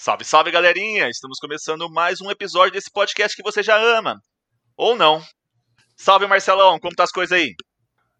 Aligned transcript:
Salve, 0.00 0.24
salve, 0.24 0.52
galerinha! 0.52 1.08
Estamos 1.08 1.40
começando 1.40 1.90
mais 1.90 2.20
um 2.20 2.30
episódio 2.30 2.72
desse 2.72 2.88
podcast 2.88 3.36
que 3.36 3.42
você 3.42 3.64
já 3.64 3.76
ama. 3.76 4.22
Ou 4.76 4.94
não. 4.94 5.20
Salve, 5.96 6.24
Marcelão, 6.28 6.78
como 6.78 6.94
tá 6.94 7.02
as 7.02 7.10
coisas 7.10 7.36
aí? 7.36 7.52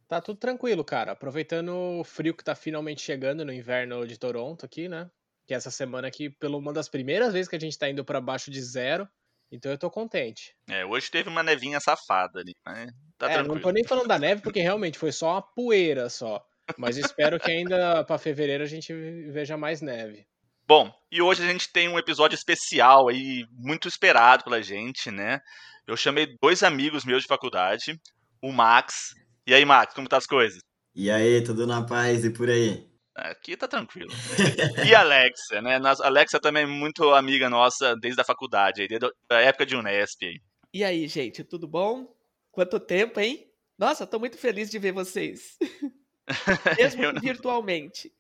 Tá 0.09 0.21
tudo 0.21 0.41
tranquilo, 0.41 0.85
cara. 0.85 1.13
Aproveitando 1.13 1.69
o 2.01 2.03
frio 2.03 2.35
que 2.35 2.43
tá 2.43 2.57
finalmente 2.57 3.01
chegando 3.01 3.45
no 3.45 3.53
inverno 3.53 4.05
de 4.09 4.19
Toronto 4.19 4.67
aqui, 4.67 4.89
né? 4.89 5.09
Que 5.47 5.55
essa 5.55 5.71
semana 5.71 6.09
aqui, 6.09 6.29
pela 6.29 6.57
uma 6.57 6.73
das 6.73 6.89
primeiras 6.89 7.33
vezes 7.33 7.49
que 7.49 7.55
a 7.55 7.61
gente 7.61 7.79
tá 7.79 7.89
indo 7.89 8.05
para 8.05 8.21
baixo 8.21 8.51
de 8.51 8.61
zero. 8.61 9.09
Então 9.49 9.71
eu 9.71 9.79
tô 9.79 9.89
contente. 9.89 10.57
É, 10.69 10.85
hoje 10.85 11.09
teve 11.09 11.29
uma 11.29 11.45
nevinha 11.45 11.79
safada 11.79 12.41
ali, 12.41 12.55
né? 12.67 12.89
Tá 13.17 13.31
é, 13.31 13.35
tranquilo. 13.35 13.55
não 13.55 13.63
tô 13.63 13.71
nem 13.71 13.85
falando 13.85 14.09
da 14.09 14.19
neve, 14.19 14.43
porque 14.43 14.61
realmente 14.61 14.99
foi 14.99 15.13
só 15.13 15.35
uma 15.35 15.43
poeira 15.43 16.11
só. 16.11 16.45
Mas 16.77 16.97
espero 16.97 17.39
que 17.39 17.53
ainda 17.53 18.03
para 18.03 18.19
fevereiro 18.19 18.65
a 18.65 18.67
gente 18.67 18.93
veja 19.31 19.57
mais 19.57 19.81
neve. 19.81 20.27
Bom, 20.69 20.93
e 21.11 21.23
hoje 21.23 21.43
a 21.43 21.51
gente 21.51 21.73
tem 21.73 21.89
um 21.89 21.99
episódio 21.99 22.37
especial 22.37 23.09
aí, 23.09 23.47
muito 23.53 23.89
esperado 23.89 24.45
pela 24.45 24.63
gente, 24.63 25.11
né? 25.11 25.41
Eu 25.87 25.97
chamei 25.97 26.37
dois 26.43 26.63
amigos 26.63 27.07
meus 27.07 27.23
de 27.23 27.27
faculdade, 27.27 27.99
o 28.43 28.53
Max. 28.53 29.15
E 29.47 29.55
aí, 29.55 29.65
Max, 29.65 29.95
como 29.95 30.07
tá 30.07 30.19
as 30.19 30.27
coisas? 30.27 30.61
E 30.95 31.11
aí, 31.11 31.43
tudo 31.43 31.67
na 31.67 31.83
paz 31.87 32.23
e 32.23 32.29
por 32.29 32.51
aí? 32.51 32.87
Aqui 33.17 33.57
tá 33.57 33.67
tranquilo. 33.67 34.11
e 34.87 34.95
a 34.95 35.01
Alexia, 35.01 35.63
né? 35.63 35.77
A 35.79 36.07
Alexia 36.07 36.39
também 36.39 36.65
é 36.65 36.67
muito 36.67 37.15
amiga 37.15 37.49
nossa 37.49 37.97
desde 37.97 38.21
a 38.21 38.25
faculdade, 38.25 38.87
desde 38.87 39.11
a 39.33 39.41
época 39.41 39.65
de 39.65 39.75
Unesp. 39.75 40.21
E 40.75 40.85
aí, 40.85 41.09
gente, 41.09 41.43
tudo 41.45 41.67
bom? 41.67 42.15
Quanto 42.53 42.79
tempo, 42.79 43.19
hein? 43.19 43.51
Nossa, 43.79 44.07
tô 44.07 44.19
muito 44.19 44.37
feliz 44.37 44.69
de 44.69 44.79
ver 44.79 44.93
vocês. 44.93 45.57
Mesmo 46.79 47.21
virtualmente. 47.23 48.13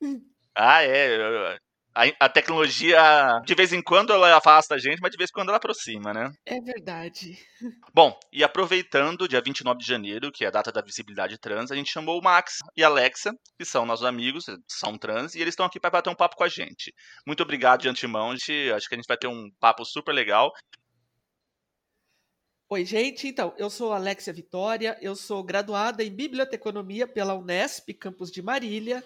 Ah, 0.54 0.82
é 0.82 1.58
a, 1.98 2.26
a, 2.26 2.28
tecnologia, 2.28 3.00
de 3.44 3.54
vez 3.56 3.72
em 3.72 3.82
quando, 3.82 4.12
ela 4.12 4.36
afasta 4.36 4.76
a 4.76 4.78
gente, 4.78 5.00
mas 5.00 5.10
de 5.10 5.16
vez 5.16 5.30
em 5.30 5.32
quando 5.32 5.48
ela 5.48 5.56
aproxima, 5.56 6.14
né? 6.14 6.30
É 6.46 6.60
verdade. 6.60 7.36
Bom, 7.92 8.16
e 8.32 8.44
aproveitando, 8.44 9.26
dia 9.26 9.42
29 9.44 9.80
de 9.80 9.86
janeiro, 9.86 10.30
que 10.30 10.44
é 10.44 10.48
a 10.48 10.52
data 10.52 10.70
da 10.70 10.80
visibilidade 10.80 11.36
trans, 11.38 11.72
a 11.72 11.74
gente 11.74 11.90
chamou 11.90 12.20
o 12.20 12.22
Max 12.22 12.58
e 12.76 12.84
a 12.84 12.86
Alexa, 12.86 13.32
que 13.58 13.64
são 13.64 13.84
nossos 13.84 14.04
amigos, 14.04 14.44
são 14.68 14.96
trans, 14.96 15.34
e 15.34 15.40
eles 15.40 15.52
estão 15.52 15.66
aqui 15.66 15.80
para 15.80 15.90
bater 15.90 16.08
um 16.08 16.14
papo 16.14 16.36
com 16.36 16.44
a 16.44 16.48
gente. 16.48 16.94
Muito 17.26 17.42
obrigado 17.42 17.80
de 17.80 17.88
antemão, 17.88 18.30
gente. 18.32 18.70
Acho 18.70 18.88
que 18.88 18.94
a 18.94 18.98
gente 18.98 19.08
vai 19.08 19.16
ter 19.16 19.26
um 19.26 19.50
papo 19.58 19.84
super 19.84 20.12
legal. 20.12 20.52
Oi, 22.70 22.84
gente. 22.84 23.26
Então, 23.26 23.54
eu 23.58 23.68
sou 23.68 23.92
Alexia 23.92 24.32
Vitória, 24.32 24.96
eu 25.00 25.16
sou 25.16 25.42
graduada 25.42 26.04
em 26.04 26.14
Biblioteconomia 26.14 27.08
pela 27.08 27.34
Unesp, 27.34 27.92
campus 27.94 28.30
de 28.30 28.40
Marília. 28.40 29.02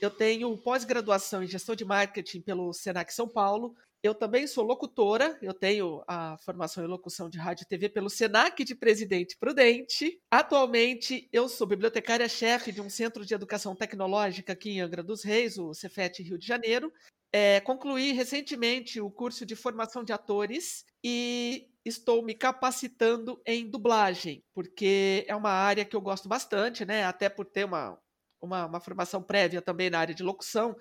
Eu 0.00 0.10
tenho 0.10 0.56
pós-graduação 0.56 1.42
em 1.42 1.48
gestão 1.48 1.74
de 1.74 1.84
marketing 1.84 2.40
pelo 2.40 2.72
Senac 2.72 3.12
São 3.12 3.28
Paulo. 3.28 3.74
Eu 4.00 4.14
também 4.14 4.46
sou 4.46 4.64
locutora, 4.64 5.36
eu 5.42 5.52
tenho 5.52 6.04
a 6.06 6.36
formação 6.38 6.84
em 6.84 6.86
locução 6.86 7.28
de 7.28 7.36
rádio 7.36 7.64
e 7.64 7.66
TV 7.66 7.88
pelo 7.88 8.08
Senac 8.08 8.62
de 8.62 8.76
Presidente 8.76 9.36
Prudente. 9.36 10.20
Atualmente, 10.30 11.28
eu 11.32 11.48
sou 11.48 11.66
bibliotecária-chefe 11.66 12.70
de 12.70 12.80
um 12.80 12.88
centro 12.88 13.26
de 13.26 13.34
educação 13.34 13.74
tecnológica 13.74 14.52
aqui 14.52 14.70
em 14.70 14.80
Angra 14.80 15.02
dos 15.02 15.24
Reis, 15.24 15.58
o 15.58 15.74
Cefet 15.74 16.22
Rio 16.22 16.38
de 16.38 16.46
Janeiro. 16.46 16.92
É, 17.32 17.60
concluí 17.60 18.12
recentemente 18.12 19.00
o 19.00 19.10
curso 19.10 19.44
de 19.44 19.56
formação 19.56 20.04
de 20.04 20.12
atores 20.12 20.84
e 21.04 21.68
estou 21.84 22.22
me 22.22 22.34
capacitando 22.34 23.40
em 23.44 23.68
dublagem, 23.68 24.44
porque 24.54 25.24
é 25.26 25.34
uma 25.34 25.50
área 25.50 25.84
que 25.84 25.96
eu 25.96 26.00
gosto 26.00 26.28
bastante, 26.28 26.84
né? 26.84 27.04
Até 27.04 27.28
por 27.28 27.44
ter 27.44 27.64
uma, 27.64 27.98
uma, 28.40 28.66
uma 28.66 28.80
formação 28.80 29.22
prévia 29.22 29.62
também 29.62 29.90
na 29.90 29.98
área 29.98 30.14
de 30.14 30.22
locução, 30.22 30.76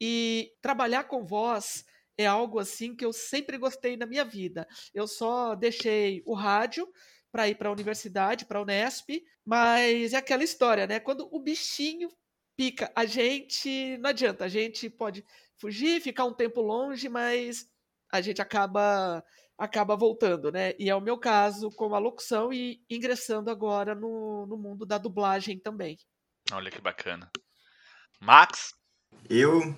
e 0.00 0.52
trabalhar 0.60 1.04
com 1.04 1.24
voz 1.24 1.84
é 2.18 2.26
algo 2.26 2.58
assim 2.58 2.94
que 2.94 3.04
eu 3.04 3.12
sempre 3.12 3.56
gostei 3.56 3.96
na 3.96 4.06
minha 4.06 4.24
vida. 4.24 4.66
Eu 4.92 5.06
só 5.06 5.54
deixei 5.54 6.22
o 6.26 6.34
rádio 6.34 6.88
para 7.30 7.48
ir 7.48 7.54
para 7.54 7.68
a 7.68 7.72
universidade, 7.72 8.44
para 8.44 8.58
a 8.58 8.62
Unesp, 8.62 9.22
mas 9.44 10.12
é 10.12 10.16
aquela 10.16 10.44
história, 10.44 10.86
né? 10.86 11.00
Quando 11.00 11.28
o 11.32 11.40
bichinho 11.40 12.08
pica 12.56 12.92
a 12.94 13.06
gente, 13.06 13.96
não 13.98 14.10
adianta, 14.10 14.44
a 14.44 14.48
gente 14.48 14.90
pode 14.90 15.24
fugir, 15.58 16.00
ficar 16.00 16.24
um 16.24 16.34
tempo 16.34 16.60
longe, 16.60 17.08
mas 17.08 17.66
a 18.12 18.20
gente 18.20 18.42
acaba 18.42 19.24
acaba 19.56 19.96
voltando, 19.96 20.50
né? 20.50 20.74
E 20.78 20.90
é 20.90 20.94
o 20.94 21.00
meu 21.00 21.16
caso 21.18 21.70
com 21.70 21.94
a 21.94 21.98
locução 21.98 22.52
e 22.52 22.82
ingressando 22.90 23.50
agora 23.50 23.94
no, 23.94 24.46
no 24.46 24.56
mundo 24.56 24.84
da 24.84 24.98
dublagem 24.98 25.58
também. 25.58 25.96
Olha 26.52 26.70
que 26.70 26.80
bacana. 26.80 27.30
Max? 28.20 28.74
Eu 29.28 29.74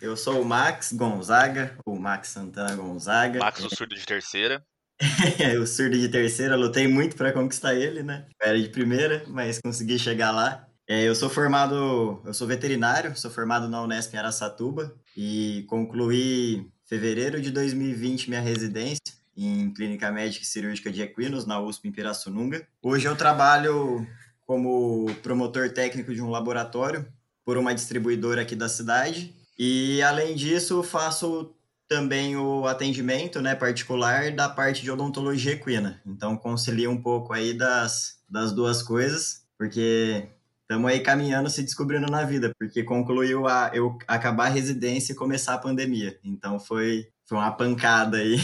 eu 0.00 0.16
sou 0.16 0.42
o 0.42 0.44
Max 0.44 0.92
Gonzaga, 0.92 1.76
ou 1.84 1.98
Max 1.98 2.28
Santana 2.28 2.76
Gonzaga. 2.76 3.40
Max, 3.40 3.64
o 3.64 3.74
surdo 3.74 3.94
de 3.94 4.06
terceira. 4.06 4.64
o 5.60 5.66
surdo 5.66 5.98
de 5.98 6.08
terceira, 6.08 6.54
lutei 6.54 6.86
muito 6.86 7.16
para 7.16 7.32
conquistar 7.32 7.74
ele, 7.74 8.02
né? 8.02 8.26
Era 8.40 8.60
de 8.60 8.68
primeira, 8.68 9.24
mas 9.26 9.58
consegui 9.60 9.98
chegar 9.98 10.30
lá. 10.30 10.68
É, 10.86 11.02
eu 11.02 11.14
sou 11.14 11.28
formado, 11.28 12.22
eu 12.24 12.32
sou 12.32 12.46
veterinário, 12.46 13.16
sou 13.16 13.30
formado 13.30 13.68
na 13.68 13.82
Unesp 13.82 14.14
em 14.14 14.18
Aracatuba 14.18 14.94
e 15.16 15.64
concluí 15.68 16.56
em 16.56 16.72
fevereiro 16.86 17.40
de 17.40 17.50
2020 17.50 18.28
minha 18.28 18.40
residência 18.40 19.18
em 19.36 19.72
Clínica 19.72 20.10
Médica 20.10 20.44
e 20.44 20.46
Cirúrgica 20.46 20.90
de 20.90 21.00
Equinos, 21.00 21.46
na 21.46 21.60
USP 21.60 21.88
em 21.88 21.92
Pirassununga. 21.92 22.66
Hoje 22.82 23.06
eu 23.06 23.14
trabalho 23.14 24.04
como 24.48 25.14
promotor 25.22 25.70
técnico 25.70 26.14
de 26.14 26.22
um 26.22 26.30
laboratório 26.30 27.06
por 27.44 27.58
uma 27.58 27.74
distribuidora 27.74 28.40
aqui 28.40 28.56
da 28.56 28.66
cidade. 28.66 29.34
E 29.58 30.00
além 30.00 30.34
disso, 30.34 30.82
faço 30.82 31.54
também 31.86 32.34
o 32.34 32.66
atendimento 32.66 33.42
né, 33.42 33.54
particular 33.54 34.32
da 34.32 34.48
parte 34.48 34.82
de 34.82 34.90
odontologia 34.90 35.52
equina. 35.52 36.00
Então 36.06 36.34
concilio 36.34 36.90
um 36.90 37.00
pouco 37.00 37.34
aí 37.34 37.52
das, 37.52 38.22
das 38.26 38.50
duas 38.50 38.82
coisas, 38.82 39.46
porque 39.58 40.26
estamos 40.62 40.90
aí 40.90 41.00
caminhando, 41.00 41.50
se 41.50 41.62
descobrindo 41.62 42.10
na 42.10 42.24
vida, 42.24 42.50
porque 42.58 42.82
concluiu 42.82 43.46
a 43.46 43.70
eu 43.74 43.98
acabar 44.06 44.46
a 44.46 44.54
residência 44.54 45.12
e 45.12 45.16
começar 45.16 45.54
a 45.54 45.58
pandemia. 45.58 46.18
Então 46.24 46.58
foi, 46.58 47.08
foi 47.26 47.36
uma 47.36 47.52
pancada 47.52 48.16
aí. 48.16 48.36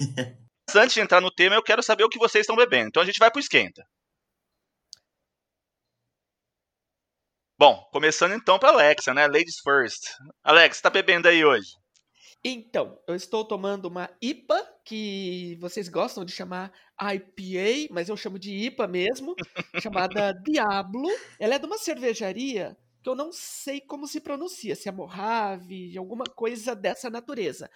Antes 0.74 0.94
de 0.94 1.00
entrar 1.00 1.20
no 1.20 1.30
tema, 1.30 1.54
eu 1.54 1.62
quero 1.62 1.84
saber 1.84 2.02
o 2.02 2.08
que 2.08 2.18
vocês 2.18 2.42
estão 2.42 2.56
bebendo. 2.56 2.88
Então 2.88 3.02
a 3.02 3.06
gente 3.06 3.20
vai 3.20 3.30
pro 3.30 3.40
esquenta. 3.40 3.86
Bom, 7.58 7.88
começando 7.90 8.34
então 8.34 8.58
para 8.58 8.68
Alexa, 8.68 9.14
né? 9.14 9.26
Ladies 9.26 9.60
first. 9.64 10.14
Alex, 10.44 10.78
tá 10.78 10.90
bebendo 10.90 11.26
aí 11.26 11.42
hoje? 11.42 11.70
Então, 12.44 13.00
eu 13.08 13.14
estou 13.14 13.46
tomando 13.46 13.86
uma 13.86 14.10
IPA, 14.20 14.62
que 14.84 15.56
vocês 15.58 15.88
gostam 15.88 16.22
de 16.22 16.32
chamar 16.32 16.70
IPA, 17.00 17.94
mas 17.94 18.10
eu 18.10 18.16
chamo 18.16 18.38
de 18.38 18.54
IPA 18.54 18.86
mesmo, 18.86 19.34
chamada 19.82 20.34
Diablo. 20.44 21.08
Ela 21.40 21.54
é 21.54 21.58
de 21.58 21.64
uma 21.64 21.78
cervejaria 21.78 22.76
que 23.02 23.08
eu 23.08 23.14
não 23.14 23.32
sei 23.32 23.80
como 23.80 24.06
se 24.06 24.20
pronuncia, 24.20 24.76
se 24.76 24.90
é 24.90 24.92
Mojave, 24.92 25.96
alguma 25.96 26.24
coisa 26.24 26.76
dessa 26.76 27.08
natureza. 27.08 27.70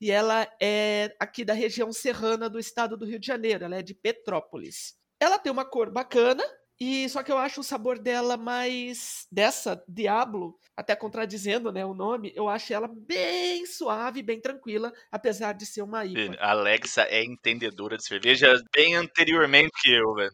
E 0.00 0.10
ela 0.10 0.44
é 0.60 1.14
aqui 1.20 1.44
da 1.44 1.54
região 1.54 1.92
serrana 1.92 2.50
do 2.50 2.58
estado 2.58 2.96
do 2.96 3.06
Rio 3.06 3.20
de 3.20 3.28
Janeiro, 3.28 3.64
ela 3.64 3.76
é 3.76 3.82
de 3.82 3.94
Petrópolis. 3.94 4.96
Ela 5.20 5.38
tem 5.38 5.52
uma 5.52 5.64
cor 5.64 5.88
bacana, 5.92 6.42
e 6.80 7.06
só 7.10 7.22
que 7.22 7.30
eu 7.30 7.36
acho 7.36 7.60
o 7.60 7.64
sabor 7.64 7.98
dela 7.98 8.38
mais 8.38 9.26
dessa 9.30 9.84
Diablo, 9.86 10.58
até 10.74 10.96
contradizendo, 10.96 11.70
né, 11.70 11.84
o 11.84 11.92
nome, 11.92 12.32
eu 12.34 12.48
acho 12.48 12.72
ela 12.72 12.88
bem 12.88 13.66
suave, 13.66 14.22
bem 14.22 14.40
tranquila, 14.40 14.90
apesar 15.12 15.52
de 15.52 15.66
ser 15.66 15.82
uma 15.82 16.06
IPA. 16.06 16.36
A 16.40 16.52
Alexa 16.52 17.02
é 17.02 17.22
entendedora 17.22 17.98
de 17.98 18.04
cerveja 18.06 18.54
bem 18.74 18.94
anteriormente 18.94 19.72
que 19.82 19.92
eu, 19.92 20.14
velho. 20.14 20.32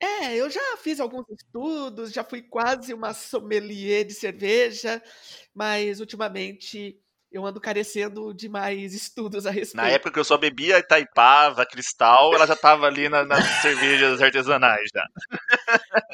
É, 0.00 0.34
eu 0.34 0.50
já 0.50 0.76
fiz 0.78 0.98
alguns 0.98 1.24
estudos, 1.30 2.12
já 2.12 2.24
fui 2.24 2.42
quase 2.42 2.92
uma 2.92 3.14
sommelier 3.14 4.04
de 4.04 4.12
cerveja, 4.12 5.00
mas 5.54 6.00
ultimamente 6.00 7.00
eu 7.34 7.44
ando 7.44 7.60
carecendo 7.60 8.32
de 8.32 8.48
mais 8.48 8.94
estudos 8.94 9.44
a 9.44 9.50
respeito. 9.50 9.82
Na 9.82 9.90
época 9.90 10.12
que 10.12 10.18
eu 10.20 10.24
só 10.24 10.38
bebia 10.38 10.78
Itaipava, 10.78 11.66
Cristal, 11.66 12.32
ela 12.32 12.46
já 12.46 12.54
estava 12.54 12.86
ali 12.86 13.08
na, 13.08 13.24
nas 13.24 13.44
cervejas 13.60 14.22
artesanais 14.22 14.88
já. 14.94 15.04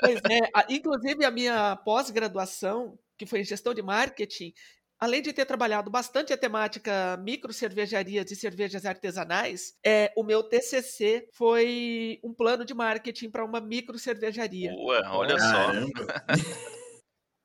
Pois 0.01 0.21
é, 0.31 0.75
inclusive 0.75 1.23
a 1.27 1.31
minha 1.31 1.77
pós-graduação, 1.77 2.99
que 3.19 3.27
foi 3.27 3.41
em 3.41 3.45
gestão 3.45 3.75
de 3.75 3.83
marketing, 3.83 4.55
além 4.99 5.21
de 5.21 5.35
ter 5.35 5.45
trabalhado 5.45 5.91
bastante 5.91 6.33
a 6.33 6.39
temática 6.39 7.19
micro 7.19 7.53
cervejarias 7.53 8.31
e 8.31 8.37
cervejas 8.37 8.87
artesanais, 8.87 9.75
é, 9.85 10.11
o 10.17 10.25
meu 10.25 10.43
TCC 10.43 11.29
foi 11.35 12.19
um 12.25 12.33
plano 12.33 12.65
de 12.65 12.73
marketing 12.73 13.29
para 13.31 13.45
uma 13.45 13.61
micro 13.61 13.99
cervejaria. 13.99 14.73
Boa, 14.73 15.03
olha 15.11 15.37
Caramba. 15.37 15.91
só. 15.97 16.71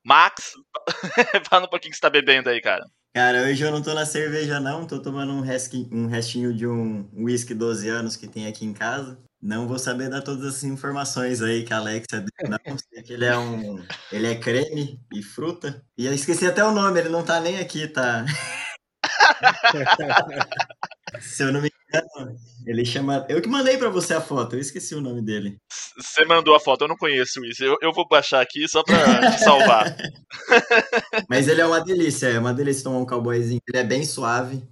Max, 0.02 0.52
fala 1.50 1.66
um 1.66 1.68
pouquinho 1.68 1.90
que 1.90 1.96
você 1.96 2.06
está 2.06 2.08
bebendo 2.08 2.48
aí, 2.48 2.60
cara. 2.60 2.86
Cara, 3.16 3.44
hoje 3.44 3.64
eu 3.64 3.70
não 3.70 3.80
tô 3.80 3.94
na 3.94 4.04
cerveja, 4.04 4.60
não. 4.60 4.86
Tô 4.86 5.00
tomando 5.00 5.32
um, 5.32 5.40
restinho, 5.40 5.88
um 5.90 6.06
restinho 6.06 6.52
de 6.52 6.66
um 6.66 7.08
whisky 7.14 7.54
12 7.54 7.88
anos 7.88 8.14
que 8.14 8.28
tem 8.28 8.46
aqui 8.46 8.66
em 8.66 8.74
casa. 8.74 9.18
Não 9.40 9.66
vou 9.66 9.78
saber 9.78 10.10
dar 10.10 10.20
todas 10.20 10.44
as 10.44 10.62
informações 10.64 11.40
aí 11.40 11.64
que 11.64 11.72
a 11.72 11.78
Alexa 11.78 12.20
deu, 12.20 12.50
não. 12.50 12.76
Sei 12.76 13.02
que 13.02 13.14
ele 13.14 13.24
é 13.24 13.34
um. 13.38 13.82
Ele 14.12 14.26
é 14.26 14.34
creme 14.34 15.00
e 15.14 15.22
fruta. 15.22 15.82
E 15.96 16.04
eu 16.04 16.12
esqueci 16.12 16.46
até 16.46 16.62
o 16.62 16.72
nome, 16.72 17.00
ele 17.00 17.08
não 17.08 17.24
tá 17.24 17.40
nem 17.40 17.58
aqui, 17.58 17.88
tá? 17.88 18.26
Se 21.20 21.42
eu 21.42 21.52
não 21.52 21.60
me 21.60 21.70
engano, 21.88 22.36
ele 22.66 22.84
chama. 22.84 23.26
Eu 23.28 23.40
que 23.40 23.48
mandei 23.48 23.76
pra 23.76 23.88
você 23.88 24.14
a 24.14 24.20
foto, 24.20 24.56
eu 24.56 24.60
esqueci 24.60 24.94
o 24.94 25.00
nome 25.00 25.22
dele. 25.22 25.58
Você 25.96 26.24
mandou 26.24 26.54
a 26.54 26.60
foto, 26.60 26.82
eu 26.82 26.88
não 26.88 26.96
conheço 26.96 27.44
isso. 27.44 27.64
Eu, 27.64 27.76
eu 27.80 27.92
vou 27.92 28.06
baixar 28.08 28.40
aqui 28.40 28.66
só 28.68 28.82
pra 28.82 29.32
te 29.32 29.40
salvar. 29.40 29.96
Mas 31.28 31.48
ele 31.48 31.60
é 31.60 31.66
uma 31.66 31.80
delícia, 31.80 32.28
é 32.28 32.38
uma 32.38 32.52
delícia 32.52 32.84
tomar 32.84 32.98
um 32.98 33.06
cowboyzinho. 33.06 33.60
Ele 33.68 33.78
é 33.78 33.84
bem 33.84 34.04
suave. 34.04 34.62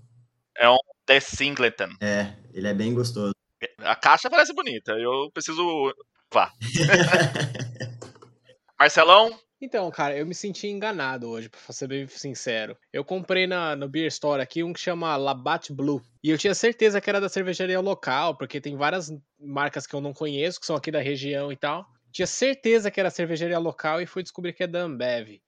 É 0.56 0.69
um 0.69 0.79
The 1.06 1.20
Singleton. 1.20 1.91
É, 2.00 2.32
ele 2.52 2.69
é 2.69 2.75
bem 2.75 2.94
gostoso. 2.94 3.35
A 3.79 3.97
caixa 3.97 4.31
parece 4.31 4.52
bonita, 4.52 4.93
eu 4.93 5.31
preciso. 5.32 5.93
Vá. 6.32 6.52
Marcelão, 8.79 9.38
Então, 9.64 9.90
cara, 9.90 10.14
eu 10.14 10.26
me 10.26 10.34
senti 10.34 10.69
enganado 10.69 11.26
hoje, 11.26 11.49
pra 11.49 11.58
ser 11.72 11.88
bem 11.88 12.06
sincero. 12.06 12.76
Eu 12.93 13.02
comprei 13.02 13.46
na, 13.46 13.75
no 13.75 13.88
Beer 13.88 14.08
Store 14.08 14.43
aqui 14.43 14.62
um 14.62 14.75
que 14.75 14.81
chama 14.81 15.16
Labatt 15.16 15.72
Blue. 15.72 16.02
E 16.22 16.28
eu 16.28 16.37
tinha 16.37 16.55
certeza 16.55 17.00
que 17.00 17.08
era 17.08 17.19
da 17.19 17.31
cervejaria 17.31 17.81
local, 17.81 18.37
porque 18.37 18.61
tem 18.61 18.76
várias 18.76 19.11
marcas 19.40 19.87
que 19.87 19.94
eu 19.94 20.02
não 20.02 20.12
conheço, 20.12 20.61
que 20.61 20.66
são 20.66 20.76
aqui 20.76 20.90
da 20.90 21.00
região 21.00 21.50
e 21.50 21.56
tal. 21.56 21.87
Tinha 22.12 22.26
certeza 22.26 22.90
que 22.90 23.00
era 23.00 23.08
cervejaria 23.08 23.58
local 23.58 24.02
e 24.02 24.06
fui 24.06 24.22
descobrir 24.22 24.52
que 24.52 24.64
é 24.64 24.66
da 24.66 24.81
Ambev. 24.81 25.40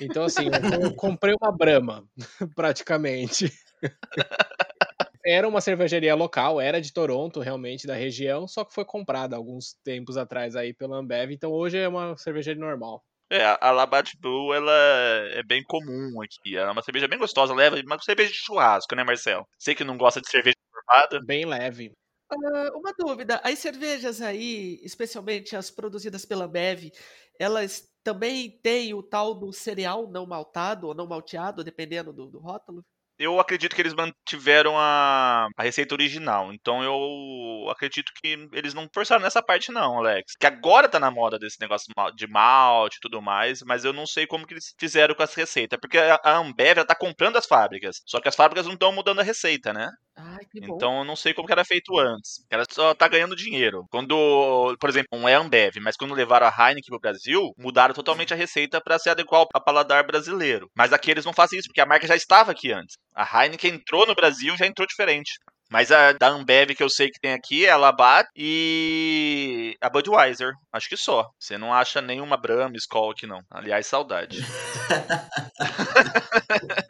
Então, 0.00 0.24
assim, 0.24 0.46
eu, 0.46 0.50
comprei 0.96 1.32
uma 1.40 1.56
Brahma, 1.56 2.04
praticamente. 2.56 3.52
Era 5.24 5.46
uma 5.46 5.60
cervejaria 5.60 6.16
local, 6.16 6.60
era 6.60 6.80
de 6.80 6.92
Toronto, 6.92 7.38
realmente, 7.38 7.86
da 7.86 7.94
região, 7.94 8.48
só 8.48 8.64
que 8.64 8.74
foi 8.74 8.84
comprada 8.84 9.36
alguns 9.36 9.74
tempos 9.84 10.16
atrás 10.16 10.56
aí 10.56 10.74
pela 10.74 10.98
Ambev, 10.98 11.30
então 11.30 11.52
hoje 11.52 11.78
é 11.78 11.86
uma 11.86 12.16
cervejaria 12.16 12.60
normal. 12.60 13.04
É, 13.32 13.56
a 13.62 13.70
Labatt 13.70 14.14
Blue, 14.20 14.52
ela 14.52 14.70
é 15.30 15.42
bem 15.42 15.62
comum 15.64 16.20
aqui. 16.20 16.54
Ela 16.54 16.68
é 16.68 16.72
uma 16.72 16.82
cerveja 16.82 17.08
bem 17.08 17.18
gostosa, 17.18 17.54
leva 17.54 17.80
uma 17.80 17.98
cerveja 17.98 18.30
de 18.30 18.36
churrasco, 18.36 18.94
né, 18.94 19.02
Marcelo? 19.02 19.48
Sei 19.58 19.74
que 19.74 19.82
não 19.82 19.96
gosta 19.96 20.20
de 20.20 20.28
cerveja 20.28 20.56
formada. 20.70 21.18
Bem 21.24 21.46
leve. 21.46 21.90
Ah, 22.30 22.70
uma 22.74 22.92
dúvida, 22.92 23.40
as 23.42 23.58
cervejas 23.58 24.20
aí, 24.20 24.78
especialmente 24.82 25.56
as 25.56 25.70
produzidas 25.70 26.26
pela 26.26 26.44
Ambev, 26.44 26.90
elas 27.38 27.88
também 28.04 28.50
têm 28.62 28.92
o 28.92 29.02
tal 29.02 29.34
do 29.34 29.50
cereal 29.50 30.06
não 30.10 30.26
maltado 30.26 30.88
ou 30.88 30.94
não 30.94 31.06
malteado, 31.06 31.64
dependendo 31.64 32.12
do, 32.12 32.26
do 32.26 32.38
rótulo? 32.38 32.84
Eu 33.22 33.38
acredito 33.38 33.74
que 33.76 33.80
eles 33.80 33.94
mantiveram 33.94 34.76
a, 34.76 35.46
a 35.56 35.62
receita 35.62 35.94
original. 35.94 36.52
Então 36.52 36.82
eu 36.82 37.70
acredito 37.70 38.10
que 38.20 38.48
eles 38.52 38.74
não 38.74 38.88
forçaram 38.92 39.22
nessa 39.22 39.40
parte, 39.40 39.70
não, 39.70 39.98
Alex. 39.98 40.34
Que 40.38 40.46
agora 40.46 40.88
tá 40.88 40.98
na 40.98 41.10
moda 41.10 41.38
desse 41.38 41.60
negócio 41.60 41.86
de 42.16 42.26
malte 42.26 42.96
e 42.96 43.00
tudo 43.00 43.22
mais, 43.22 43.62
mas 43.62 43.84
eu 43.84 43.92
não 43.92 44.06
sei 44.06 44.26
como 44.26 44.44
que 44.44 44.54
eles 44.54 44.74
fizeram 44.78 45.14
com 45.14 45.22
essa 45.22 45.40
receita. 45.40 45.78
Porque 45.78 45.98
a 45.98 46.36
Ambev 46.36 46.78
ela 46.78 46.86
tá 46.86 46.96
comprando 46.96 47.36
as 47.36 47.46
fábricas. 47.46 48.02
Só 48.06 48.20
que 48.20 48.28
as 48.28 48.34
fábricas 48.34 48.66
não 48.66 48.74
estão 48.74 48.92
mudando 48.92 49.20
a 49.20 49.24
receita, 49.24 49.72
né? 49.72 49.88
Ai. 50.16 50.40
Então 50.54 50.98
eu 50.98 51.04
não 51.04 51.16
sei 51.16 51.32
como 51.32 51.46
que 51.46 51.52
era 51.52 51.64
feito 51.64 51.98
antes. 51.98 52.44
Ela 52.50 52.64
só 52.70 52.94
tá 52.94 53.08
ganhando 53.08 53.34
dinheiro. 53.34 53.86
Quando, 53.90 54.76
por 54.78 54.88
exemplo, 54.88 55.18
não 55.18 55.28
é 55.28 55.34
Ambev, 55.34 55.76
mas 55.80 55.96
quando 55.96 56.14
levaram 56.14 56.46
a 56.46 56.50
Heineken 56.50 56.90
pro 56.90 57.00
Brasil, 57.00 57.52
mudaram 57.56 57.94
totalmente 57.94 58.34
a 58.34 58.36
receita 58.36 58.80
para 58.80 58.98
se 58.98 59.08
adequar 59.08 59.46
ao 59.52 59.64
paladar 59.64 60.06
brasileiro. 60.06 60.70
Mas 60.76 60.92
aqui 60.92 61.10
eles 61.10 61.24
não 61.24 61.32
fazem 61.32 61.58
isso, 61.58 61.68
porque 61.68 61.80
a 61.80 61.86
marca 61.86 62.06
já 62.06 62.16
estava 62.16 62.52
aqui 62.52 62.72
antes. 62.72 62.96
A 63.14 63.44
Heineken 63.44 63.74
entrou 63.74 64.06
no 64.06 64.14
Brasil 64.14 64.54
já 64.56 64.66
entrou 64.66 64.86
diferente. 64.86 65.32
Mas 65.70 65.90
a 65.90 66.12
da 66.12 66.28
Ambev 66.28 66.74
que 66.74 66.82
eu 66.82 66.90
sei 66.90 67.08
que 67.08 67.18
tem 67.18 67.32
aqui 67.32 67.64
é 67.64 67.70
a 67.70 67.78
Labatt 67.78 68.28
e 68.36 69.74
a 69.80 69.88
Budweiser. 69.88 70.52
Acho 70.70 70.88
que 70.88 70.96
só. 70.98 71.30
Você 71.38 71.56
não 71.56 71.72
acha 71.72 72.02
nenhuma 72.02 72.36
Brahma, 72.36 72.76
Skol 72.76 73.12
aqui 73.12 73.26
não. 73.26 73.40
Aliás, 73.50 73.86
saudade. 73.86 74.38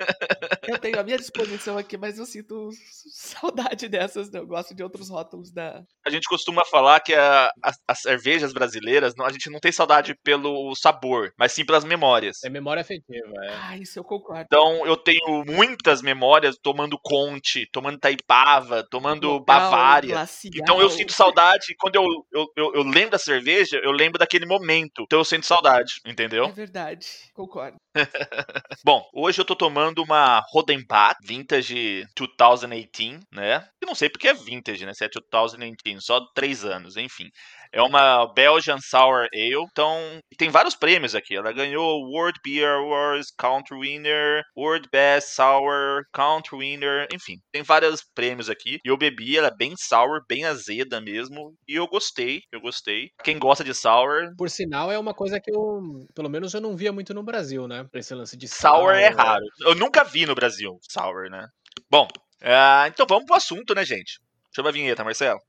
Eu 0.72 0.78
tenho 0.78 0.98
a 1.00 1.02
minha 1.04 1.18
disposição 1.18 1.76
aqui, 1.76 1.96
mas 1.96 2.18
eu 2.18 2.26
sinto 2.26 2.70
saudade 3.10 3.88
dessas. 3.88 4.30
né? 4.30 4.38
Eu 4.40 4.46
gosto 4.46 4.74
de 4.74 4.82
outros 4.82 5.08
rótulos 5.10 5.52
da. 5.52 5.82
A 6.06 6.10
gente 6.10 6.28
costuma 6.28 6.64
falar 6.64 7.00
que 7.00 7.14
a- 7.14 7.50
as, 7.62 7.76
as 7.86 8.00
cervejas 8.00 8.52
brasileiras, 8.52 9.14
não- 9.16 9.26
a 9.26 9.32
gente 9.32 9.50
não 9.50 9.60
tem 9.60 9.70
saudade 9.72 10.14
pelo 10.22 10.74
sabor, 10.74 11.32
mas 11.38 11.52
sim 11.52 11.64
pelas 11.64 11.84
memórias. 11.84 12.42
É 12.44 12.48
memória 12.50 12.80
afetiva, 12.80 13.32
é. 13.44 13.54
Ah, 13.62 13.76
isso 13.78 13.98
eu 13.98 14.04
concordo. 14.04 14.44
Então 14.44 14.86
eu 14.86 14.96
tenho 14.96 15.44
muitas 15.46 16.02
memórias 16.02 16.56
tomando 16.62 16.98
Conte, 17.02 17.68
tomando 17.72 17.98
Taipava, 17.98 18.82
tomando 18.90 19.28
Local, 19.28 19.44
Bavária. 19.44 20.10
glacial. 20.14 20.52
Então 20.56 20.80
eu 20.80 20.88
sinto 20.88 21.12
saudade, 21.12 21.74
quando 21.78 21.96
eu, 21.96 22.04
eu, 22.32 22.46
eu, 22.56 22.74
eu 22.76 22.82
lembro 22.82 23.10
da 23.10 23.18
cerveja, 23.18 23.78
eu 23.82 23.92
lembro 23.92 24.18
daquele 24.18 24.46
momento. 24.46 25.02
Então 25.02 25.18
eu 25.18 25.24
sinto 25.24 25.46
saudade, 25.46 25.94
entendeu? 26.06 26.44
É 26.46 26.52
verdade, 26.52 27.06
concordo. 27.34 27.76
Bom, 28.84 29.04
hoje 29.14 29.40
eu 29.40 29.44
tô 29.44 29.54
tomando 29.54 30.02
uma 30.02 30.42
Rodenbach 30.62 31.16
Vintage 31.22 32.06
2018, 32.16 33.20
né? 33.32 33.68
Eu 33.80 33.86
não 33.86 33.94
sei 33.94 34.08
porque 34.08 34.28
é 34.28 34.34
vintage, 34.34 34.86
né? 34.86 34.94
Se 34.94 35.04
é 35.04 35.08
2018, 35.08 36.00
só 36.00 36.20
três 36.34 36.64
anos, 36.64 36.96
enfim. 36.96 37.30
É 37.72 37.80
uma 37.82 38.26
Belgian 38.34 38.78
Sour 38.78 39.28
Ale. 39.32 39.66
Então, 39.70 39.98
tem 40.36 40.50
vários 40.50 40.74
prêmios 40.74 41.14
aqui. 41.14 41.34
Ela 41.34 41.52
ganhou 41.52 42.02
World 42.02 42.38
Beer 42.44 42.68
Awards, 42.68 43.32
Country 43.36 43.78
Winner, 43.78 44.42
World 44.56 44.88
Best 44.92 45.34
Sour, 45.34 46.02
Country 46.12 46.58
Winner, 46.58 47.08
enfim. 47.12 47.38
Tem 47.50 47.62
vários 47.62 48.02
prêmios 48.14 48.50
aqui. 48.50 48.78
E 48.84 48.88
eu 48.88 48.96
bebi, 48.96 49.38
ela 49.38 49.48
é 49.48 49.56
bem 49.56 49.74
sour, 49.76 50.20
bem 50.28 50.44
azeda 50.44 51.00
mesmo. 51.00 51.54
E 51.66 51.76
eu 51.76 51.86
gostei, 51.86 52.40
eu 52.52 52.60
gostei. 52.60 53.08
Quem 53.24 53.38
gosta 53.38 53.64
de 53.64 53.74
sour, 53.74 54.34
Por 54.36 54.50
sinal, 54.50 54.90
é 54.92 54.98
uma 54.98 55.14
coisa 55.14 55.40
que 55.40 55.50
eu, 55.50 55.80
pelo 56.14 56.28
menos, 56.28 56.52
eu 56.52 56.60
não 56.60 56.76
via 56.76 56.92
muito 56.92 57.14
no 57.14 57.22
Brasil, 57.22 57.66
né? 57.66 57.86
Esse 57.94 58.14
lance 58.14 58.36
de 58.36 58.48
Sour 58.48 58.94
é 58.94 59.08
raro. 59.08 59.44
Eu 59.60 59.74
nunca 59.74 60.04
vi 60.04 60.26
no 60.26 60.34
Brasil 60.34 60.78
sour, 60.90 61.30
né? 61.30 61.46
Bom, 61.90 62.06
ah, 62.42 62.86
então 62.88 63.06
vamos 63.08 63.24
pro 63.24 63.36
assunto, 63.36 63.74
né, 63.74 63.84
gente? 63.84 64.18
Chama 64.54 64.68
a 64.68 64.72
vinheta, 64.72 65.04
Marcelo. 65.04 65.40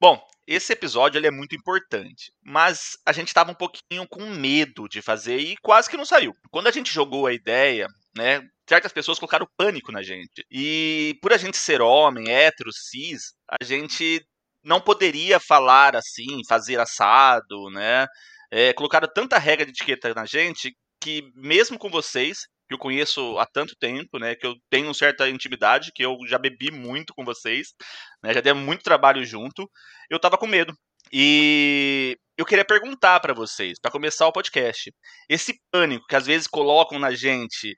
Bom, 0.00 0.18
esse 0.46 0.72
episódio 0.72 1.18
ele 1.18 1.26
é 1.26 1.30
muito 1.30 1.54
importante, 1.54 2.32
mas 2.42 2.96
a 3.04 3.12
gente 3.12 3.28
estava 3.28 3.52
um 3.52 3.54
pouquinho 3.54 4.08
com 4.08 4.24
medo 4.30 4.88
de 4.88 5.02
fazer 5.02 5.38
e 5.38 5.56
quase 5.58 5.90
que 5.90 5.96
não 5.96 6.06
saiu. 6.06 6.34
Quando 6.50 6.68
a 6.68 6.70
gente 6.70 6.92
jogou 6.92 7.26
a 7.26 7.32
ideia, 7.32 7.86
né, 8.16 8.40
certas 8.66 8.92
pessoas 8.92 9.18
colocaram 9.18 9.46
pânico 9.58 9.92
na 9.92 10.02
gente. 10.02 10.44
E 10.50 11.18
por 11.20 11.32
a 11.32 11.36
gente 11.36 11.58
ser 11.58 11.82
homem, 11.82 12.30
hétero, 12.30 12.72
cis, 12.72 13.34
a 13.60 13.62
gente 13.62 14.24
não 14.64 14.80
poderia 14.80 15.38
falar 15.38 15.94
assim, 15.94 16.40
fazer 16.48 16.80
assado, 16.80 17.70
né? 17.70 18.06
É, 18.50 18.72
colocaram 18.72 19.08
tanta 19.12 19.38
regra 19.38 19.66
de 19.66 19.72
etiqueta 19.72 20.14
na 20.14 20.24
gente 20.24 20.74
que 21.00 21.30
mesmo 21.34 21.78
com 21.78 21.90
vocês, 21.90 22.46
que 22.70 22.74
eu 22.74 22.78
conheço 22.78 23.36
há 23.36 23.44
tanto 23.44 23.74
tempo, 23.74 24.16
né, 24.16 24.36
que 24.36 24.46
eu 24.46 24.54
tenho 24.70 24.94
certa 24.94 25.28
intimidade, 25.28 25.90
que 25.92 26.04
eu 26.04 26.16
já 26.28 26.38
bebi 26.38 26.70
muito 26.70 27.12
com 27.12 27.24
vocês, 27.24 27.74
né, 28.22 28.32
já 28.32 28.40
demos 28.40 28.62
muito 28.62 28.84
trabalho 28.84 29.24
junto, 29.24 29.68
eu 30.08 30.20
tava 30.20 30.38
com 30.38 30.46
medo. 30.46 30.72
E 31.12 32.16
eu 32.38 32.46
queria 32.46 32.64
perguntar 32.64 33.18
para 33.18 33.34
vocês, 33.34 33.76
para 33.80 33.90
começar 33.90 34.28
o 34.28 34.32
podcast, 34.32 34.92
esse 35.28 35.60
pânico 35.72 36.06
que 36.08 36.14
às 36.14 36.26
vezes 36.26 36.46
colocam 36.46 36.96
na 36.96 37.10
gente, 37.10 37.74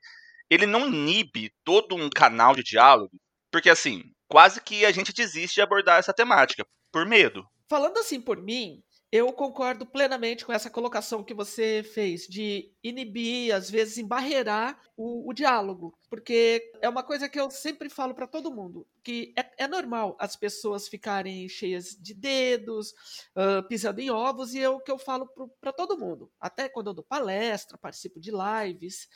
ele 0.47 0.67
não 0.67 0.87
inibe 0.87 1.51
todo 1.63 1.95
um 1.95 2.07
canal 2.07 2.53
de 2.55 2.61
diálogo? 2.61 3.17
Porque 3.51 3.71
assim, 3.71 4.03
quase 4.27 4.61
que 4.61 4.85
a 4.85 4.91
gente 4.91 5.11
desiste 5.11 5.55
de 5.55 5.61
abordar 5.61 5.97
essa 5.97 6.13
temática 6.13 6.63
por 6.91 7.07
medo. 7.07 7.43
Falando 7.67 7.97
assim 7.97 8.21
por 8.21 8.39
mim, 8.39 8.79
eu 9.13 9.31
concordo 9.31 9.85
plenamente 9.85 10.43
com 10.43 10.51
essa 10.51 10.71
colocação 10.71 11.23
que 11.23 11.35
você 11.35 11.83
fez 11.83 12.25
de 12.25 12.73
inibir, 12.83 13.53
às 13.53 13.69
vezes 13.69 13.99
embarrear 13.99 14.75
o, 14.97 15.29
o 15.29 15.33
diálogo, 15.33 15.95
porque 16.09 16.71
é 16.81 16.89
uma 16.89 17.03
coisa 17.03 17.29
que 17.29 17.39
eu 17.39 17.51
sempre 17.51 17.91
falo 17.91 18.15
para 18.15 18.25
todo 18.25 18.51
mundo, 18.51 18.87
que 19.03 19.31
é, 19.37 19.65
é 19.65 19.67
normal 19.67 20.17
as 20.19 20.35
pessoas 20.35 20.87
ficarem 20.87 21.47
cheias 21.47 21.95
de 21.95 22.15
dedos, 22.15 22.91
ah, 23.35 23.61
pisando 23.69 24.01
em 24.01 24.09
ovos, 24.09 24.55
e 24.55 24.63
é 24.63 24.67
o 24.67 24.79
que 24.79 24.91
eu 24.91 24.97
falo 24.97 25.29
para 25.61 25.71
todo 25.71 25.95
mundo, 25.95 26.31
até 26.39 26.67
quando 26.67 26.87
eu 26.87 26.93
dou 26.95 27.05
palestra, 27.05 27.77
participo 27.77 28.19
de 28.19 28.31
lives, 28.31 29.07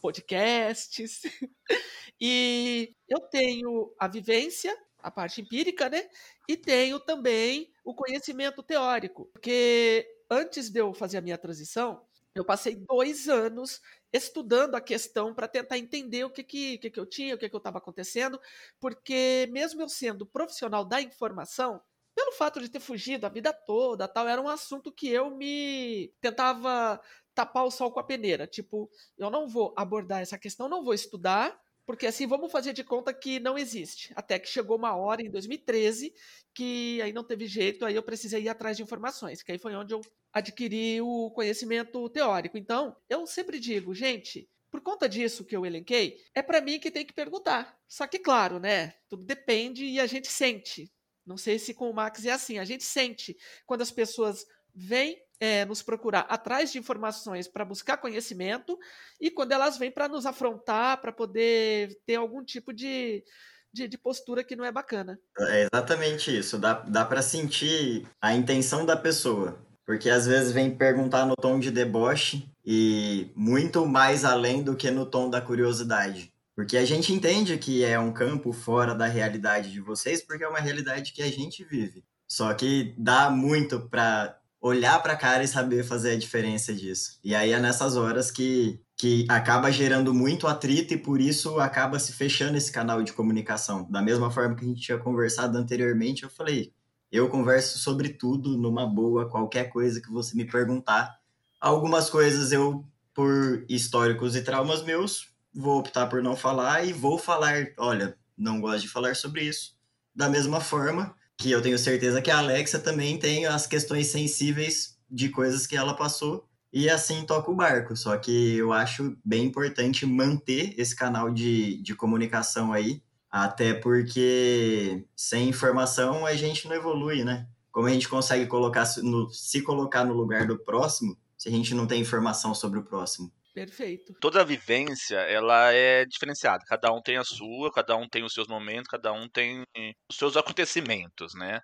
podcasts, 0.00 1.20
e 2.18 2.96
eu 3.06 3.20
tenho 3.28 3.94
a 4.00 4.08
vivência, 4.08 4.74
a 5.02 5.10
parte 5.10 5.40
empírica, 5.40 5.88
né? 5.88 6.08
E 6.48 6.56
tenho 6.56 7.00
também 7.00 7.72
o 7.84 7.94
conhecimento 7.94 8.62
teórico, 8.62 9.26
porque 9.32 10.06
antes 10.30 10.70
de 10.70 10.80
eu 10.80 10.94
fazer 10.94 11.18
a 11.18 11.22
minha 11.22 11.38
transição, 11.38 12.04
eu 12.34 12.44
passei 12.44 12.76
dois 12.76 13.28
anos 13.28 13.80
estudando 14.12 14.74
a 14.74 14.80
questão 14.80 15.34
para 15.34 15.48
tentar 15.48 15.78
entender 15.78 16.24
o 16.24 16.30
que, 16.30 16.42
que, 16.42 16.78
que, 16.78 16.90
que 16.90 17.00
eu 17.00 17.06
tinha, 17.06 17.34
o 17.34 17.38
que, 17.38 17.48
que 17.48 17.54
eu 17.54 17.58
estava 17.58 17.78
acontecendo, 17.78 18.40
porque 18.80 19.48
mesmo 19.50 19.82
eu 19.82 19.88
sendo 19.88 20.26
profissional 20.26 20.84
da 20.84 21.00
informação, 21.00 21.80
pelo 22.14 22.32
fato 22.32 22.60
de 22.60 22.68
ter 22.68 22.80
fugido 22.80 23.26
a 23.26 23.30
vida 23.30 23.52
toda, 23.52 24.06
tal, 24.06 24.28
era 24.28 24.40
um 24.40 24.48
assunto 24.48 24.92
que 24.92 25.08
eu 25.08 25.30
me 25.30 26.12
tentava 26.20 27.00
tapar 27.34 27.64
o 27.64 27.70
sol 27.70 27.90
com 27.90 28.00
a 28.00 28.04
peneira. 28.04 28.46
Tipo, 28.46 28.90
eu 29.16 29.30
não 29.30 29.48
vou 29.48 29.72
abordar 29.76 30.20
essa 30.20 30.38
questão, 30.38 30.68
não 30.68 30.84
vou 30.84 30.94
estudar, 30.94 31.58
porque 31.86 32.06
assim 32.06 32.26
vamos 32.26 32.50
fazer 32.52 32.72
de 32.72 32.84
conta 32.84 33.12
que 33.12 33.40
não 33.40 33.58
existe. 33.58 34.12
Até 34.16 34.38
que 34.38 34.48
chegou 34.48 34.76
uma 34.76 34.94
hora 34.96 35.22
em 35.22 35.30
2013 35.30 36.12
que 36.54 37.00
aí 37.02 37.12
não 37.12 37.24
teve 37.24 37.46
jeito, 37.46 37.84
aí 37.84 37.94
eu 37.94 38.02
precisei 38.02 38.42
ir 38.42 38.48
atrás 38.48 38.76
de 38.76 38.82
informações, 38.82 39.42
que 39.42 39.52
aí 39.52 39.58
foi 39.58 39.74
onde 39.74 39.94
eu 39.94 40.00
adquiri 40.32 41.00
o 41.00 41.30
conhecimento 41.30 42.08
teórico. 42.10 42.58
Então, 42.58 42.96
eu 43.08 43.26
sempre 43.26 43.58
digo, 43.58 43.94
gente, 43.94 44.48
Por 44.70 44.80
conta 44.80 45.06
disso 45.06 45.44
que 45.44 45.54
eu 45.54 45.66
elenquei, 45.66 46.16
é 46.34 46.40
para 46.42 46.62
mim 46.62 46.80
que 46.80 46.90
tem 46.90 47.04
que 47.04 47.12
perguntar. 47.12 47.78
Só 47.86 48.06
que, 48.06 48.18
claro, 48.18 48.58
né? 48.58 48.94
Tudo 49.06 49.22
depende 49.22 49.84
e 49.84 50.00
a 50.00 50.06
gente 50.06 50.28
sente. 50.28 50.90
Não 51.26 51.36
sei 51.36 51.58
se 51.58 51.74
com 51.74 51.90
o 51.90 51.94
Max 51.94 52.24
é 52.24 52.30
assim. 52.30 52.58
A 52.58 52.64
gente 52.64 52.82
sente 52.82 53.36
quando 53.66 53.82
as 53.82 53.90
pessoas 53.90 54.46
vêm 54.74 55.18
é, 55.40 55.64
nos 55.64 55.82
procurar 55.82 56.20
atrás 56.28 56.70
de 56.70 56.78
informações 56.78 57.48
para 57.48 57.64
buscar 57.64 57.96
conhecimento 57.96 58.78
e 59.20 59.30
quando 59.30 59.52
elas 59.52 59.76
vêm 59.76 59.90
para 59.90 60.08
nos 60.08 60.24
afrontar, 60.24 61.00
para 61.00 61.12
poder 61.12 61.98
ter 62.06 62.14
algum 62.14 62.44
tipo 62.44 62.72
de, 62.72 63.24
de, 63.72 63.88
de, 63.88 63.98
postura 63.98 64.44
que 64.44 64.54
não 64.54 64.64
é 64.64 64.70
bacana. 64.70 65.18
É 65.40 65.68
exatamente 65.72 66.38
isso. 66.38 66.58
Dá, 66.58 66.74
dá 66.74 67.04
para 67.04 67.22
sentir 67.22 68.06
a 68.20 68.34
intenção 68.34 68.86
da 68.86 68.96
pessoa. 68.96 69.60
Porque 69.84 70.08
às 70.08 70.26
vezes 70.26 70.52
vem 70.52 70.70
perguntar 70.70 71.26
no 71.26 71.34
tom 71.34 71.58
de 71.58 71.70
deboche 71.70 72.48
e 72.64 73.32
muito 73.34 73.84
mais 73.84 74.24
além 74.24 74.62
do 74.62 74.76
que 74.76 74.90
no 74.92 75.04
tom 75.04 75.28
da 75.28 75.40
curiosidade. 75.40 76.32
Porque 76.54 76.76
a 76.76 76.84
gente 76.84 77.12
entende 77.12 77.58
que 77.58 77.82
é 77.82 77.98
um 77.98 78.12
campo 78.12 78.52
fora 78.52 78.94
da 78.94 79.06
realidade 79.06 79.72
de 79.72 79.80
vocês, 79.80 80.22
porque 80.22 80.44
é 80.44 80.48
uma 80.48 80.60
realidade 80.60 81.12
que 81.12 81.22
a 81.22 81.30
gente 81.30 81.64
vive. 81.64 82.04
Só 82.28 82.54
que 82.54 82.94
dá 82.96 83.28
muito 83.28 83.88
para 83.88 84.38
olhar 84.62 85.02
para 85.02 85.14
a 85.14 85.16
cara 85.16 85.42
e 85.42 85.48
saber 85.48 85.82
fazer 85.82 86.12
a 86.12 86.18
diferença 86.18 86.72
disso. 86.72 87.18
E 87.24 87.34
aí 87.34 87.50
é 87.50 87.58
nessas 87.58 87.96
horas 87.96 88.30
que, 88.30 88.80
que 88.96 89.26
acaba 89.28 89.72
gerando 89.72 90.14
muito 90.14 90.46
atrito 90.46 90.94
e 90.94 90.96
por 90.96 91.20
isso 91.20 91.58
acaba 91.58 91.98
se 91.98 92.12
fechando 92.12 92.56
esse 92.56 92.70
canal 92.70 93.02
de 93.02 93.12
comunicação. 93.12 93.90
Da 93.90 94.00
mesma 94.00 94.30
forma 94.30 94.54
que 94.54 94.64
a 94.64 94.68
gente 94.68 94.80
tinha 94.80 94.98
conversado 94.98 95.58
anteriormente, 95.58 96.22
eu 96.22 96.30
falei, 96.30 96.72
eu 97.10 97.28
converso 97.28 97.80
sobre 97.80 98.10
tudo 98.10 98.56
numa 98.56 98.86
boa, 98.86 99.28
qualquer 99.28 99.64
coisa 99.64 100.00
que 100.00 100.10
você 100.12 100.36
me 100.36 100.44
perguntar. 100.44 101.18
Algumas 101.60 102.08
coisas 102.08 102.52
eu, 102.52 102.84
por 103.12 103.66
históricos 103.68 104.36
e 104.36 104.42
traumas 104.42 104.84
meus, 104.84 105.26
vou 105.52 105.80
optar 105.80 106.06
por 106.06 106.22
não 106.22 106.36
falar 106.36 106.86
e 106.86 106.92
vou 106.92 107.18
falar, 107.18 107.66
olha, 107.76 108.16
não 108.38 108.60
gosto 108.60 108.82
de 108.82 108.88
falar 108.88 109.16
sobre 109.16 109.42
isso. 109.42 109.76
Da 110.14 110.28
mesma 110.28 110.60
forma 110.60 111.16
que 111.42 111.50
eu 111.50 111.60
tenho 111.60 111.76
certeza 111.76 112.22
que 112.22 112.30
a 112.30 112.38
Alexa 112.38 112.78
também 112.78 113.18
tem 113.18 113.46
as 113.46 113.66
questões 113.66 114.06
sensíveis 114.06 114.96
de 115.10 115.28
coisas 115.28 115.66
que 115.66 115.76
ela 115.76 115.92
passou 115.92 116.48
e 116.72 116.88
assim 116.88 117.24
toca 117.26 117.50
o 117.50 117.56
barco. 117.56 117.96
Só 117.96 118.16
que 118.16 118.56
eu 118.56 118.72
acho 118.72 119.16
bem 119.24 119.46
importante 119.46 120.06
manter 120.06 120.72
esse 120.78 120.94
canal 120.94 121.32
de, 121.32 121.82
de 121.82 121.96
comunicação 121.96 122.72
aí, 122.72 123.02
até 123.28 123.74
porque 123.74 125.04
sem 125.16 125.48
informação 125.48 126.24
a 126.24 126.34
gente 126.36 126.68
não 126.68 126.76
evolui, 126.76 127.24
né? 127.24 127.48
Como 127.72 127.88
a 127.88 127.90
gente 127.90 128.08
consegue 128.08 128.46
colocar 128.46 128.86
no, 129.02 129.28
se 129.30 129.62
colocar 129.62 130.04
no 130.04 130.14
lugar 130.14 130.46
do 130.46 130.56
próximo 130.56 131.18
se 131.36 131.48
a 131.48 131.52
gente 131.52 131.74
não 131.74 131.88
tem 131.88 132.00
informação 132.00 132.54
sobre 132.54 132.78
o 132.78 132.84
próximo? 132.84 133.32
Perfeito. 133.54 134.14
Toda 134.20 134.44
vivência, 134.44 135.16
ela 135.16 135.72
é 135.72 136.04
diferenciada. 136.06 136.64
Cada 136.66 136.92
um 136.92 137.02
tem 137.02 137.16
a 137.18 137.24
sua, 137.24 137.70
cada 137.72 137.96
um 137.96 138.08
tem 138.08 138.24
os 138.24 138.32
seus 138.32 138.46
momentos, 138.48 138.88
cada 138.88 139.12
um 139.12 139.28
tem 139.28 139.64
os 140.08 140.16
seus 140.16 140.36
acontecimentos, 140.36 141.34
né? 141.34 141.60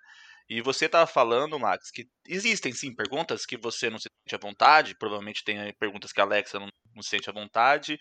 E 0.49 0.61
você 0.61 0.85
estava 0.85 1.07
falando, 1.07 1.59
Max, 1.59 1.91
que 1.91 2.05
existem 2.27 2.73
sim 2.73 2.93
perguntas 2.93 3.45
que 3.45 3.57
você 3.57 3.89
não 3.89 3.97
se 3.99 4.07
sente 4.27 4.35
à 4.35 4.39
vontade, 4.47 4.95
provavelmente 4.97 5.43
tem 5.43 5.57
perguntas 5.79 6.11
que 6.11 6.19
a 6.19 6.23
Alexa 6.23 6.59
não, 6.59 6.67
não 6.95 7.01
se 7.03 7.09
sente 7.09 7.29
à 7.29 7.33
vontade, 7.33 7.97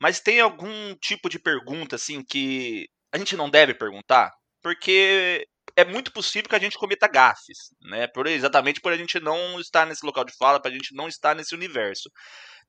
mas 0.00 0.20
tem 0.20 0.40
algum 0.40 0.94
tipo 0.96 1.28
de 1.28 1.38
pergunta 1.38 1.96
assim 1.96 2.22
que 2.24 2.86
a 3.12 3.18
gente 3.18 3.36
não 3.36 3.50
deve 3.50 3.74
perguntar, 3.74 4.30
porque 4.62 5.46
é 5.76 5.84
muito 5.84 6.12
possível 6.12 6.48
que 6.48 6.56
a 6.56 6.60
gente 6.60 6.78
cometa 6.78 7.06
gafes, 7.06 7.74
né? 7.82 8.06
Por, 8.08 8.26
exatamente 8.26 8.80
por 8.80 8.92
a 8.92 8.96
gente 8.96 9.20
não 9.20 9.60
estar 9.60 9.86
nesse 9.86 10.04
local 10.04 10.24
de 10.24 10.36
fala, 10.36 10.60
para 10.60 10.70
a 10.70 10.74
gente 10.74 10.94
não 10.94 11.08
estar 11.08 11.34
nesse 11.34 11.54
universo. 11.54 12.10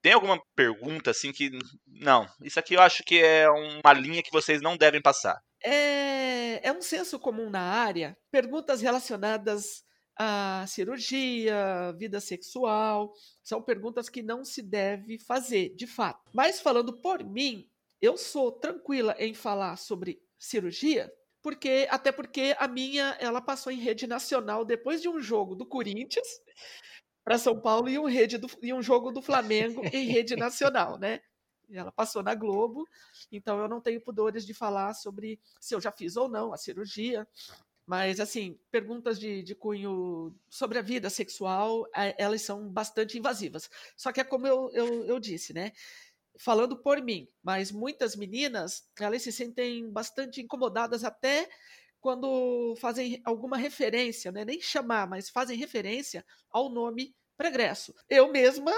Tem 0.02 0.14
alguma 0.14 0.42
pergunta 0.56 1.12
assim 1.12 1.32
que. 1.32 1.50
Não, 1.88 2.28
isso 2.44 2.60
aqui 2.60 2.76
eu 2.76 2.82
acho 2.82 3.04
que 3.04 3.20
é 3.20 3.50
uma 3.50 3.94
linha 3.94 4.24
que 4.24 4.32
vocês 4.32 4.62
não 4.62 4.78
devem 4.78 5.02
passar. 5.02 5.38
É, 5.64 6.68
é 6.68 6.72
um 6.72 6.82
senso 6.82 7.20
comum 7.20 7.50
na 7.50 7.62
área. 7.62 8.18
Perguntas 8.32 8.82
relacionadas 8.82 9.84
à 10.18 10.66
cirurgia, 10.68 11.94
vida 11.98 12.20
sexual, 12.20 13.12
são 13.44 13.62
perguntas 13.62 14.08
que 14.08 14.22
não 14.22 14.46
se 14.46 14.62
deve 14.62 15.18
fazer, 15.18 15.74
de 15.76 15.88
fato. 15.88 16.30
Mas 16.34 16.62
falando 16.62 17.02
por 17.02 17.24
mim, 17.24 17.68
eu 18.02 18.18
sou 18.18 18.52
tranquila 18.52 19.16
em 19.18 19.34
falar 19.34 19.78
sobre 19.78 20.22
cirurgia, 20.38 21.12
porque 21.42 21.88
até 21.90 22.12
porque 22.12 22.56
a 22.60 22.68
minha 22.68 23.18
ela 23.20 23.42
passou 23.42 23.72
em 23.72 23.80
rede 23.80 24.08
nacional 24.08 24.66
depois 24.66 25.02
de 25.02 25.10
um 25.10 25.22
jogo 25.22 25.56
do 25.56 25.66
Corinthians 25.66 26.28
para 27.24 27.38
São 27.38 27.60
Paulo 27.60 27.90
e 27.90 28.00
um, 28.00 28.06
rede 28.06 28.38
do, 28.38 28.50
e 28.62 28.74
um 28.74 28.82
jogo 28.82 29.12
do 29.12 29.22
Flamengo 29.22 29.82
em 29.94 30.08
rede 30.08 30.36
nacional, 30.36 30.98
né? 30.98 31.20
Ela 31.72 31.92
passou 31.92 32.24
na 32.24 32.34
Globo, 32.34 32.88
então 33.32 33.60
eu 33.60 33.68
não 33.68 33.80
tenho 33.80 34.02
pudores 34.02 34.46
de 34.46 34.54
falar 34.54 34.94
sobre 34.96 35.40
se 35.60 35.76
eu 35.76 35.80
já 35.80 35.92
fiz 35.92 36.16
ou 36.16 36.28
não 36.28 36.52
a 36.52 36.58
cirurgia. 36.58 37.28
Mas, 37.86 38.20
assim, 38.20 38.56
perguntas 38.70 39.20
de, 39.20 39.42
de 39.42 39.56
cunho 39.56 40.32
sobre 40.48 40.78
a 40.78 40.82
vida 40.82 41.10
sexual, 41.10 41.88
elas 42.20 42.44
são 42.44 42.70
bastante 42.70 43.18
invasivas. 43.18 43.68
Só 43.98 44.12
que 44.12 44.22
é 44.22 44.24
como 44.24 44.46
eu, 44.46 44.70
eu, 44.74 45.06
eu 45.06 45.20
disse, 45.20 45.54
né? 45.54 45.72
Falando 46.38 46.78
por 46.78 47.02
mim, 47.02 47.28
mas 47.44 47.72
muitas 47.72 48.16
meninas, 48.16 48.88
elas 49.00 49.22
se 49.22 49.32
sentem 49.32 49.90
bastante 49.92 50.42
incomodadas 50.42 51.04
até 51.04 51.50
quando 52.00 52.76
fazem 52.78 53.22
alguma 53.26 53.58
referência, 53.58 54.32
né? 54.32 54.46
nem 54.46 54.62
chamar, 54.62 55.08
mas 55.08 55.30
fazem 55.30 55.58
referência 55.58 56.26
ao 56.50 56.70
nome 56.70 57.16
pregresso. 57.38 57.94
Eu 58.10 58.32
mesma 58.32 58.74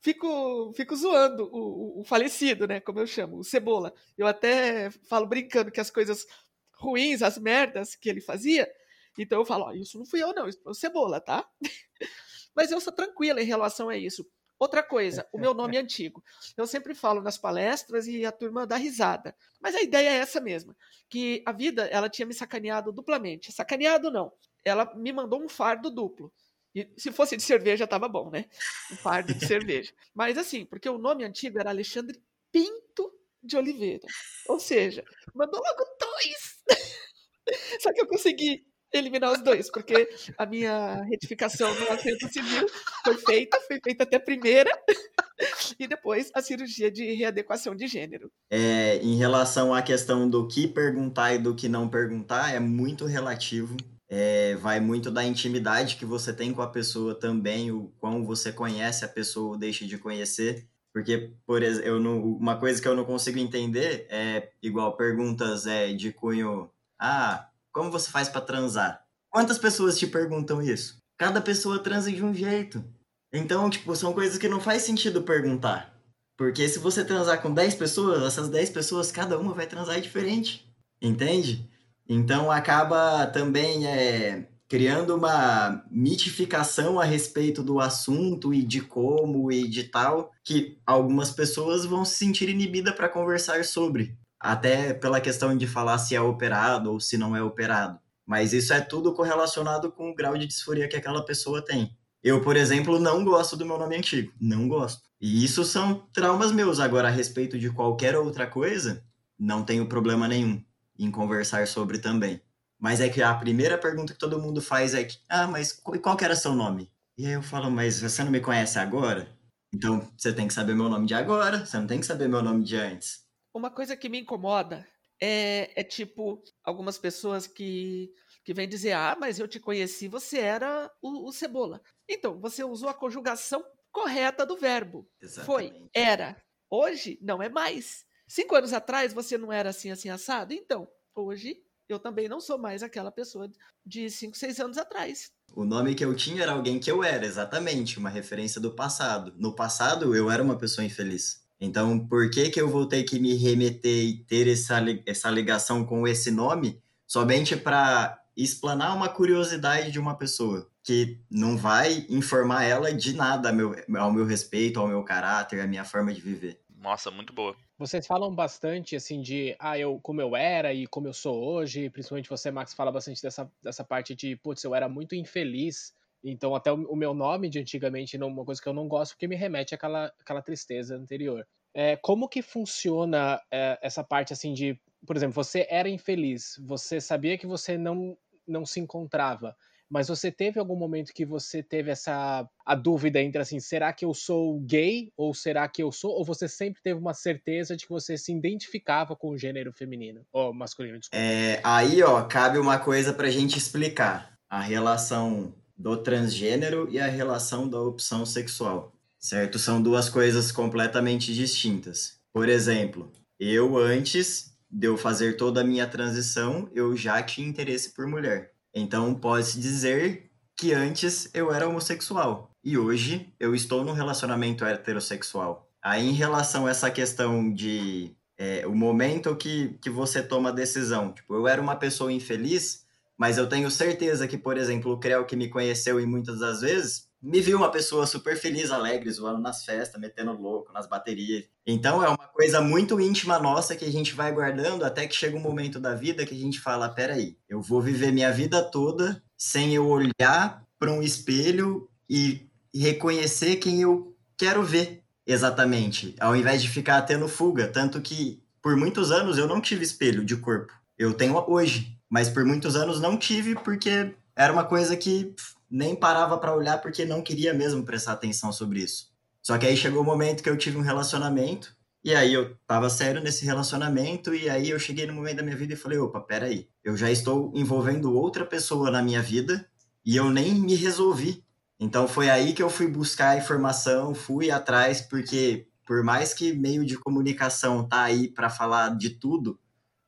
fico, 0.00 0.72
fico 0.74 0.96
zoando 0.96 1.44
o, 1.52 2.00
o, 2.00 2.04
falecido, 2.04 2.66
né? 2.66 2.80
Como 2.80 2.98
eu 2.98 3.06
chamo, 3.06 3.38
o 3.38 3.44
Cebola. 3.44 3.92
Eu 4.16 4.26
até 4.26 4.90
falo 5.08 5.26
brincando 5.26 5.70
que 5.70 5.80
as 5.80 5.90
coisas 5.90 6.26
ruins, 6.74 7.22
as 7.22 7.38
merdas 7.38 7.94
que 7.94 8.08
ele 8.08 8.20
fazia, 8.20 8.70
então 9.18 9.40
eu 9.40 9.44
falo, 9.44 9.64
ó, 9.64 9.72
isso 9.72 9.98
não 9.98 10.06
fui 10.06 10.22
eu, 10.22 10.32
não, 10.32 10.48
isso 10.48 10.62
foi 10.62 10.72
o 10.72 10.74
Cebola, 10.74 11.20
tá? 11.20 11.48
mas 12.54 12.70
eu 12.70 12.80
sou 12.80 12.92
tranquila 12.92 13.42
em 13.42 13.46
relação 13.46 13.88
a 13.88 13.96
isso. 13.96 14.26
Outra 14.58 14.82
coisa, 14.82 15.26
o 15.32 15.38
meu 15.38 15.54
nome 15.54 15.76
é 15.76 15.80
antigo. 15.80 16.22
Eu 16.56 16.66
sempre 16.66 16.94
falo 16.94 17.22
nas 17.22 17.38
palestras 17.38 18.08
e 18.08 18.26
a 18.26 18.32
turma 18.32 18.66
dá 18.66 18.76
risada. 18.76 19.34
Mas 19.60 19.74
a 19.74 19.82
ideia 19.82 20.10
é 20.10 20.16
essa 20.16 20.40
mesma, 20.40 20.76
que 21.08 21.42
a 21.46 21.52
vida, 21.52 21.86
ela 21.86 22.08
tinha 22.08 22.26
me 22.26 22.34
sacaneado 22.34 22.90
duplamente. 22.90 23.52
Sacaneado 23.52 24.10
não, 24.10 24.32
ela 24.64 24.92
me 24.96 25.12
mandou 25.12 25.40
um 25.42 25.48
fardo 25.48 25.90
duplo. 25.90 26.32
E 26.74 26.88
se 26.96 27.12
fosse 27.12 27.36
de 27.36 27.42
cerveja, 27.42 27.86
tava 27.86 28.08
bom, 28.08 28.30
né? 28.30 28.46
Um 28.92 28.96
fardo 28.96 29.32
de 29.32 29.46
cerveja. 29.46 29.92
Mas 30.14 30.36
assim, 30.36 30.64
porque 30.64 30.88
o 30.88 30.98
nome 30.98 31.24
antigo 31.24 31.58
era 31.58 31.70
Alexandre 31.70 32.20
Pinto 32.50 33.12
de 33.42 33.56
Oliveira. 33.56 34.06
Ou 34.48 34.58
seja, 34.58 35.04
mandou 35.34 35.60
logo 35.60 35.84
dois. 36.00 36.58
Só 37.80 37.92
que 37.92 38.00
eu 38.00 38.06
consegui 38.06 38.66
eliminar 38.92 39.32
os 39.32 39.42
dois, 39.42 39.70
porque 39.70 40.08
a 40.36 40.46
minha 40.46 41.02
retificação 41.04 41.72
no 41.74 41.90
assento 41.90 42.28
civil 42.32 42.66
foi 43.04 43.16
feita, 43.18 43.60
foi 43.66 43.80
feita 43.82 44.04
até 44.04 44.16
a 44.16 44.20
primeira, 44.20 44.70
e 45.78 45.86
depois 45.86 46.30
a 46.34 46.42
cirurgia 46.42 46.90
de 46.90 47.14
readequação 47.14 47.74
de 47.74 47.86
gênero. 47.86 48.30
É, 48.50 48.96
em 48.98 49.16
relação 49.16 49.74
à 49.74 49.82
questão 49.82 50.28
do 50.28 50.46
que 50.48 50.66
perguntar 50.66 51.34
e 51.34 51.38
do 51.38 51.54
que 51.54 51.68
não 51.68 51.88
perguntar, 51.88 52.54
é 52.54 52.60
muito 52.60 53.04
relativo. 53.04 53.76
É, 54.10 54.54
vai 54.56 54.80
muito 54.80 55.10
da 55.10 55.22
intimidade 55.22 55.96
que 55.96 56.06
você 56.06 56.32
tem 56.32 56.52
com 56.54 56.62
a 56.62 56.70
pessoa 56.70 57.14
também, 57.14 57.70
o 57.70 57.92
quão 57.98 58.24
você 58.24 58.50
conhece 58.50 59.04
a 59.04 59.08
pessoa 59.08 59.50
ou 59.50 59.58
deixa 59.58 59.86
de 59.86 59.98
conhecer. 59.98 60.66
Porque, 60.94 61.30
por 61.46 61.62
exemplo, 61.62 62.00
não, 62.00 62.18
uma 62.22 62.58
coisa 62.58 62.80
que 62.80 62.88
eu 62.88 62.96
não 62.96 63.04
consigo 63.04 63.38
entender 63.38 64.06
é 64.08 64.50
igual 64.62 64.96
perguntas 64.96 65.66
é, 65.66 65.92
de 65.92 66.10
cunho. 66.10 66.70
Ah, 66.98 67.48
como 67.72 67.90
você 67.90 68.10
faz 68.10 68.28
para 68.28 68.40
transar? 68.40 69.04
Quantas 69.30 69.58
pessoas 69.58 69.98
te 69.98 70.06
perguntam 70.06 70.62
isso? 70.62 70.98
Cada 71.16 71.40
pessoa 71.40 71.78
transa 71.78 72.10
de 72.10 72.24
um 72.24 72.34
jeito. 72.34 72.84
Então, 73.32 73.68
tipo, 73.68 73.94
são 73.94 74.12
coisas 74.12 74.38
que 74.38 74.48
não 74.48 74.60
faz 74.60 74.82
sentido 74.82 75.22
perguntar. 75.22 75.94
Porque 76.36 76.68
se 76.68 76.78
você 76.78 77.04
transar 77.04 77.42
com 77.42 77.52
10 77.52 77.74
pessoas, 77.74 78.22
essas 78.22 78.48
10 78.48 78.70
pessoas, 78.70 79.10
cada 79.10 79.38
uma 79.38 79.52
vai 79.52 79.66
transar 79.66 80.00
diferente. 80.00 80.66
Entende? 81.02 81.68
Então 82.08 82.50
acaba 82.50 83.26
também 83.26 83.86
é, 83.86 84.48
criando 84.68 85.14
uma 85.14 85.84
mitificação 85.90 86.98
a 86.98 87.04
respeito 87.04 87.62
do 87.62 87.80
assunto 87.80 88.54
e 88.54 88.62
de 88.62 88.80
como 88.80 89.50
e 89.50 89.68
de 89.68 89.84
tal, 89.84 90.30
que 90.44 90.78
algumas 90.86 91.30
pessoas 91.30 91.84
vão 91.84 92.04
se 92.04 92.14
sentir 92.14 92.48
inibidas 92.48 92.94
para 92.94 93.08
conversar 93.08 93.64
sobre 93.64 94.16
até 94.40 94.94
pela 94.94 95.20
questão 95.20 95.56
de 95.56 95.66
falar 95.66 95.98
se 95.98 96.14
é 96.14 96.20
operado 96.20 96.92
ou 96.92 97.00
se 97.00 97.18
não 97.18 97.34
é 97.34 97.42
operado. 97.42 97.98
Mas 98.26 98.52
isso 98.52 98.72
é 98.72 98.80
tudo 98.80 99.14
correlacionado 99.14 99.90
com 99.90 100.10
o 100.10 100.14
grau 100.14 100.36
de 100.36 100.46
disforia 100.46 100.88
que 100.88 100.96
aquela 100.96 101.24
pessoa 101.24 101.64
tem. 101.64 101.96
Eu, 102.22 102.42
por 102.42 102.56
exemplo, 102.56 102.98
não 102.98 103.24
gosto 103.24 103.56
do 103.56 103.64
meu 103.64 103.78
nome 103.78 103.96
antigo. 103.96 104.32
Não 104.40 104.68
gosto. 104.68 105.02
E 105.20 105.44
isso 105.44 105.64
são 105.64 106.06
traumas 106.12 106.52
meus. 106.52 106.80
Agora, 106.80 107.08
a 107.08 107.10
respeito 107.10 107.58
de 107.58 107.70
qualquer 107.70 108.16
outra 108.16 108.46
coisa, 108.46 109.04
não 109.38 109.64
tenho 109.64 109.88
problema 109.88 110.28
nenhum 110.28 110.62
em 110.98 111.10
conversar 111.10 111.66
sobre 111.66 111.98
também. 111.98 112.40
Mas 112.78 113.00
é 113.00 113.08
que 113.08 113.22
a 113.22 113.34
primeira 113.34 113.78
pergunta 113.78 114.12
que 114.12 114.18
todo 114.18 114.40
mundo 114.40 114.60
faz 114.60 114.94
é 114.94 115.04
que, 115.04 115.18
ah, 115.28 115.46
mas 115.46 115.72
qual 115.72 116.16
que 116.16 116.24
era 116.24 116.36
seu 116.36 116.54
nome? 116.54 116.90
E 117.16 117.26
aí 117.26 117.32
eu 117.32 117.42
falo, 117.42 117.70
mas 117.70 118.00
você 118.00 118.22
não 118.22 118.30
me 118.30 118.40
conhece 118.40 118.78
agora? 118.78 119.28
Então, 119.72 120.08
você 120.16 120.32
tem 120.32 120.46
que 120.46 120.54
saber 120.54 120.74
meu 120.74 120.88
nome 120.88 121.06
de 121.06 121.14
agora, 121.14 121.64
você 121.64 121.76
não 121.78 121.86
tem 121.86 122.00
que 122.00 122.06
saber 122.06 122.28
meu 122.28 122.42
nome 122.42 122.64
de 122.64 122.76
antes. 122.76 123.27
Uma 123.58 123.70
coisa 123.72 123.96
que 123.96 124.08
me 124.08 124.20
incomoda 124.20 124.86
é, 125.20 125.72
é 125.74 125.82
tipo 125.82 126.40
algumas 126.62 126.96
pessoas 126.96 127.48
que, 127.48 128.08
que 128.44 128.54
vêm 128.54 128.68
dizer: 128.68 128.92
Ah, 128.92 129.16
mas 129.18 129.40
eu 129.40 129.48
te 129.48 129.58
conheci, 129.58 130.06
você 130.06 130.38
era 130.38 130.88
o, 131.02 131.28
o 131.28 131.32
Cebola. 131.32 131.82
Então, 132.08 132.38
você 132.38 132.62
usou 132.62 132.88
a 132.88 132.94
conjugação 132.94 133.64
correta 133.90 134.46
do 134.46 134.56
verbo. 134.56 135.10
Exatamente. 135.20 135.72
Foi, 135.72 135.90
era. 135.92 136.40
Hoje, 136.70 137.18
não 137.20 137.42
é 137.42 137.48
mais. 137.48 138.06
Cinco 138.28 138.54
anos 138.54 138.72
atrás, 138.72 139.12
você 139.12 139.36
não 139.36 139.52
era 139.52 139.70
assim, 139.70 139.90
assim, 139.90 140.08
assado? 140.08 140.54
Então, 140.54 140.88
hoje, 141.12 141.60
eu 141.88 141.98
também 141.98 142.28
não 142.28 142.40
sou 142.40 142.58
mais 142.58 142.84
aquela 142.84 143.10
pessoa 143.10 143.50
de 143.84 144.08
cinco, 144.08 144.36
seis 144.36 144.60
anos 144.60 144.78
atrás. 144.78 145.32
O 145.52 145.64
nome 145.64 145.96
que 145.96 146.04
eu 146.04 146.14
tinha 146.14 146.44
era 146.44 146.52
alguém 146.52 146.78
que 146.78 146.90
eu 146.90 147.02
era, 147.02 147.26
exatamente, 147.26 147.98
uma 147.98 148.10
referência 148.10 148.60
do 148.60 148.72
passado. 148.72 149.34
No 149.36 149.56
passado, 149.56 150.14
eu 150.14 150.30
era 150.30 150.44
uma 150.44 150.56
pessoa 150.56 150.84
infeliz. 150.84 151.47
Então, 151.60 151.98
por 151.98 152.30
que 152.30 152.50
que 152.50 152.60
eu 152.60 152.68
vou 152.68 152.86
ter 152.86 153.02
que 153.02 153.18
me 153.18 153.34
remeter 153.34 154.04
e 154.04 154.18
ter 154.18 154.46
essa, 154.48 154.78
essa 155.04 155.30
ligação 155.30 155.84
com 155.84 156.06
esse 156.06 156.30
nome 156.30 156.80
somente 157.06 157.56
para 157.56 158.22
explanar 158.36 158.94
uma 158.94 159.08
curiosidade 159.08 159.90
de 159.90 159.98
uma 159.98 160.16
pessoa 160.16 160.70
que 160.84 161.18
não 161.28 161.56
vai 161.56 162.06
informar 162.08 162.64
ela 162.64 162.94
de 162.94 163.12
nada 163.12 163.50
ao 163.50 163.54
meu, 163.54 163.74
ao 163.98 164.12
meu 164.12 164.24
respeito, 164.24 164.78
ao 164.78 164.86
meu 164.86 165.02
caráter, 165.02 165.60
à 165.60 165.66
minha 165.66 165.84
forma 165.84 166.14
de 166.14 166.20
viver. 166.20 166.60
Nossa, 166.80 167.10
muito 167.10 167.32
boa. 167.32 167.56
Vocês 167.76 168.06
falam 168.06 168.34
bastante, 168.34 168.96
assim, 168.96 169.20
de 169.20 169.54
ah, 169.58 169.78
eu, 169.78 169.98
como 170.00 170.20
eu 170.20 170.34
era 170.36 170.72
e 170.72 170.86
como 170.86 171.08
eu 171.08 171.12
sou 171.12 171.42
hoje, 171.42 171.90
principalmente 171.90 172.30
você, 172.30 172.50
Max, 172.50 172.72
fala 172.72 172.92
bastante 172.92 173.20
dessa, 173.20 173.50
dessa 173.62 173.84
parte 173.84 174.14
de, 174.14 174.36
putz, 174.36 174.62
eu 174.64 174.74
era 174.74 174.88
muito 174.88 175.14
infeliz, 175.14 175.92
então 176.22 176.54
até 176.54 176.72
o, 176.72 176.96
meu 176.96 177.14
nome 177.14 177.48
de 177.48 177.58
antigamente 177.58 178.16
uma 178.16 178.44
coisa 178.44 178.60
que 178.60 178.68
eu 178.68 178.72
não 178.72 178.88
gosto, 178.88 179.12
porque 179.12 179.28
me 179.28 179.36
remete 179.36 179.74
àquela, 179.74 180.12
àquela 180.20 180.42
tristeza 180.42 180.96
anterior. 180.96 181.46
É, 181.74 181.96
como 181.96 182.28
que 182.28 182.42
funciona 182.42 183.40
é, 183.50 183.78
essa 183.82 184.02
parte, 184.02 184.32
assim, 184.32 184.52
de, 184.52 184.80
por 185.06 185.16
exemplo, 185.16 185.34
você 185.34 185.66
era 185.70 185.88
infeliz, 185.88 186.60
você 186.64 187.00
sabia 187.00 187.38
que 187.38 187.46
você 187.46 187.78
não, 187.78 188.16
não 188.46 188.66
se 188.66 188.80
encontrava, 188.80 189.54
mas 189.90 190.08
você 190.08 190.30
teve 190.30 190.58
algum 190.60 190.76
momento 190.76 191.14
que 191.14 191.24
você 191.24 191.62
teve 191.62 191.90
essa 191.90 192.46
a 192.64 192.74
dúvida 192.74 193.22
entre 193.22 193.40
assim, 193.40 193.58
será 193.58 193.92
que 193.92 194.04
eu 194.04 194.12
sou 194.12 194.60
gay 194.60 195.10
ou 195.16 195.32
será 195.32 195.66
que 195.66 195.82
eu 195.82 195.90
sou? 195.90 196.10
Ou 196.10 196.24
você 196.24 196.46
sempre 196.46 196.82
teve 196.82 197.00
uma 197.00 197.14
certeza 197.14 197.74
de 197.74 197.86
que 197.86 197.92
você 197.92 198.18
se 198.18 198.32
identificava 198.32 199.16
com 199.16 199.30
o 199.30 199.38
gênero 199.38 199.72
feminino 199.72 200.26
ou 200.30 200.52
masculino? 200.52 200.98
Desculpa. 200.98 201.24
É, 201.24 201.60
aí, 201.64 202.02
ó, 202.02 202.22
cabe 202.24 202.58
uma 202.58 202.78
coisa 202.78 203.14
pra 203.14 203.30
gente 203.30 203.56
explicar: 203.56 204.34
a 204.50 204.60
relação 204.60 205.54
do 205.78 205.96
transgênero 205.96 206.88
e 206.90 206.98
a 206.98 207.06
relação 207.06 207.68
da 207.68 207.80
opção 207.80 208.26
sexual, 208.26 208.92
certo? 209.18 209.58
São 209.58 209.80
duas 209.80 210.08
coisas 210.08 210.50
completamente 210.50 211.32
distintas. 211.32 212.18
Por 212.32 212.48
exemplo, 212.48 213.12
eu 213.38 213.78
antes 213.78 214.52
de 214.70 214.86
eu 214.86 214.98
fazer 214.98 215.36
toda 215.36 215.60
a 215.60 215.64
minha 215.64 215.86
transição, 215.86 216.68
eu 216.74 216.96
já 216.96 217.22
tinha 217.22 217.48
interesse 217.48 217.90
por 217.90 218.06
mulher. 218.06 218.52
Então, 218.74 219.14
pode-se 219.14 219.58
dizer 219.58 220.30
que 220.56 220.74
antes 220.74 221.30
eu 221.32 221.52
era 221.52 221.68
homossexual 221.68 222.50
e 222.62 222.76
hoje 222.76 223.32
eu 223.38 223.54
estou 223.54 223.84
num 223.84 223.92
relacionamento 223.92 224.64
heterossexual. 224.64 225.70
Aí, 225.80 226.06
em 226.06 226.12
relação 226.12 226.66
a 226.66 226.70
essa 226.70 226.90
questão 226.90 227.52
de 227.52 228.10
é, 228.36 228.66
o 228.66 228.74
momento 228.74 229.34
que, 229.36 229.78
que 229.80 229.88
você 229.88 230.22
toma 230.22 230.50
a 230.50 230.52
decisão, 230.52 231.12
tipo, 231.12 231.34
eu 231.34 231.48
era 231.48 231.62
uma 231.62 231.76
pessoa 231.76 232.12
infeliz, 232.12 232.84
mas 233.18 233.36
eu 233.36 233.48
tenho 233.48 233.70
certeza 233.70 234.28
que, 234.28 234.38
por 234.38 234.56
exemplo, 234.56 234.92
o 234.92 234.98
Creu 234.98 235.26
que 235.26 235.34
me 235.34 235.48
conheceu 235.48 236.00
e 236.00 236.06
muitas 236.06 236.38
das 236.38 236.60
vezes 236.60 237.08
me 237.20 237.40
viu 237.40 237.58
uma 237.58 237.70
pessoa 237.70 238.06
super 238.06 238.36
feliz, 238.36 238.70
alegre, 238.70 239.10
zoando 239.10 239.40
nas 239.40 239.64
festas, 239.64 240.00
metendo 240.00 240.32
louco 240.32 240.72
nas 240.72 240.88
baterias. 240.88 241.44
Então 241.66 242.02
é 242.02 242.08
uma 242.08 242.16
coisa 242.16 242.60
muito 242.60 243.00
íntima 243.00 243.40
nossa 243.40 243.74
que 243.74 243.84
a 243.84 243.90
gente 243.90 244.14
vai 244.14 244.32
guardando 244.32 244.84
até 244.84 245.06
que 245.06 245.16
chega 245.16 245.36
um 245.36 245.40
momento 245.40 245.80
da 245.80 245.94
vida 245.94 246.24
que 246.24 246.34
a 246.34 246.38
gente 246.38 246.60
fala: 246.60 246.88
peraí, 246.88 247.36
eu 247.48 247.60
vou 247.60 247.82
viver 247.82 248.12
minha 248.12 248.30
vida 248.32 248.62
toda 248.62 249.20
sem 249.36 249.74
eu 249.74 249.88
olhar 249.88 250.64
para 250.78 250.92
um 250.92 251.02
espelho 251.02 251.90
e 252.08 252.48
reconhecer 252.72 253.56
quem 253.56 253.82
eu 253.82 254.16
quero 254.36 254.62
ver 254.62 255.02
exatamente, 255.26 256.14
ao 256.20 256.36
invés 256.36 256.62
de 256.62 256.68
ficar 256.68 257.02
tendo 257.02 257.28
fuga. 257.28 257.66
Tanto 257.66 258.00
que 258.00 258.40
por 258.62 258.76
muitos 258.76 259.10
anos 259.10 259.38
eu 259.38 259.48
não 259.48 259.60
tive 259.60 259.84
espelho 259.84 260.24
de 260.24 260.36
corpo. 260.36 260.72
Eu 260.96 261.12
tenho 261.12 261.36
hoje, 261.48 261.97
mas 262.08 262.28
por 262.28 262.44
muitos 262.44 262.76
anos 262.76 263.00
não 263.00 263.16
tive 263.16 263.54
porque 263.54 264.14
era 264.34 264.52
uma 264.52 264.64
coisa 264.64 264.96
que 264.96 265.34
nem 265.70 265.94
parava 265.94 266.38
para 266.38 266.54
olhar 266.54 266.80
porque 266.80 267.04
não 267.04 267.22
queria 267.22 267.52
mesmo 267.52 267.82
prestar 267.82 268.12
atenção 268.12 268.52
sobre 268.52 268.80
isso. 268.80 269.10
Só 269.42 269.56
que 269.58 269.66
aí 269.66 269.76
chegou 269.76 270.00
o 270.00 270.02
um 270.02 270.06
momento 270.06 270.42
que 270.42 270.50
eu 270.50 270.56
tive 270.56 270.76
um 270.76 270.82
relacionamento, 270.82 271.76
e 272.04 272.14
aí 272.14 272.32
eu 272.32 272.56
tava 272.66 272.88
sério 272.88 273.22
nesse 273.22 273.44
relacionamento, 273.44 274.34
e 274.34 274.48
aí 274.48 274.70
eu 274.70 274.78
cheguei 274.78 275.06
no 275.06 275.12
momento 275.12 275.38
da 275.38 275.42
minha 275.42 275.56
vida 275.56 275.74
e 275.74 275.76
falei, 275.76 275.98
opa, 275.98 276.20
peraí, 276.20 276.68
eu 276.84 276.96
já 276.96 277.10
estou 277.10 277.52
envolvendo 277.54 278.14
outra 278.14 278.44
pessoa 278.44 278.90
na 278.90 279.02
minha 279.02 279.22
vida, 279.22 279.66
e 280.04 280.16
eu 280.16 280.30
nem 280.30 280.54
me 280.54 280.74
resolvi. 280.74 281.44
Então 281.80 282.08
foi 282.08 282.28
aí 282.28 282.52
que 282.52 282.62
eu 282.62 282.70
fui 282.70 282.88
buscar 282.88 283.38
informação, 283.38 284.14
fui 284.14 284.50
atrás, 284.50 285.00
porque 285.00 285.66
por 285.86 286.02
mais 286.02 286.34
que 286.34 286.52
meio 286.52 286.84
de 286.84 286.96
comunicação 286.98 287.88
tá 287.88 288.02
aí 288.02 288.28
para 288.28 288.50
falar 288.50 288.96
de 288.96 289.10
tudo, 289.10 289.58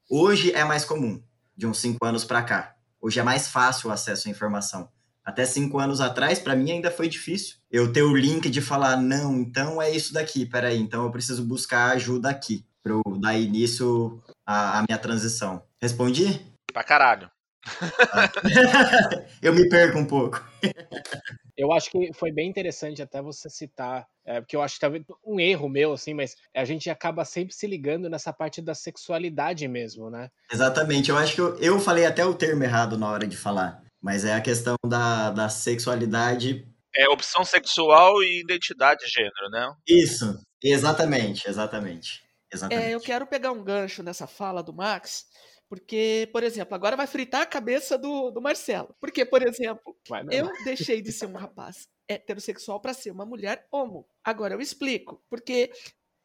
hoje 0.09 0.53
é 0.53 0.65
mais 0.65 0.85
comum, 0.85 1.23
de 1.57 1.67
uns 1.67 1.79
cinco 1.79 2.05
anos 2.05 2.25
para 2.25 2.43
cá. 2.43 2.77
Hoje 3.01 3.21
é 3.21 3.23
mais 3.23 3.49
fácil 3.49 3.91
o 3.91 3.93
acesso 3.93 4.29
à 4.29 4.31
informação 4.31 4.89
até 5.31 5.45
cinco 5.45 5.79
anos 5.79 6.01
atrás, 6.01 6.39
para 6.39 6.57
mim 6.57 6.71
ainda 6.73 6.91
foi 6.91 7.09
difícil. 7.09 7.57
Eu 7.71 7.93
ter 7.93 8.03
o 8.03 8.15
link 8.15 8.51
de 8.51 8.61
falar, 8.61 8.97
não, 8.97 9.39
então 9.39 9.81
é 9.81 9.91
isso 9.91 10.13
daqui, 10.13 10.45
peraí, 10.45 10.79
então 10.79 11.05
eu 11.05 11.11
preciso 11.11 11.45
buscar 11.45 11.93
ajuda 11.93 12.29
aqui, 12.29 12.65
para 12.83 12.93
eu 12.93 13.03
dar 13.19 13.39
início 13.39 14.23
à, 14.45 14.79
à 14.79 14.85
minha 14.89 14.99
transição. 14.99 15.63
Respondi? 15.81 16.41
Pra 16.73 16.85
caralho. 16.85 17.31
eu 19.43 19.55
me 19.55 19.69
perco 19.69 19.99
um 19.99 20.05
pouco. 20.05 20.45
Eu 21.57 21.73
acho 21.73 21.91
que 21.91 22.13
foi 22.15 22.33
bem 22.33 22.49
interessante 22.49 23.03
até 23.03 23.21
você 23.21 23.49
citar, 23.49 24.07
é, 24.25 24.41
porque 24.41 24.57
eu 24.57 24.63
acho 24.63 24.75
que 24.75 24.81
talvez 24.81 25.05
um 25.25 25.39
erro 25.41 25.69
meu, 25.69 25.93
assim, 25.93 26.15
mas 26.15 26.37
a 26.55 26.65
gente 26.65 26.89
acaba 26.91 27.25
sempre 27.25 27.55
se 27.55 27.67
ligando 27.67 28.09
nessa 28.09 28.33
parte 28.33 28.61
da 28.61 28.75
sexualidade 28.75 29.67
mesmo, 29.69 30.11
né? 30.11 30.31
Exatamente, 30.53 31.11
eu 31.11 31.17
acho 31.17 31.35
que 31.35 31.41
eu, 31.41 31.57
eu 31.59 31.81
falei 31.81 32.07
até 32.07 32.25
o 32.25 32.35
termo 32.35 32.63
errado 32.65 32.99
na 32.99 33.09
hora 33.09 33.27
de 33.27 33.37
falar. 33.37 33.83
Mas 34.03 34.25
é 34.25 34.35
a 34.35 34.41
questão 34.41 34.77
da, 34.87 35.31
da 35.31 35.49
sexualidade. 35.49 36.67
É 36.97 37.09
opção 37.09 37.45
sexual 37.45 38.23
e 38.23 38.41
identidade 38.41 39.05
de 39.05 39.13
gênero, 39.13 39.51
né? 39.51 39.75
Isso, 39.87 40.41
exatamente, 40.63 41.49
exatamente. 41.49 42.23
exatamente. 42.53 42.87
É, 42.87 42.95
eu 42.95 43.01
quero 43.01 43.27
pegar 43.27 43.53
um 43.53 43.63
gancho 43.63 44.03
nessa 44.03 44.27
fala 44.27 44.63
do 44.63 44.73
Max, 44.73 45.27
porque, 45.71 46.29
por 46.33 46.43
exemplo, 46.43 46.75
agora 46.75 46.97
vai 46.97 47.07
fritar 47.07 47.43
a 47.43 47.47
cabeça 47.47 47.97
do, 47.97 48.33
do 48.33 48.43
Marcelo. 48.43 48.93
Porque, 48.99 49.25
por 49.25 49.41
exemplo, 49.41 49.97
eu 50.29 50.51
deixei 50.65 51.01
de 51.01 51.13
ser 51.13 51.27
um 51.31 51.37
rapaz 51.37 51.89
heterossexual 52.09 52.81
para 52.81 52.93
ser 52.93 53.13
uma 53.13 53.25
mulher 53.25 53.69
homo. 53.71 54.05
Agora 54.25 54.53
eu 54.53 54.61
explico. 54.61 55.23
Porque 55.31 55.71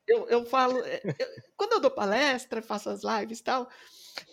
eu, 0.08 0.28
eu 0.30 0.46
falo. 0.48 0.84
É, 0.84 1.00
eu, 1.06 1.28
quando 1.56 1.74
eu 1.74 1.80
dou 1.80 1.92
palestra, 1.92 2.60
faço 2.60 2.90
as 2.90 3.04
lives 3.04 3.38
e 3.38 3.44
tal, 3.44 3.70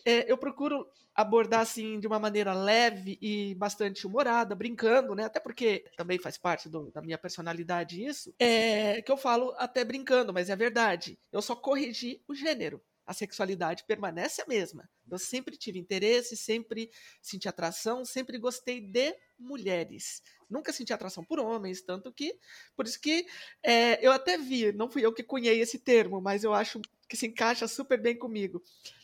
é, 0.02 0.32
eu 0.32 0.38
procuro 0.38 0.88
abordar 1.14 1.60
assim 1.60 2.00
de 2.00 2.06
uma 2.06 2.18
maneira 2.18 2.54
leve 2.54 3.18
e 3.20 3.54
bastante 3.56 4.06
humorada, 4.06 4.54
brincando, 4.54 5.14
né? 5.14 5.26
Até 5.26 5.40
porque 5.40 5.84
também 5.94 6.18
faz 6.18 6.38
parte 6.38 6.70
do, 6.70 6.90
da 6.90 7.02
minha 7.02 7.18
personalidade 7.18 8.02
isso. 8.02 8.34
É 8.38 9.02
que 9.02 9.12
eu 9.12 9.18
falo 9.18 9.54
até 9.58 9.84
brincando, 9.84 10.32
mas 10.32 10.48
é 10.48 10.56
verdade. 10.56 11.18
Eu 11.30 11.42
só 11.42 11.54
corrigi 11.54 12.22
o 12.26 12.34
gênero. 12.34 12.82
A 13.06 13.12
sexualidade 13.12 13.84
permanece 13.86 14.42
a 14.42 14.46
mesma. 14.46 14.88
Eu 15.10 15.18
sempre 15.18 15.56
tive 15.56 15.78
interesse, 15.78 16.36
sempre 16.36 16.90
senti 17.20 17.48
atração, 17.48 18.04
sempre 18.04 18.38
gostei 18.38 18.80
de 18.80 19.14
mulheres. 19.38 20.22
Nunca 20.52 20.72
senti 20.72 20.92
atração 20.92 21.24
por 21.24 21.40
homens, 21.40 21.82
tanto 21.82 22.12
que. 22.12 22.38
Por 22.76 22.86
isso 22.86 23.00
que 23.00 23.26
é, 23.62 24.04
eu 24.06 24.12
até 24.12 24.36
vi, 24.38 24.72
não 24.72 24.90
fui 24.90 25.04
eu 25.04 25.12
que 25.12 25.22
cunhei 25.22 25.60
esse 25.60 25.78
termo, 25.78 26.20
mas 26.20 26.44
eu 26.44 26.52
acho 26.52 26.80
que 27.08 27.16
se 27.16 27.26
encaixa 27.26 27.66
super 27.66 28.00
bem 28.00 28.16
comigo 28.16 28.62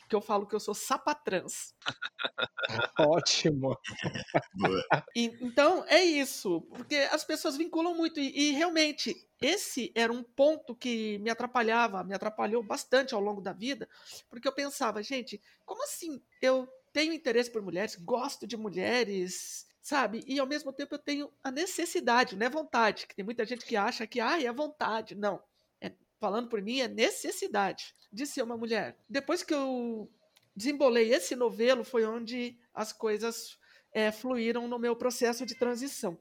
que 0.09 0.15
eu 0.15 0.21
falo 0.21 0.47
que 0.47 0.55
eu 0.55 0.59
sou 0.59 0.73
sapatrans. 0.73 1.75
Ótimo. 2.99 3.77
e, 5.15 5.25
então, 5.39 5.85
é 5.87 6.03
isso. 6.03 6.61
Porque 6.61 6.95
as 7.11 7.23
pessoas 7.23 7.55
vinculam 7.55 7.95
muito. 7.95 8.19
E, 8.19 8.49
e, 8.49 8.51
realmente, 8.51 9.15
esse 9.39 9.91
era 9.93 10.11
um 10.11 10.23
ponto 10.23 10.75
que 10.75 11.19
me 11.19 11.29
atrapalhava, 11.29 12.03
me 12.03 12.15
atrapalhou 12.15 12.63
bastante 12.63 13.13
ao 13.13 13.21
longo 13.21 13.39
da 13.39 13.53
vida. 13.53 13.87
Porque 14.27 14.47
eu 14.47 14.51
pensava, 14.51 15.03
gente, 15.03 15.39
como 15.63 15.83
assim 15.83 16.19
eu 16.41 16.67
tenho 16.91 17.13
interesse 17.13 17.51
por 17.51 17.61
mulheres, 17.61 17.95
gosto 17.95 18.47
de 18.47 18.57
mulheres, 18.57 19.67
sabe? 19.89 20.23
E 20.27 20.39
ao 20.39 20.47
mesmo 20.47 20.71
tempo 20.71 20.95
eu 20.95 20.99
tenho 20.99 21.31
a 21.43 21.51
necessidade, 21.51 22.35
não 22.35 22.45
é 22.45 22.49
vontade. 22.49 23.07
Que 23.07 23.15
tem 23.15 23.25
muita 23.25 23.45
gente 23.45 23.65
que 23.65 23.75
acha 23.75 24.05
que, 24.07 24.19
ah, 24.19 24.41
é 24.41 24.51
vontade. 24.51 25.15
Não 25.15 25.41
falando 26.19 26.49
por 26.49 26.61
mim, 26.61 26.81
é 26.81 26.87
necessidade 26.87 27.95
de 28.11 28.27
ser 28.27 28.43
uma 28.43 28.57
mulher. 28.57 28.97
Depois 29.09 29.41
que 29.41 29.53
eu 29.53 30.11
desembolei 30.55 31.13
esse 31.13 31.35
novelo, 31.35 31.83
foi 31.83 32.05
onde 32.05 32.57
as 32.73 32.91
coisas 32.91 33.57
é, 33.93 34.11
fluíram 34.11 34.67
no 34.67 34.77
meu 34.77 34.95
processo 34.95 35.45
de 35.45 35.55
transição. 35.55 36.19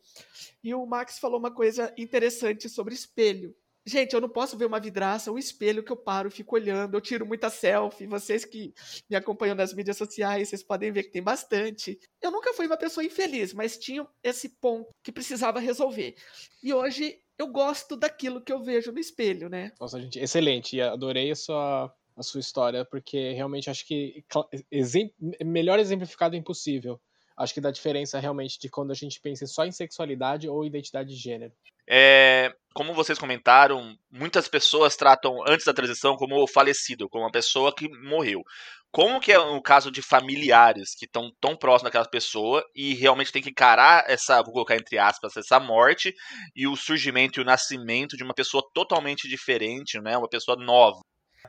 E 0.62 0.72
o 0.72 0.86
Max 0.86 1.18
falou 1.18 1.38
uma 1.38 1.50
coisa 1.50 1.92
interessante 1.98 2.68
sobre 2.68 2.94
espelho. 2.94 3.54
Gente, 3.88 4.12
eu 4.12 4.20
não 4.20 4.28
posso 4.28 4.54
ver 4.54 4.66
uma 4.66 4.78
vidraça, 4.78 5.32
um 5.32 5.38
espelho 5.38 5.82
que 5.82 5.90
eu 5.90 5.96
paro, 5.96 6.30
fico 6.30 6.54
olhando, 6.54 6.94
eu 6.94 7.00
tiro 7.00 7.24
muita 7.24 7.48
selfie. 7.48 8.06
Vocês 8.06 8.44
que 8.44 8.74
me 9.08 9.16
acompanham 9.16 9.54
nas 9.54 9.72
mídias 9.72 9.96
sociais, 9.96 10.50
vocês 10.50 10.62
podem 10.62 10.92
ver 10.92 11.04
que 11.04 11.10
tem 11.10 11.22
bastante. 11.22 11.98
Eu 12.20 12.30
nunca 12.30 12.52
fui 12.52 12.66
uma 12.66 12.76
pessoa 12.76 13.02
infeliz, 13.02 13.54
mas 13.54 13.78
tinha 13.78 14.06
esse 14.22 14.50
ponto 14.60 14.90
que 15.02 15.10
precisava 15.10 15.58
resolver. 15.58 16.14
E 16.62 16.74
hoje 16.74 17.18
eu 17.38 17.46
gosto 17.46 17.96
daquilo 17.96 18.42
que 18.42 18.52
eu 18.52 18.62
vejo 18.62 18.92
no 18.92 18.98
espelho, 18.98 19.48
né? 19.48 19.72
Nossa, 19.80 19.98
gente, 19.98 20.18
excelente. 20.18 20.76
E 20.76 20.82
adorei 20.82 21.30
a 21.30 21.36
sua, 21.36 21.90
a 22.14 22.22
sua 22.22 22.40
história, 22.40 22.84
porque 22.84 23.32
realmente 23.32 23.70
acho 23.70 23.86
que 23.86 24.22
exempl 24.70 25.14
melhor 25.42 25.78
exemplificado 25.78 26.36
é 26.36 26.38
impossível. 26.38 27.00
Acho 27.38 27.54
que 27.54 27.60
dá 27.60 27.70
diferença 27.70 28.18
realmente 28.18 28.58
de 28.58 28.68
quando 28.68 28.90
a 28.90 28.94
gente 28.94 29.20
pensa 29.20 29.46
só 29.46 29.64
em 29.64 29.70
sexualidade 29.70 30.48
ou 30.48 30.64
identidade 30.64 31.10
de 31.10 31.16
gênero. 31.16 31.52
É, 31.88 32.52
como 32.74 32.92
vocês 32.92 33.18
comentaram, 33.18 33.96
muitas 34.10 34.48
pessoas 34.48 34.96
tratam 34.96 35.42
antes 35.46 35.64
da 35.64 35.72
transição 35.72 36.16
como 36.16 36.46
falecido, 36.46 37.08
como 37.08 37.24
uma 37.24 37.30
pessoa 37.30 37.74
que 37.74 37.88
morreu. 38.02 38.42
Como 38.90 39.20
que 39.20 39.30
é 39.30 39.38
o 39.38 39.60
caso 39.62 39.90
de 39.90 40.02
familiares 40.02 40.94
que 40.94 41.04
estão 41.04 41.30
tão 41.40 41.56
próximos 41.56 41.90
daquela 41.90 42.08
pessoa 42.08 42.64
e 42.74 42.94
realmente 42.94 43.30
tem 43.30 43.42
que 43.42 43.50
encarar 43.50 44.04
essa, 44.08 44.42
vou 44.42 44.52
colocar 44.52 44.76
entre 44.76 44.98
aspas, 44.98 45.36
essa 45.36 45.60
morte 45.60 46.14
e 46.56 46.66
o 46.66 46.74
surgimento 46.74 47.38
e 47.38 47.42
o 47.42 47.46
nascimento 47.46 48.16
de 48.16 48.24
uma 48.24 48.34
pessoa 48.34 48.62
totalmente 48.74 49.28
diferente, 49.28 50.00
né? 50.00 50.16
Uma 50.16 50.28
pessoa 50.28 50.56
nova. 50.56 51.00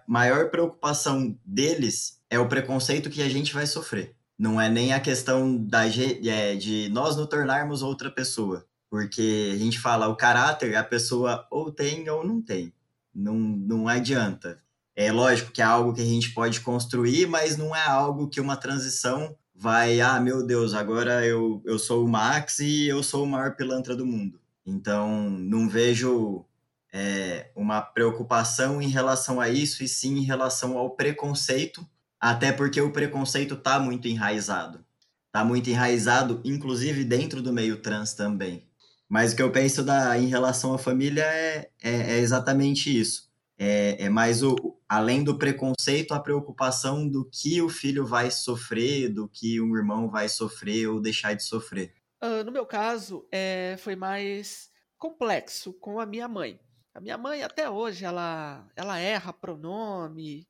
Maior 0.07 0.51
preocupação 0.51 1.37
deles 1.43 2.21
é 2.29 2.37
o 2.37 2.47
preconceito 2.47 3.09
que 3.09 3.21
a 3.21 3.29
gente 3.29 3.53
vai 3.53 3.65
sofrer. 3.65 4.18
Não 4.39 4.59
é 4.59 4.69
nem 4.69 4.93
a 4.93 5.01
questão 5.01 5.57
da, 5.57 5.85
é, 5.85 6.55
de 6.55 6.87
nós 6.89 7.17
nos 7.17 7.27
tornarmos 7.27 7.81
outra 7.81 8.09
pessoa. 8.09 8.65
Porque 8.89 9.51
a 9.53 9.57
gente 9.57 9.77
fala, 9.77 10.07
o 10.07 10.15
caráter 10.15 10.75
a 10.75 10.83
pessoa 10.83 11.45
ou 11.51 11.71
tem 11.71 12.09
ou 12.09 12.25
não 12.25 12.41
tem. 12.41 12.73
Não, 13.13 13.35
não 13.35 13.87
adianta. 13.89 14.57
É 14.95 15.11
lógico 15.11 15.51
que 15.51 15.61
é 15.61 15.65
algo 15.65 15.93
que 15.93 16.01
a 16.01 16.05
gente 16.05 16.31
pode 16.33 16.61
construir, 16.61 17.27
mas 17.27 17.57
não 17.57 17.75
é 17.75 17.85
algo 17.85 18.29
que 18.29 18.39
uma 18.39 18.55
transição 18.55 19.35
vai, 19.53 19.99
ah, 19.99 20.21
meu 20.21 20.45
Deus, 20.45 20.73
agora 20.73 21.25
eu, 21.25 21.61
eu 21.65 21.77
sou 21.77 22.05
o 22.05 22.07
Max 22.07 22.59
e 22.59 22.87
eu 22.87 23.03
sou 23.03 23.25
o 23.25 23.27
maior 23.27 23.57
pilantra 23.57 23.93
do 23.93 24.05
mundo. 24.05 24.39
Então, 24.65 25.29
não 25.29 25.67
vejo 25.67 26.45
é, 26.93 27.51
uma 27.55 27.81
preocupação 27.81 28.81
em 28.81 28.87
relação 28.87 29.39
a 29.41 29.49
isso, 29.49 29.83
e 29.83 29.87
sim 29.87 30.17
em 30.17 30.23
relação 30.23 30.77
ao 30.77 30.91
preconceito, 30.91 31.85
até 32.19 32.51
porque 32.51 32.81
o 32.81 32.91
preconceito 32.91 33.53
está 33.53 33.79
muito 33.79 34.07
enraizado. 34.07 34.83
Está 35.27 35.45
muito 35.45 35.69
enraizado, 35.69 36.41
inclusive 36.43 37.03
dentro 37.03 37.41
do 37.41 37.53
meio 37.53 37.81
trans 37.81 38.13
também. 38.13 38.67
Mas 39.07 39.33
o 39.33 39.35
que 39.35 39.41
eu 39.41 39.51
penso 39.51 39.83
da, 39.83 40.17
em 40.17 40.27
relação 40.27 40.73
à 40.73 40.77
família 40.77 41.23
é, 41.23 41.69
é, 41.81 41.91
é 41.91 42.17
exatamente 42.19 42.95
isso. 42.99 43.29
É, 43.57 44.05
é, 44.05 44.09
mais 44.09 44.41
o, 44.41 44.55
além 44.87 45.23
do 45.23 45.37
preconceito, 45.37 46.13
a 46.13 46.19
preocupação 46.19 47.07
do 47.07 47.25
que 47.25 47.61
o 47.61 47.69
filho 47.69 48.05
vai 48.05 48.31
sofrer, 48.31 49.09
do 49.09 49.27
que 49.27 49.59
um 49.59 49.75
irmão 49.75 50.09
vai 50.09 50.29
sofrer 50.29 50.87
ou 50.87 51.01
deixar 51.01 51.33
de 51.33 51.43
sofrer. 51.43 51.93
Uh, 52.23 52.43
no 52.43 52.51
meu 52.51 52.65
caso, 52.65 53.27
é, 53.31 53.75
foi 53.79 53.95
mais 53.95 54.69
complexo 54.97 55.73
com 55.73 55.99
a 55.99 56.05
minha 56.05 56.27
mãe. 56.27 56.59
A 56.93 56.99
minha 56.99 57.17
mãe, 57.17 57.43
até 57.43 57.69
hoje, 57.69 58.03
ela, 58.03 58.67
ela 58.75 58.97
erra 58.97 59.31
pronome, 59.31 60.47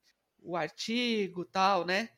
o 0.49 0.55
artigo 0.55 1.45
tal, 1.45 1.85
né? 1.85 2.09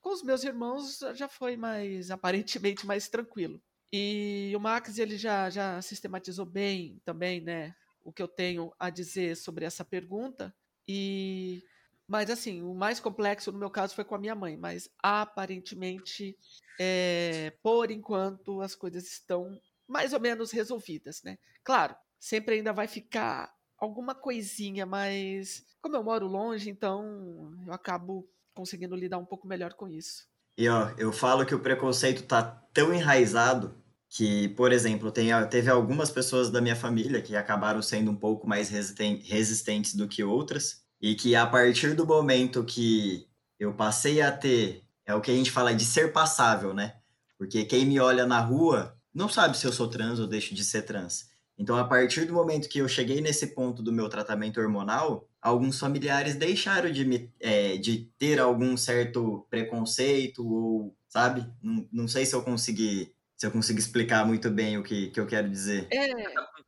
Com 0.00 0.12
os 0.12 0.22
meus 0.22 0.44
irmãos 0.44 0.98
já 1.14 1.28
foi 1.28 1.56
mais, 1.56 2.10
aparentemente, 2.10 2.86
mais 2.86 3.08
tranquilo. 3.08 3.60
E 3.92 4.52
o 4.56 4.60
Max 4.60 4.98
ele 4.98 5.16
já, 5.16 5.48
já 5.48 5.80
sistematizou 5.80 6.44
bem 6.44 7.00
também, 7.04 7.40
né, 7.40 7.74
o 8.04 8.12
que 8.12 8.22
eu 8.22 8.28
tenho 8.28 8.72
a 8.78 8.90
dizer 8.90 9.36
sobre 9.36 9.64
essa 9.64 9.84
pergunta. 9.84 10.54
E 10.88 11.62
mas 12.08 12.30
assim, 12.30 12.62
o 12.62 12.72
mais 12.72 13.00
complexo 13.00 13.50
no 13.50 13.58
meu 13.58 13.70
caso 13.70 13.94
foi 13.94 14.04
com 14.04 14.14
a 14.14 14.18
minha 14.18 14.34
mãe, 14.34 14.56
mas 14.56 14.88
aparentemente, 15.02 16.36
é, 16.78 17.52
por 17.62 17.90
enquanto, 17.90 18.60
as 18.60 18.76
coisas 18.76 19.04
estão 19.10 19.60
mais 19.88 20.12
ou 20.12 20.20
menos 20.20 20.52
resolvidas, 20.52 21.22
né? 21.24 21.36
Claro, 21.64 21.96
sempre 22.18 22.56
ainda 22.56 22.72
vai 22.72 22.86
ficar 22.86 23.52
alguma 23.78 24.14
coisinha, 24.14 24.86
mas 24.86 25.64
como 25.82 25.96
eu 25.96 26.04
moro 26.04 26.26
longe, 26.26 26.70
então 26.70 27.52
eu 27.66 27.72
acabo 27.72 28.28
conseguindo 28.54 28.96
lidar 28.96 29.18
um 29.18 29.26
pouco 29.26 29.46
melhor 29.46 29.74
com 29.74 29.88
isso. 29.88 30.24
E 30.58 30.68
ó, 30.68 30.90
eu 30.96 31.12
falo 31.12 31.44
que 31.44 31.54
o 31.54 31.60
preconceito 31.60 32.22
tá 32.22 32.42
tão 32.72 32.92
enraizado 32.92 33.74
que, 34.08 34.48
por 34.50 34.72
exemplo, 34.72 35.12
tem, 35.12 35.28
teve 35.50 35.70
algumas 35.70 36.10
pessoas 36.10 36.50
da 36.50 36.60
minha 36.60 36.76
família 36.76 37.20
que 37.20 37.36
acabaram 37.36 37.82
sendo 37.82 38.10
um 38.10 38.16
pouco 38.16 38.48
mais 38.48 38.70
resistentes 38.70 39.94
do 39.94 40.08
que 40.08 40.24
outras, 40.24 40.84
e 41.00 41.14
que 41.14 41.36
a 41.36 41.46
partir 41.46 41.94
do 41.94 42.06
momento 42.06 42.64
que 42.64 43.28
eu 43.58 43.74
passei 43.74 44.22
a 44.22 44.32
ter, 44.32 44.82
é 45.04 45.14
o 45.14 45.20
que 45.20 45.30
a 45.30 45.34
gente 45.34 45.50
fala 45.50 45.74
de 45.74 45.84
ser 45.84 46.12
passável, 46.12 46.72
né? 46.72 46.96
Porque 47.38 47.64
quem 47.64 47.84
me 47.84 48.00
olha 48.00 48.26
na 48.26 48.40
rua 48.40 48.96
não 49.12 49.28
sabe 49.28 49.58
se 49.58 49.66
eu 49.66 49.72
sou 49.72 49.88
trans 49.88 50.18
ou 50.18 50.26
deixo 50.26 50.54
de 50.54 50.64
ser 50.64 50.82
trans. 50.82 51.28
Então, 51.58 51.76
a 51.76 51.84
partir 51.84 52.26
do 52.26 52.34
momento 52.34 52.68
que 52.68 52.78
eu 52.78 52.88
cheguei 52.88 53.20
nesse 53.20 53.54
ponto 53.54 53.82
do 53.82 53.92
meu 53.92 54.08
tratamento 54.08 54.60
hormonal, 54.60 55.26
alguns 55.40 55.78
familiares 55.78 56.36
deixaram 56.36 56.90
de, 56.90 57.04
me, 57.04 57.32
é, 57.40 57.76
de 57.78 58.10
ter 58.18 58.38
algum 58.38 58.76
certo 58.76 59.46
preconceito 59.48 60.46
ou, 60.46 60.94
sabe? 61.08 61.50
Não, 61.62 61.88
não 61.90 62.08
sei 62.08 62.26
se 62.26 62.34
eu 62.34 62.42
consegui 62.42 63.14
se 63.36 63.46
eu 63.46 63.50
consegui 63.50 63.80
explicar 63.80 64.24
muito 64.24 64.50
bem 64.50 64.78
o 64.78 64.82
que, 64.82 65.10
que 65.10 65.20
eu 65.20 65.26
quero 65.26 65.48
dizer. 65.48 65.86
É. 65.92 66.08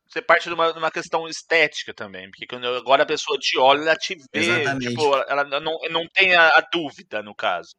Você 0.07 0.21
parte 0.21 0.47
de 0.47 0.53
uma, 0.53 0.71
de 0.71 0.77
uma 0.77 0.91
questão 0.91 1.27
estética 1.27 1.93
também, 1.93 2.29
porque 2.29 2.45
quando 2.45 2.67
agora 2.67 3.03
a 3.03 3.07
pessoa 3.07 3.37
te 3.39 3.57
olha, 3.57 3.81
ela 3.81 3.95
te 3.95 4.15
vê, 4.15 4.39
Exatamente. 4.39 4.89
tipo, 4.89 5.15
ela 5.27 5.43
não, 5.43 5.79
não 5.89 6.07
tem 6.07 6.35
a, 6.35 6.47
a 6.47 6.61
dúvida, 6.71 7.23
no 7.23 7.33
caso. 7.33 7.69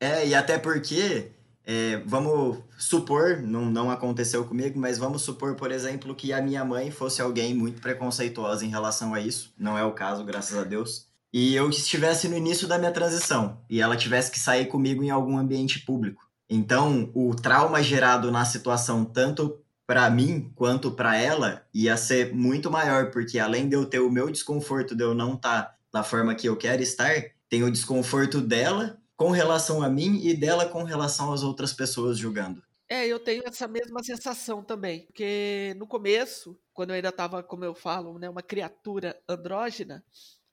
É, 0.00 0.26
e 0.26 0.34
até 0.34 0.58
porque 0.58 1.32
é, 1.68 2.00
vamos 2.06 2.58
supor, 2.78 3.42
não, 3.42 3.66
não 3.66 3.90
aconteceu 3.90 4.44
comigo, 4.44 4.78
mas 4.78 4.98
vamos 4.98 5.22
supor, 5.22 5.56
por 5.56 5.72
exemplo, 5.72 6.14
que 6.14 6.32
a 6.32 6.40
minha 6.40 6.64
mãe 6.64 6.92
fosse 6.92 7.20
alguém 7.20 7.52
muito 7.52 7.80
preconceituosa 7.80 8.64
em 8.64 8.68
relação 8.68 9.12
a 9.12 9.20
isso. 9.20 9.52
Não 9.58 9.76
é 9.76 9.84
o 9.84 9.90
caso, 9.90 10.24
graças 10.24 10.56
a 10.56 10.62
Deus. 10.62 11.08
E 11.32 11.56
eu 11.56 11.68
estivesse 11.68 12.28
no 12.28 12.36
início 12.36 12.68
da 12.68 12.78
minha 12.78 12.92
transição 12.92 13.60
e 13.68 13.80
ela 13.80 13.96
tivesse 13.96 14.30
que 14.30 14.38
sair 14.38 14.66
comigo 14.66 15.02
em 15.02 15.10
algum 15.10 15.36
ambiente 15.36 15.80
público. 15.80 16.22
Então, 16.48 17.10
o 17.12 17.34
trauma 17.34 17.82
gerado 17.82 18.30
na 18.30 18.44
situação, 18.44 19.04
tanto 19.04 19.58
para 19.84 20.08
mim 20.08 20.52
quanto 20.54 20.92
para 20.92 21.16
ela, 21.16 21.66
ia 21.74 21.96
ser 21.96 22.32
muito 22.32 22.70
maior, 22.70 23.10
porque 23.10 23.40
além 23.40 23.68
de 23.68 23.74
eu 23.74 23.84
ter 23.84 23.98
o 23.98 24.10
meu 24.10 24.30
desconforto 24.30 24.94
de 24.94 25.02
eu 25.02 25.14
não 25.14 25.34
estar 25.34 25.62
tá 25.62 25.74
da 25.92 26.04
forma 26.04 26.34
que 26.36 26.48
eu 26.48 26.56
quero 26.56 26.80
estar, 26.80 27.12
tem 27.48 27.64
o 27.64 27.72
desconforto 27.72 28.40
dela 28.40 28.96
com 29.16 29.30
relação 29.30 29.82
a 29.82 29.88
mim 29.88 30.20
e 30.22 30.34
dela 30.36 30.68
com 30.68 30.82
relação 30.82 31.32
às 31.32 31.42
outras 31.42 31.72
pessoas 31.72 32.18
julgando. 32.18 32.62
É, 32.88 33.06
eu 33.06 33.18
tenho 33.18 33.42
essa 33.44 33.66
mesma 33.66 34.02
sensação 34.04 34.62
também, 34.62 35.06
porque 35.06 35.74
no 35.76 35.86
começo, 35.88 36.56
quando 36.72 36.90
eu 36.90 36.96
ainda 36.96 37.08
estava, 37.08 37.42
como 37.42 37.64
eu 37.64 37.74
falo, 37.74 38.16
né, 38.18 38.30
uma 38.30 38.42
criatura 38.42 39.20
andrógena, 39.28 40.04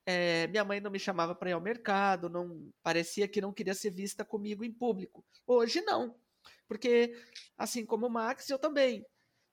é, 0.06 0.48
minha 0.48 0.66
mãe 0.66 0.80
não 0.80 0.90
me 0.90 0.98
chamava 0.98 1.36
para 1.36 1.52
ir 1.52 1.54
ao 1.54 1.62
mercado, 1.62 2.30
não 2.30 2.72
parecia 2.82 3.28
que 3.28 3.40
não 3.40 3.54
queria 3.54 3.76
ser 3.76 3.92
vista 3.92 4.26
comigo 4.26 4.64
em 4.64 4.72
público. 4.72 5.24
Hoje 5.46 5.82
não, 5.82 6.16
porque 6.68 7.16
assim 7.56 7.86
como 7.86 8.08
o 8.08 8.10
Max, 8.10 8.50
eu 8.50 8.58
também, 8.58 9.06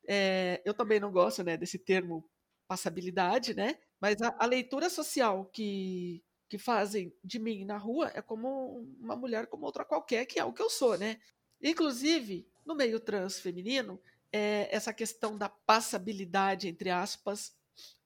é, 0.09 0.63
eu 0.65 0.73
também 0.73 0.99
não 0.99 1.13
gosto, 1.13 1.45
né, 1.45 1.57
desse 1.59 1.79
termo 1.79 2.25
passabilidade, 2.67 3.53
né? 3.53 3.77
Mas 4.01 4.23
a, 4.23 4.35
a 4.39 4.47
leitura 4.47 4.89
social 4.89 5.45
que 5.53 6.23
que 6.51 6.59
fazem 6.59 7.15
de 7.23 7.39
mim 7.39 7.65
na 7.65 7.79
rua 7.79 8.11
é 8.13 8.21
como 8.21 8.85
uma 9.01 9.15
mulher 9.15 9.47
como 9.47 9.65
outra 9.65 9.85
qualquer, 9.85 10.27
que 10.27 10.39
é 10.39 10.45
o 10.45 10.53
que 10.53 10.61
eu 10.61 10.69
sou, 10.69 10.99
né? 10.99 11.21
Inclusive, 11.63 12.45
no 12.67 12.75
meio 12.75 12.99
trans 12.99 13.39
feminino, 13.39 14.03
é 14.33 14.69
essa 14.75 14.93
questão 14.93 15.39
da 15.39 15.49
passabilidade, 15.49 16.67
entre 16.67 16.91
aspas, 16.91 17.55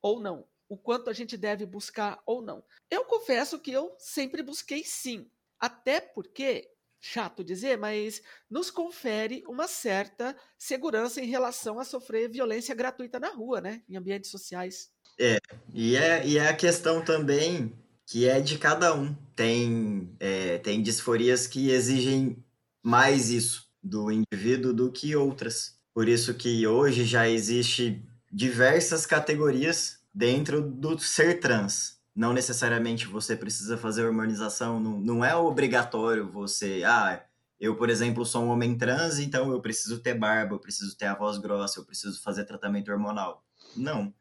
ou 0.02 0.20
não. 0.20 0.46
O 0.68 0.76
quanto 0.76 1.08
a 1.08 1.14
gente 1.14 1.38
deve 1.38 1.64
buscar 1.64 2.22
ou 2.26 2.42
não. 2.42 2.62
Eu 2.90 3.06
confesso 3.06 3.58
que 3.58 3.72
eu 3.72 3.94
sempre 3.98 4.42
busquei 4.42 4.84
sim. 4.84 5.30
Até 5.58 5.98
porque, 5.98 6.70
chato 7.00 7.42
dizer, 7.42 7.78
mas 7.78 8.22
nos 8.50 8.70
confere 8.70 9.42
uma 9.48 9.66
certa 9.66 10.36
segurança 10.58 11.18
em 11.18 11.26
relação 11.26 11.78
a 11.78 11.84
sofrer 11.84 12.28
violência 12.28 12.74
gratuita 12.74 13.18
na 13.18 13.30
rua, 13.30 13.62
né? 13.62 13.82
Em 13.88 13.96
ambientes 13.96 14.30
sociais. 14.30 14.92
É, 15.18 15.38
e 15.72 15.96
é, 15.96 16.26
e 16.26 16.36
é 16.36 16.48
a 16.48 16.56
questão 16.56 17.02
também 17.02 17.72
que 18.06 18.28
é 18.28 18.40
de 18.40 18.58
cada 18.58 18.94
um. 18.94 19.14
Tem, 19.34 20.14
é, 20.20 20.58
tem 20.58 20.82
disforias 20.82 21.46
que 21.46 21.70
exigem 21.70 22.36
mais 22.82 23.30
isso 23.30 23.68
do 23.82 24.10
indivíduo 24.10 24.72
do 24.72 24.90
que 24.90 25.14
outras. 25.16 25.78
Por 25.92 26.08
isso 26.08 26.34
que 26.34 26.66
hoje 26.66 27.04
já 27.04 27.28
existe 27.28 28.02
diversas 28.30 29.06
categorias 29.06 29.98
dentro 30.12 30.62
do 30.62 30.98
ser 30.98 31.40
trans. 31.40 31.98
Não 32.14 32.32
necessariamente 32.32 33.06
você 33.06 33.36
precisa 33.36 33.76
fazer 33.76 34.04
hormonização, 34.04 34.78
não, 34.78 35.00
não 35.00 35.24
é 35.24 35.34
obrigatório 35.34 36.30
você, 36.30 36.82
ah, 36.86 37.24
eu, 37.58 37.76
por 37.76 37.90
exemplo, 37.90 38.24
sou 38.24 38.44
um 38.44 38.50
homem 38.50 38.76
trans, 38.76 39.18
então 39.18 39.50
eu 39.50 39.60
preciso 39.60 39.98
ter 40.00 40.14
barba, 40.14 40.54
eu 40.54 40.60
preciso 40.60 40.96
ter 40.96 41.06
a 41.06 41.14
voz 41.14 41.38
grossa, 41.38 41.80
eu 41.80 41.84
preciso 41.84 42.20
fazer 42.22 42.44
tratamento 42.44 42.90
hormonal. 42.92 43.44
Não. 43.76 44.12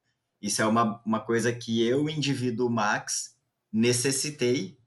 Isso 0.42 0.62
é 0.62 0.66
uma, 0.66 1.02
uma 1.06 1.20
coisa 1.20 1.52
que 1.54 1.86
eu, 1.86 2.10
indivíduo 2.10 2.70
Max, 2.70 3.33
necessitei 3.74 4.78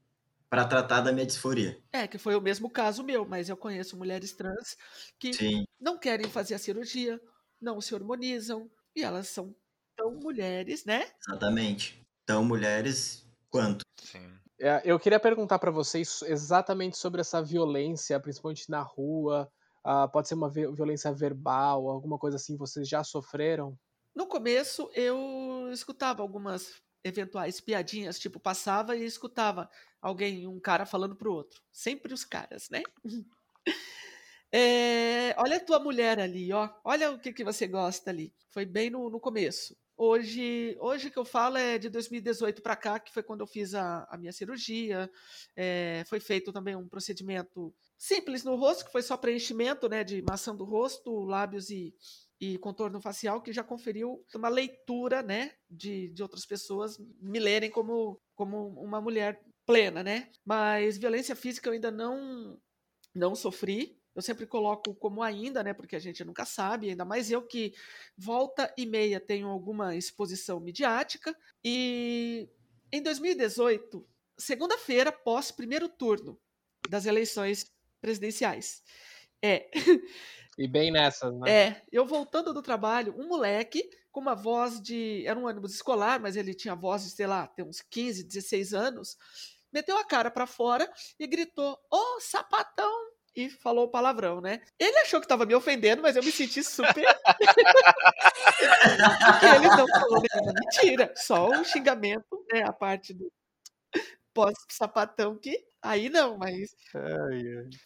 para 0.49 0.64
tratar 0.66 1.01
da 1.01 1.12
minha 1.12 1.27
disforia. 1.27 1.83
É, 1.92 2.07
que 2.07 2.18
foi 2.18 2.37
o 2.37 2.40
mesmo 2.40 2.70
caso 2.70 3.03
meu, 3.03 3.27
mas 3.27 3.49
eu 3.49 3.57
conheço 3.57 3.96
mulheres 3.96 4.33
trans 4.33 4.77
que 5.18 5.33
Sim. 5.35 5.64
não 5.81 5.99
querem 5.99 6.29
fazer 6.29 6.55
a 6.55 6.59
cirurgia, 6.59 7.20
não 7.61 7.81
se 7.81 7.94
hormonizam, 7.94 8.70
e 8.94 9.03
elas 9.03 9.29
são 9.29 9.55
tão 9.96 10.12
mulheres, 10.14 10.85
né? 10.85 11.11
Exatamente. 11.29 12.01
Então, 12.22 12.44
mulheres, 12.44 13.27
quanto? 13.51 13.83
Sim. 14.01 14.33
É, 14.61 14.83
eu 14.85 14.99
queria 14.99 15.20
perguntar 15.20 15.59
para 15.59 15.70
vocês 15.70 16.22
exatamente 16.22 16.96
sobre 16.96 17.20
essa 17.20 17.42
violência, 17.42 18.18
principalmente 18.20 18.70
na 18.70 18.83
rua. 18.83 19.51
ah, 19.85 20.09
pode 20.09 20.29
ser 20.29 20.35
uma 20.35 20.51
vi- 20.51 20.70
violência 20.72 21.12
verbal, 21.12 21.88
alguma 21.88 22.18
coisa 22.18 22.37
assim, 22.37 22.57
vocês 22.57 22.88
já 22.88 23.05
sofreram? 23.05 23.79
No 24.14 24.27
começo 24.27 24.90
eu 24.94 25.70
escutava 25.70 26.22
algumas 26.22 26.72
eventuais 27.07 27.61
piadinhas, 27.61 28.19
tipo, 28.19 28.40
passava 28.40 28.97
e 28.97 29.05
escutava 29.05 29.71
alguém, 30.01 30.47
um 30.47 30.61
cara 30.61 30.85
falando 30.85 31.16
pro 31.16 31.33
outro. 31.33 31.62
Sempre 31.73 32.12
os 32.12 32.25
caras, 32.25 32.69
né? 32.71 32.83
É, 34.53 35.35
olha 35.38 35.57
a 35.57 35.61
tua 35.61 35.79
mulher 35.81 36.21
ali, 36.21 36.53
ó. 36.53 36.71
Olha 36.85 37.11
o 37.11 37.19
que, 37.19 37.33
que 37.33 37.45
você 37.45 37.66
gosta 37.66 38.11
ali. 38.11 38.33
Foi 38.49 38.64
bem 38.64 38.88
no, 38.88 39.11
no 39.11 39.21
começo. 39.21 39.77
Hoje, 39.99 40.77
hoje 40.81 41.11
que 41.11 41.19
eu 41.19 41.25
falo 41.25 41.57
é 41.57 41.77
de 41.77 41.90
2018 41.90 42.62
para 42.62 42.77
cá, 42.77 42.99
que 42.99 43.12
foi 43.12 43.23
quando 43.23 43.40
eu 43.40 43.47
fiz 43.47 43.75
a, 43.75 44.07
a 44.09 44.16
minha 44.16 44.33
cirurgia. 44.33 45.11
É, 45.57 46.05
foi 46.07 46.21
feito 46.21 46.53
também 46.53 46.77
um 46.77 46.88
procedimento 46.88 47.75
simples 47.99 48.45
no 48.45 48.55
rosto, 48.55 48.85
que 48.85 48.92
foi 48.92 49.03
só 49.03 49.16
preenchimento, 49.16 49.88
né, 49.88 50.05
de 50.05 50.23
maçã 50.23 50.55
do 50.55 50.64
rosto, 50.64 51.25
lábios 51.25 51.69
e, 51.69 51.95
e 52.40 52.59
contorno 52.59 53.01
facial, 53.01 53.42
que 53.42 53.53
já 53.53 53.64
conferiu 53.64 54.25
uma 54.35 54.49
leitura, 54.49 55.22
né, 55.22 55.53
de, 55.70 56.09
de 56.09 56.22
outras 56.22 56.44
pessoas 56.44 56.99
me 57.20 57.38
lerem 57.38 57.70
como, 57.70 58.20
como 58.35 58.68
uma 58.81 59.01
mulher 59.01 59.42
plena, 59.64 60.03
né? 60.03 60.31
Mas 60.44 60.96
violência 60.96 61.35
física 61.35 61.68
eu 61.68 61.72
ainda 61.72 61.90
não 61.90 62.59
não 63.14 63.35
sofri. 63.35 63.99
Eu 64.14 64.22
sempre 64.22 64.46
coloco 64.46 64.94
como 64.94 65.22
ainda, 65.22 65.62
né? 65.62 65.75
Porque 65.75 65.96
a 65.96 65.99
gente 65.99 66.25
nunca 66.25 66.44
sabe, 66.44 66.90
ainda 66.90 67.05
mais 67.05 67.31
eu 67.31 67.42
que 67.42 67.75
volta 68.16 68.72
e 68.77 68.87
meia 68.87 69.20
tenho 69.20 69.49
alguma 69.49 69.96
exposição 69.96 70.61
midiática. 70.61 71.35
E 71.64 72.49
em 72.92 73.03
2018, 73.03 74.07
segunda-feira, 74.38 75.11
pós 75.11 75.51
primeiro 75.51 75.88
turno 75.88 76.38
das 76.88 77.05
eleições 77.05 77.70
presidenciais. 78.01 78.83
É, 79.42 79.70
E 80.59 80.66
bem 80.66 80.90
nessas, 80.90 81.38
né? 81.38 81.51
é, 81.51 81.83
eu 81.92 82.07
voltando 82.07 82.55
do 82.55 82.62
trabalho, 82.62 83.14
um 83.19 83.29
moleque 83.29 83.90
com 84.11 84.21
uma 84.21 84.35
voz 84.35 84.81
de. 84.81 85.23
Era 85.27 85.38
um 85.38 85.47
ônibus 85.47 85.75
escolar, 85.75 86.19
mas 86.19 86.35
ele 86.37 86.55
tinha 86.55 86.75
voz 86.75 87.05
de, 87.05 87.11
sei 87.11 87.27
lá, 87.27 87.47
tem 87.47 87.62
uns 87.64 87.83
15, 87.83 88.25
16 88.25 88.73
anos. 88.73 89.19
Meteu 89.71 89.99
a 89.99 90.05
cara 90.05 90.31
pra 90.31 90.47
fora 90.47 90.90
e 91.19 91.27
gritou: 91.27 91.79
Ô, 91.90 92.21
sapatão! 92.21 92.90
E 93.35 93.51
falou 93.51 93.90
palavrão, 93.90 94.40
né? 94.40 94.62
Ele 94.79 94.97
achou 95.01 95.21
que 95.21 95.29
tava 95.29 95.45
me 95.45 95.55
ofendendo, 95.55 96.01
mas 96.01 96.16
eu 96.16 96.23
me 96.23 96.33
senti 96.33 96.64
super. 96.64 97.05
Porque 97.05 97.05
ele 99.55 99.69
não 99.69 99.87
falou 99.87 100.23
nenhuma 100.23 100.55
mentira, 100.59 101.12
só 101.14 101.51
um 101.51 101.62
xingamento, 101.62 102.47
né? 102.51 102.62
A 102.62 102.73
parte 102.73 103.12
do 103.12 103.31
pós-sapatão 104.33 105.37
que. 105.37 105.62
Aí 105.83 106.09
não, 106.09 106.38
mas 106.38 106.75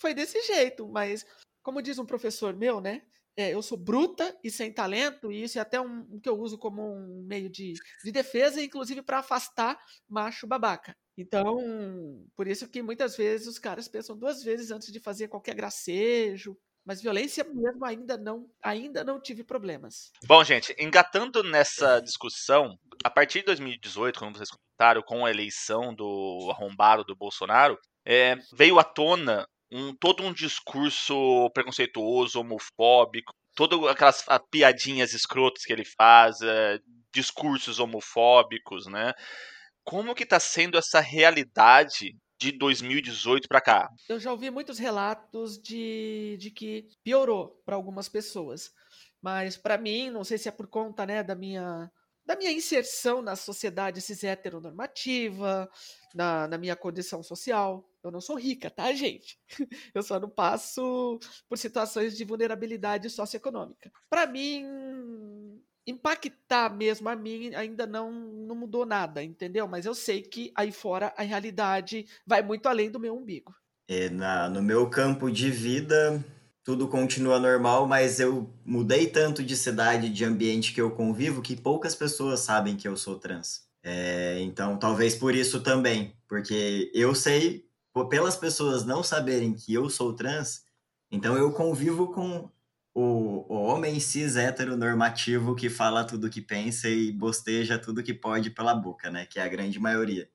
foi 0.01 0.15
desse 0.15 0.41
jeito, 0.43 0.89
mas 0.89 1.27
como 1.62 1.83
diz 1.83 1.99
um 1.99 2.07
professor 2.07 2.55
meu, 2.55 2.81
né? 2.81 3.03
é, 3.37 3.55
eu 3.55 3.62
sou 3.62 3.79
bruta 3.79 4.37
e 4.42 4.51
sem 4.51 4.73
talento, 4.73 5.33
e 5.33 5.42
isso 5.42 5.59
é 5.59 5.62
até 5.62 5.81
um, 5.81 6.07
um 6.11 6.20
que 6.20 6.29
eu 6.29 6.38
uso 6.38 6.59
como 6.59 6.83
um 6.83 7.25
meio 7.27 7.49
de, 7.49 7.75
de 8.05 8.12
defesa, 8.12 8.62
inclusive 8.62 9.03
para 9.03 9.18
afastar 9.18 9.79
macho 10.09 10.46
babaca. 10.46 10.96
Então, 11.16 11.59
por 12.37 12.46
isso 12.46 12.68
que 12.68 12.83
muitas 12.83 13.16
vezes 13.16 13.46
os 13.46 13.59
caras 13.59 13.88
pensam 13.88 14.16
duas 14.16 14.42
vezes 14.42 14.70
antes 14.70 14.92
de 14.92 15.01
fazer 15.01 15.29
qualquer 15.29 15.55
gracejo. 15.55 16.57
Mas 16.83 17.03
violência 17.03 17.44
mesmo 17.44 17.85
ainda 17.85 18.16
não, 18.16 18.49
ainda 18.62 19.05
não 19.05 19.20
tive 19.20 19.44
problemas. 19.44 20.11
Bom, 20.25 20.42
gente, 20.42 20.75
engatando 20.79 21.42
nessa 21.42 22.01
discussão, 22.01 22.79
a 23.05 23.11
partir 23.11 23.40
de 23.40 23.46
2018, 23.46 24.18
como 24.18 24.35
vocês 24.35 24.49
comentaram, 24.51 25.03
com 25.03 25.27
a 25.27 25.31
eleição 25.31 25.94
do 25.94 26.49
arrombado 26.51 27.05
do 27.05 27.14
Bolsonaro, 27.14 27.79
é, 28.03 28.35
veio 28.55 28.79
à 28.79 28.85
tona 28.85 29.46
um, 29.73 29.95
todo 29.95 30.23
um 30.23 30.33
discurso 30.33 31.51
preconceituoso, 31.51 32.41
homofóbico, 32.41 33.33
todas 33.55 33.83
aquelas 33.89 34.25
piadinhas 34.51 35.13
escrotas 35.13 35.65
que 35.65 35.73
ele 35.73 35.85
faz, 35.85 36.41
é, 36.41 36.79
discursos 37.13 37.79
homofóbicos, 37.79 38.87
né? 38.87 39.13
Como 39.85 40.15
que 40.15 40.27
tá 40.27 40.39
sendo 40.39 40.79
essa 40.79 41.01
realidade 41.01 42.17
de 42.39 42.53
2018 42.53 43.49
para 43.49 43.61
cá? 43.61 43.89
Eu 44.09 44.19
já 44.19 44.31
ouvi 44.31 44.51
muitos 44.51 44.79
relatos 44.79 45.61
de, 45.61 46.37
de 46.39 46.51
que 46.51 46.89
piorou 47.05 47.61
para 47.65 47.77
algumas 47.77 48.09
pessoas. 48.09 48.71
Mas 49.21 49.57
para 49.57 49.77
mim, 49.77 50.11
não 50.11 50.25
sei 50.25 50.39
se 50.39 50.49
é 50.49 50.53
por 50.53 50.67
conta 50.67 51.05
né, 51.05 51.23
da 51.23 51.35
minha 51.35 51.91
da 52.31 52.37
minha 52.37 52.53
inserção 52.53 53.21
na 53.21 53.35
sociedade 53.35 54.01
cis 54.01 54.23
heteronormativa, 54.23 55.69
na, 56.14 56.47
na 56.47 56.57
minha 56.57 56.77
condição 56.77 57.25
social. 57.25 57.85
Eu 58.05 58.12
não 58.12 58.21
sou 58.21 58.38
rica, 58.38 58.71
tá, 58.71 58.93
gente? 58.93 59.37
Eu 59.93 60.01
só 60.01 60.21
não 60.21 60.31
passo 60.31 61.19
por 61.49 61.59
situações 61.59 62.16
de 62.16 62.25
vulnerabilidade 62.25 63.11
socioeconômica. 63.11 63.90
Para 64.09 64.29
mim, 64.29 64.64
impactar 65.85 66.73
mesmo 66.73 67.09
a 67.09 67.16
mim 67.16 67.53
ainda 67.53 67.85
não, 67.85 68.12
não 68.12 68.55
mudou 68.55 68.87
nada, 68.87 69.25
entendeu? 69.25 69.66
Mas 69.66 69.85
eu 69.85 69.95
sei 69.95 70.23
que 70.23 70.53
aí 70.55 70.71
fora 70.71 71.12
a 71.16 71.23
realidade 71.23 72.07
vai 72.25 72.43
muito 72.43 72.69
além 72.69 72.93
do 72.93 73.01
meu 73.01 73.16
umbigo. 73.16 73.53
É, 73.88 74.09
na, 74.09 74.49
no 74.49 74.62
meu 74.62 74.88
campo 74.88 75.29
de 75.29 75.51
vida, 75.51 76.25
tudo 76.62 76.88
continua 76.88 77.38
normal, 77.38 77.87
mas 77.87 78.20
eu 78.20 78.53
mudei 78.64 79.07
tanto 79.07 79.42
de 79.42 79.57
cidade, 79.57 80.11
de 80.11 80.25
ambiente 80.25 80.73
que 80.73 80.81
eu 80.81 80.90
convivo, 80.90 81.42
que 81.42 81.57
poucas 81.57 81.94
pessoas 81.94 82.40
sabem 82.40 82.77
que 82.77 82.87
eu 82.87 82.96
sou 82.96 83.18
trans. 83.18 83.68
É, 83.83 84.40
então, 84.40 84.77
talvez 84.79 85.14
por 85.14 85.35
isso 85.35 85.62
também, 85.62 86.14
porque 86.29 86.90
eu 86.94 87.14
sei, 87.14 87.66
pelas 88.11 88.37
pessoas 88.37 88.85
não 88.85 89.03
saberem 89.03 89.55
que 89.55 89.73
eu 89.73 89.88
sou 89.88 90.12
trans, 90.14 90.64
então 91.11 91.37
eu 91.37 91.51
convivo 91.53 92.12
com 92.12 92.51
o, 92.94 93.46
o 93.49 93.62
homem 93.62 93.99
cis 93.99 94.37
heteronormativo 94.37 95.55
que 95.55 95.70
fala 95.70 96.05
tudo 96.05 96.31
que 96.31 96.40
pensa 96.40 96.88
e 96.88 97.11
bosteja 97.11 97.79
tudo 97.79 98.03
que 98.03 98.12
pode 98.12 98.51
pela 98.51 98.75
boca, 98.75 99.11
né? 99.11 99.27
Que 99.27 99.38
é 99.38 99.42
a 99.42 99.49
grande 99.49 99.79
maioria. 99.79 100.29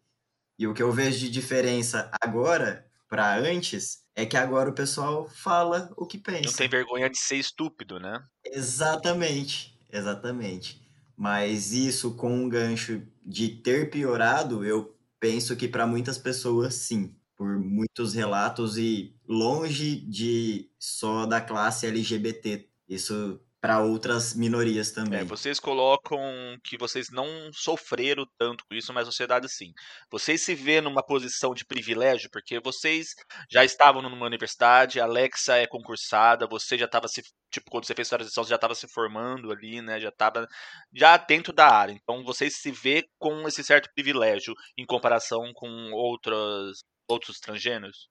E 0.57 0.67
o 0.67 0.73
que 0.73 0.81
eu 0.81 0.91
vejo 0.91 1.19
de 1.19 1.29
diferença 1.29 2.09
agora 2.21 2.85
para 3.15 3.37
antes 3.37 4.03
é 4.13 4.25
que 4.25 4.35
agora 4.35 4.69
o 4.69 4.73
pessoal 4.73 5.29
fala 5.29 5.89
o 5.95 6.05
que 6.05 6.17
pensa. 6.17 6.43
Não 6.43 6.53
tem 6.53 6.67
vergonha 6.67 7.09
de 7.09 7.17
ser 7.17 7.37
estúpido, 7.37 7.97
né? 7.97 8.21
Exatamente, 8.43 9.79
exatamente. 9.89 10.81
Mas 11.15 11.71
isso 11.71 12.15
com 12.15 12.29
um 12.29 12.49
gancho 12.49 13.01
de 13.25 13.47
ter 13.47 13.89
piorado, 13.89 14.65
eu 14.65 14.93
penso 15.17 15.55
que 15.55 15.65
para 15.65 15.87
muitas 15.87 16.17
pessoas 16.17 16.73
sim, 16.73 17.15
por 17.37 17.57
muitos 17.57 18.13
relatos 18.13 18.77
e 18.77 19.15
longe 19.25 19.95
de 19.95 20.69
só 20.77 21.25
da 21.25 21.39
classe 21.39 21.87
LGBT. 21.87 22.67
Isso 22.89 23.39
para 23.65 23.79
outras 23.79 24.35
minorias 24.35 24.91
também. 24.91 25.21
É, 25.21 25.23
vocês 25.23 25.59
colocam 25.59 26.19
que 26.63 26.77
vocês 26.77 27.09
não 27.09 27.25
sofreram 27.51 28.23
tanto 28.37 28.63
com 28.69 28.75
isso, 28.75 28.93
mas 28.93 29.07
a 29.07 29.11
sociedade 29.11 29.49
sim. 29.49 29.73
Vocês 30.11 30.41
se 30.41 30.53
vê 30.53 30.79
numa 30.79 31.03
posição 31.03 31.51
de 31.51 31.65
privilégio, 31.65 32.29
porque 32.31 32.59
vocês 32.59 33.15
já 33.49 33.65
estavam 33.65 34.03
numa 34.03 34.23
universidade, 34.23 34.99
a 34.99 35.05
Alexa 35.05 35.57
é 35.57 35.65
concursada, 35.65 36.45
você 36.45 36.77
já 36.77 36.85
estava 36.85 37.07
se. 37.07 37.23
Tipo, 37.49 37.71
quando 37.71 37.87
você 37.87 37.95
fez 37.95 38.07
sua 38.07 38.19
transição, 38.19 38.43
você 38.43 38.51
já 38.51 38.55
estava 38.55 38.75
se 38.75 38.87
formando 38.87 39.51
ali, 39.51 39.81
né? 39.81 39.99
Já 39.99 40.09
estava 40.09 40.47
já 40.93 41.17
dentro 41.17 41.51
da 41.51 41.67
área. 41.67 41.93
Então 41.93 42.23
vocês 42.23 42.57
se 42.57 42.71
vê 42.71 43.03
com 43.17 43.47
esse 43.47 43.63
certo 43.63 43.89
privilégio 43.95 44.53
em 44.77 44.85
comparação 44.85 45.51
com 45.55 45.91
outros, 45.91 46.83
outros 47.07 47.39
transgêneros? 47.39 48.09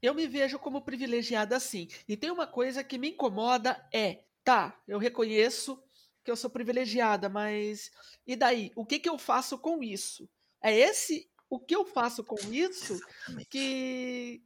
Eu 0.00 0.14
me 0.14 0.26
vejo 0.26 0.58
como 0.58 0.80
privilegiada 0.80 1.60
sim. 1.60 1.88
E 2.08 2.16
tem 2.16 2.30
uma 2.30 2.46
coisa 2.46 2.82
que 2.82 2.96
me 2.96 3.10
incomoda 3.10 3.76
é 3.92 4.20
tá, 4.48 4.74
eu 4.88 4.98
reconheço 4.98 5.78
que 6.24 6.30
eu 6.30 6.36
sou 6.36 6.48
privilegiada, 6.48 7.28
mas 7.28 7.90
e 8.26 8.34
daí? 8.34 8.72
O 8.74 8.86
que, 8.86 8.98
que 8.98 9.08
eu 9.08 9.18
faço 9.18 9.58
com 9.58 9.82
isso? 9.82 10.26
É 10.62 10.74
esse 10.74 11.30
o 11.50 11.60
que 11.60 11.76
eu 11.76 11.84
faço 11.84 12.24
com 12.24 12.38
isso 12.50 12.98
que, 13.50 14.42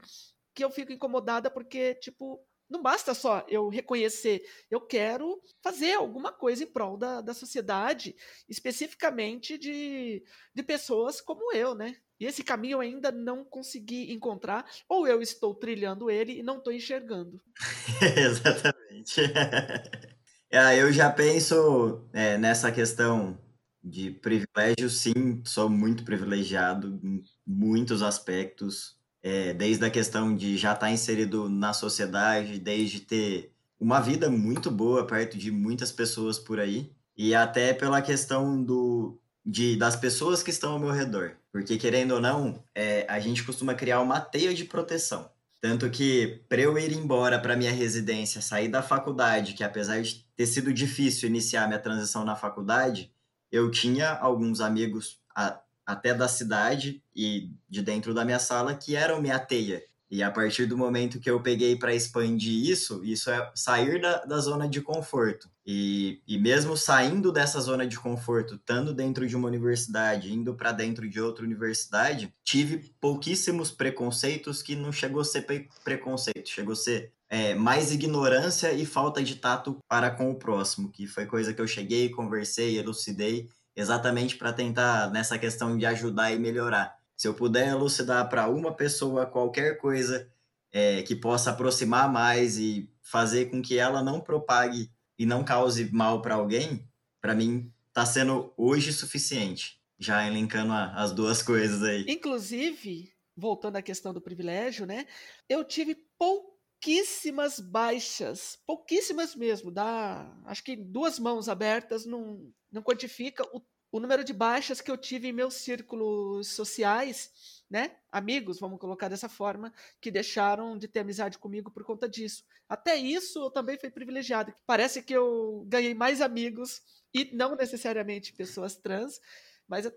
que 0.52 0.64
eu 0.64 0.70
fico 0.72 0.92
incomodada 0.92 1.48
porque, 1.48 1.94
tipo, 1.94 2.44
não 2.68 2.82
basta 2.82 3.14
só 3.14 3.46
eu 3.48 3.68
reconhecer, 3.68 4.44
eu 4.68 4.80
quero 4.80 5.40
fazer 5.62 5.92
alguma 5.92 6.32
coisa 6.32 6.64
em 6.64 6.66
prol 6.66 6.96
da, 6.96 7.20
da 7.20 7.32
sociedade, 7.32 8.16
especificamente 8.48 9.56
de, 9.56 10.24
de 10.52 10.62
pessoas 10.64 11.20
como 11.20 11.52
eu, 11.52 11.76
né? 11.76 11.96
E 12.18 12.26
esse 12.26 12.42
caminho 12.42 12.76
eu 12.76 12.80
ainda 12.80 13.12
não 13.12 13.44
consegui 13.44 14.12
encontrar, 14.12 14.68
ou 14.88 15.06
eu 15.06 15.22
estou 15.22 15.54
trilhando 15.54 16.10
ele 16.10 16.38
e 16.38 16.42
não 16.42 16.58
estou 16.58 16.72
enxergando. 16.72 17.40
Exatamente. 18.16 18.81
é, 20.50 20.80
eu 20.82 20.92
já 20.92 21.10
penso 21.10 22.08
é, 22.12 22.36
nessa 22.38 22.70
questão 22.72 23.38
De 23.82 24.10
privilégio, 24.12 24.90
sim, 24.90 25.42
sou 25.46 25.70
muito 25.70 26.04
privilegiado 26.04 27.00
em 27.04 27.22
muitos 27.46 28.02
aspectos, 28.02 28.98
é, 29.22 29.54
desde 29.54 29.84
a 29.86 29.90
questão 29.90 30.36
de 30.36 30.56
já 30.58 30.74
estar 30.74 30.90
inserido 30.92 31.48
na 31.50 31.72
sociedade, 31.74 32.58
desde 32.60 33.00
ter 33.00 33.54
uma 33.80 34.00
vida 34.00 34.30
muito 34.30 34.70
boa 34.70 35.06
perto 35.06 35.38
de 35.38 35.50
muitas 35.52 35.92
pessoas 35.92 36.38
por 36.38 36.60
aí, 36.60 36.94
e 37.16 37.34
até 37.34 37.74
pela 37.74 38.02
questão 38.02 38.62
do, 38.64 39.20
de, 39.44 39.76
das 39.76 39.96
pessoas 39.96 40.42
que 40.42 40.50
estão 40.50 40.72
ao 40.74 40.78
meu 40.78 40.90
redor. 40.92 41.36
Porque, 41.52 41.76
querendo 41.78 42.12
ou 42.14 42.20
não, 42.20 42.64
é, 42.74 43.06
a 43.08 43.20
gente 43.20 43.44
costuma 43.44 43.74
criar 43.74 44.00
uma 44.00 44.20
teia 44.20 44.54
de 44.54 44.64
proteção. 44.64 45.30
Tanto 45.62 45.88
que, 45.88 46.42
para 46.48 46.60
eu 46.60 46.76
ir 46.76 46.92
embora 46.92 47.38
para 47.38 47.54
minha 47.56 47.70
residência, 47.70 48.42
sair 48.42 48.66
da 48.66 48.82
faculdade, 48.82 49.54
que 49.54 49.62
apesar 49.62 50.02
de 50.02 50.26
ter 50.34 50.44
sido 50.44 50.74
difícil 50.74 51.28
iniciar 51.28 51.68
minha 51.68 51.78
transição 51.78 52.24
na 52.24 52.34
faculdade, 52.34 53.14
eu 53.50 53.70
tinha 53.70 54.10
alguns 54.10 54.60
amigos 54.60 55.20
a, 55.32 55.60
até 55.86 56.12
da 56.12 56.26
cidade 56.26 57.00
e 57.14 57.54
de 57.68 57.80
dentro 57.80 58.12
da 58.12 58.24
minha 58.24 58.40
sala 58.40 58.74
que 58.74 58.96
eram 58.96 59.22
minha 59.22 59.38
teia. 59.38 59.84
E 60.12 60.22
a 60.22 60.30
partir 60.30 60.66
do 60.66 60.76
momento 60.76 61.18
que 61.18 61.30
eu 61.30 61.40
peguei 61.40 61.74
para 61.74 61.94
expandir 61.94 62.70
isso, 62.70 63.02
isso 63.02 63.30
é 63.30 63.50
sair 63.54 63.98
da, 63.98 64.18
da 64.26 64.36
zona 64.40 64.68
de 64.68 64.82
conforto. 64.82 65.48
E, 65.66 66.20
e 66.28 66.38
mesmo 66.38 66.76
saindo 66.76 67.32
dessa 67.32 67.58
zona 67.62 67.86
de 67.86 67.98
conforto, 67.98 68.56
estando 68.56 68.92
dentro 68.92 69.26
de 69.26 69.34
uma 69.34 69.48
universidade, 69.48 70.30
indo 70.30 70.54
para 70.54 70.70
dentro 70.70 71.08
de 71.08 71.18
outra 71.18 71.46
universidade, 71.46 72.30
tive 72.44 72.92
pouquíssimos 73.00 73.70
preconceitos 73.70 74.60
que 74.60 74.76
não 74.76 74.92
chegou 74.92 75.22
a 75.22 75.24
ser 75.24 75.46
preconceito, 75.82 76.50
chegou 76.50 76.74
a 76.74 76.76
ser 76.76 77.10
é, 77.30 77.54
mais 77.54 77.90
ignorância 77.90 78.70
e 78.74 78.84
falta 78.84 79.22
de 79.22 79.36
tato 79.36 79.78
para 79.88 80.10
com 80.10 80.30
o 80.30 80.34
próximo, 80.34 80.92
que 80.92 81.06
foi 81.06 81.24
coisa 81.24 81.54
que 81.54 81.60
eu 81.62 81.66
cheguei, 81.66 82.10
conversei, 82.10 82.78
elucidei, 82.78 83.48
exatamente 83.74 84.36
para 84.36 84.52
tentar 84.52 85.10
nessa 85.10 85.38
questão 85.38 85.78
de 85.78 85.86
ajudar 85.86 86.32
e 86.32 86.38
melhorar. 86.38 87.01
Se 87.22 87.28
eu 87.28 87.34
puder 87.34 87.68
elucidar 87.68 88.28
para 88.28 88.48
uma 88.48 88.74
pessoa 88.74 89.24
qualquer 89.24 89.78
coisa 89.78 90.28
é, 90.72 91.02
que 91.02 91.14
possa 91.14 91.52
aproximar 91.52 92.12
mais 92.12 92.58
e 92.58 92.92
fazer 93.00 93.48
com 93.48 93.62
que 93.62 93.78
ela 93.78 94.02
não 94.02 94.20
propague 94.20 94.90
e 95.16 95.24
não 95.24 95.44
cause 95.44 95.88
mal 95.92 96.20
para 96.20 96.34
alguém, 96.34 96.84
para 97.20 97.32
mim 97.32 97.72
está 97.86 98.04
sendo 98.04 98.52
hoje 98.56 98.92
suficiente. 98.92 99.80
Já 100.00 100.26
elencando 100.26 100.72
a, 100.72 101.00
as 101.00 101.12
duas 101.12 101.44
coisas 101.44 101.80
aí. 101.84 102.04
Inclusive, 102.08 103.12
voltando 103.36 103.76
à 103.76 103.82
questão 103.82 104.12
do 104.12 104.20
privilégio, 104.20 104.84
né? 104.84 105.06
Eu 105.48 105.62
tive 105.62 105.94
pouquíssimas 106.18 107.60
baixas, 107.60 108.58
pouquíssimas 108.66 109.36
mesmo. 109.36 109.70
Dá, 109.70 110.28
acho 110.46 110.64
que 110.64 110.74
duas 110.74 111.20
mãos 111.20 111.48
abertas 111.48 112.04
não, 112.04 112.52
não 112.68 112.82
quantifica 112.82 113.44
o 113.52 113.62
o 113.92 114.00
número 114.00 114.24
de 114.24 114.32
baixas 114.32 114.80
que 114.80 114.90
eu 114.90 114.96
tive 114.96 115.28
em 115.28 115.32
meus 115.32 115.54
círculos 115.54 116.48
sociais, 116.48 117.62
né? 117.70 117.94
Amigos, 118.10 118.58
vamos 118.58 118.80
colocar 118.80 119.08
dessa 119.08 119.28
forma, 119.28 119.72
que 120.00 120.10
deixaram 120.10 120.78
de 120.78 120.88
ter 120.88 121.00
amizade 121.00 121.38
comigo 121.38 121.70
por 121.70 121.84
conta 121.84 122.08
disso. 122.08 122.42
Até 122.66 122.96
isso 122.96 123.38
eu 123.38 123.50
também 123.50 123.78
fui 123.78 123.90
privilegiado. 123.90 124.54
Parece 124.66 125.02
que 125.02 125.12
eu 125.12 125.64
ganhei 125.68 125.92
mais 125.92 126.22
amigos, 126.22 126.80
e 127.12 127.30
não 127.34 127.54
necessariamente 127.54 128.32
pessoas 128.32 128.76
trans, 128.76 129.20
mas 129.68 129.90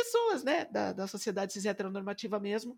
pessoas, 0.00 0.42
né, 0.42 0.64
da, 0.66 0.92
da 0.92 1.06
sociedade 1.06 1.52
cis 1.52 1.66
heteronormativa 1.66 2.40
mesmo, 2.40 2.76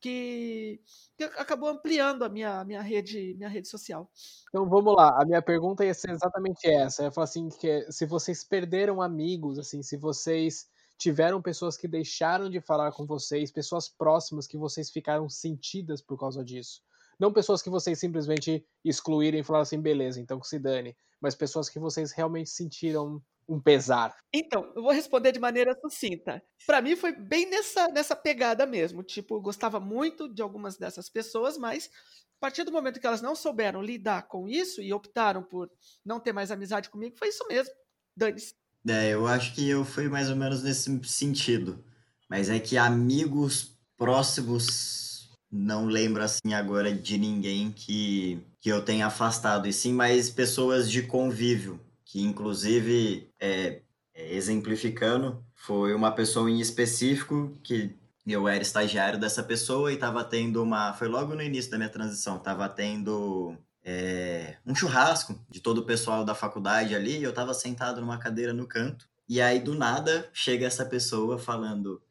que, 0.00 0.80
que 1.16 1.24
acabou 1.24 1.68
ampliando 1.68 2.24
a 2.24 2.28
minha, 2.28 2.64
minha, 2.64 2.80
rede, 2.80 3.34
minha 3.36 3.48
rede 3.48 3.68
social. 3.68 4.10
Então 4.48 4.68
vamos 4.68 4.94
lá, 4.94 5.20
a 5.20 5.24
minha 5.24 5.42
pergunta 5.42 5.84
ia 5.84 5.94
ser 5.94 6.10
exatamente 6.10 6.66
essa. 6.68 7.04
Eu 7.04 7.12
falo 7.12 7.24
assim, 7.24 7.48
que 7.48 7.90
se 7.90 8.06
vocês 8.06 8.42
perderam 8.42 9.02
amigos, 9.02 9.58
assim, 9.58 9.82
se 9.82 9.96
vocês 9.96 10.66
tiveram 10.96 11.42
pessoas 11.42 11.76
que 11.76 11.88
deixaram 11.88 12.48
de 12.48 12.60
falar 12.60 12.92
com 12.92 13.04
vocês, 13.04 13.50
pessoas 13.50 13.88
próximas 13.88 14.46
que 14.46 14.56
vocês 14.56 14.90
ficaram 14.90 15.28
sentidas 15.28 16.00
por 16.00 16.18
causa 16.18 16.44
disso. 16.44 16.80
Não 17.18 17.32
pessoas 17.32 17.60
que 17.60 17.70
vocês 17.70 17.98
simplesmente 17.98 18.64
excluíram 18.84 19.38
e 19.38 19.42
falaram 19.42 19.62
assim, 19.62 19.80
beleza, 19.80 20.20
então 20.20 20.40
que 20.40 20.48
se 20.48 20.58
dane. 20.58 20.96
Mas 21.20 21.34
pessoas 21.34 21.68
que 21.68 21.78
vocês 21.78 22.12
realmente 22.12 22.50
sentiram 22.50 23.22
um 23.48 23.60
pesar? 23.60 24.16
Então, 24.32 24.72
eu 24.74 24.82
vou 24.82 24.92
responder 24.92 25.32
de 25.32 25.40
maneira 25.40 25.76
sucinta. 25.80 26.42
Para 26.66 26.80
mim 26.80 26.96
foi 26.96 27.12
bem 27.12 27.48
nessa, 27.48 27.88
nessa 27.88 28.16
pegada 28.16 28.66
mesmo. 28.66 29.02
Tipo, 29.02 29.36
eu 29.36 29.40
gostava 29.40 29.78
muito 29.78 30.32
de 30.32 30.42
algumas 30.42 30.76
dessas 30.76 31.08
pessoas, 31.08 31.58
mas 31.58 31.90
a 32.38 32.40
partir 32.40 32.64
do 32.64 32.72
momento 32.72 33.00
que 33.00 33.06
elas 33.06 33.22
não 33.22 33.34
souberam 33.34 33.82
lidar 33.82 34.22
com 34.22 34.48
isso 34.48 34.80
e 34.80 34.92
optaram 34.92 35.42
por 35.42 35.70
não 36.04 36.18
ter 36.18 36.32
mais 36.32 36.50
amizade 36.50 36.90
comigo, 36.90 37.16
foi 37.16 37.28
isso 37.28 37.46
mesmo. 37.48 37.72
Dane-se. 38.16 38.54
É, 38.88 39.10
eu 39.10 39.26
acho 39.26 39.54
que 39.54 39.68
eu 39.68 39.84
fui 39.84 40.08
mais 40.08 40.28
ou 40.28 40.36
menos 40.36 40.62
nesse 40.62 41.00
sentido. 41.04 41.84
Mas 42.28 42.48
é 42.48 42.58
que 42.58 42.76
amigos 42.76 43.78
próximos, 43.96 45.30
não 45.50 45.86
lembro 45.86 46.22
assim 46.22 46.54
agora 46.54 46.92
de 46.92 47.18
ninguém 47.18 47.70
que, 47.70 48.44
que 48.60 48.70
eu 48.70 48.84
tenha 48.84 49.06
afastado, 49.06 49.68
e 49.68 49.72
sim 49.72 49.92
mais 49.92 50.30
pessoas 50.30 50.90
de 50.90 51.02
convívio 51.02 51.78
que 52.12 52.20
inclusive, 52.20 53.32
é, 53.40 53.80
é, 54.14 54.34
exemplificando, 54.34 55.42
foi 55.54 55.94
uma 55.94 56.12
pessoa 56.12 56.50
em 56.50 56.60
específico 56.60 57.58
que 57.64 57.96
eu 58.26 58.46
era 58.46 58.60
estagiário 58.60 59.18
dessa 59.18 59.42
pessoa 59.42 59.90
e 59.90 59.94
estava 59.94 60.22
tendo 60.22 60.62
uma. 60.62 60.92
Foi 60.92 61.08
logo 61.08 61.34
no 61.34 61.42
início 61.42 61.70
da 61.70 61.78
minha 61.78 61.88
transição, 61.88 62.36
estava 62.36 62.68
tendo 62.68 63.56
é, 63.82 64.58
um 64.66 64.74
churrasco 64.74 65.42
de 65.48 65.58
todo 65.60 65.78
o 65.78 65.86
pessoal 65.86 66.22
da 66.22 66.34
faculdade 66.34 66.94
ali, 66.94 67.16
e 67.16 67.22
eu 67.22 67.30
estava 67.30 67.54
sentado 67.54 67.98
numa 68.02 68.18
cadeira 68.18 68.52
no 68.52 68.66
canto, 68.66 69.08
e 69.26 69.40
aí 69.40 69.58
do 69.58 69.74
nada 69.74 70.28
chega 70.34 70.66
essa 70.66 70.84
pessoa 70.84 71.38
falando. 71.38 72.02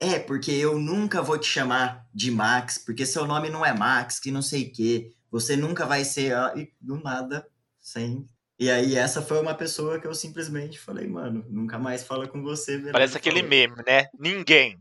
É, 0.00 0.18
porque 0.18 0.52
eu 0.52 0.78
nunca 0.78 1.20
vou 1.20 1.36
te 1.36 1.46
chamar 1.46 2.08
de 2.14 2.30
Max, 2.30 2.78
porque 2.78 3.04
seu 3.04 3.26
nome 3.26 3.50
não 3.50 3.66
é 3.66 3.74
Max, 3.74 4.18
que 4.18 4.30
não 4.30 4.40
sei 4.40 4.68
o 4.68 4.72
quê. 4.72 5.12
Você 5.30 5.54
nunca 5.54 5.84
vai 5.84 6.02
ser. 6.02 6.32
E 6.56 6.72
do 6.80 6.96
nada, 6.96 7.46
sem 7.78 8.26
e 8.60 8.70
aí, 8.70 8.94
essa 8.94 9.22
foi 9.22 9.40
uma 9.40 9.54
pessoa 9.54 9.98
que 9.98 10.06
eu 10.06 10.14
simplesmente 10.14 10.78
falei, 10.78 11.08
mano, 11.08 11.42
nunca 11.48 11.78
mais 11.78 12.04
fala 12.04 12.28
com 12.28 12.42
você. 12.42 12.72
Beleza? 12.72 12.92
Parece 12.92 13.16
aquele 13.16 13.42
meme, 13.42 13.74
né? 13.86 14.08
Ninguém. 14.18 14.78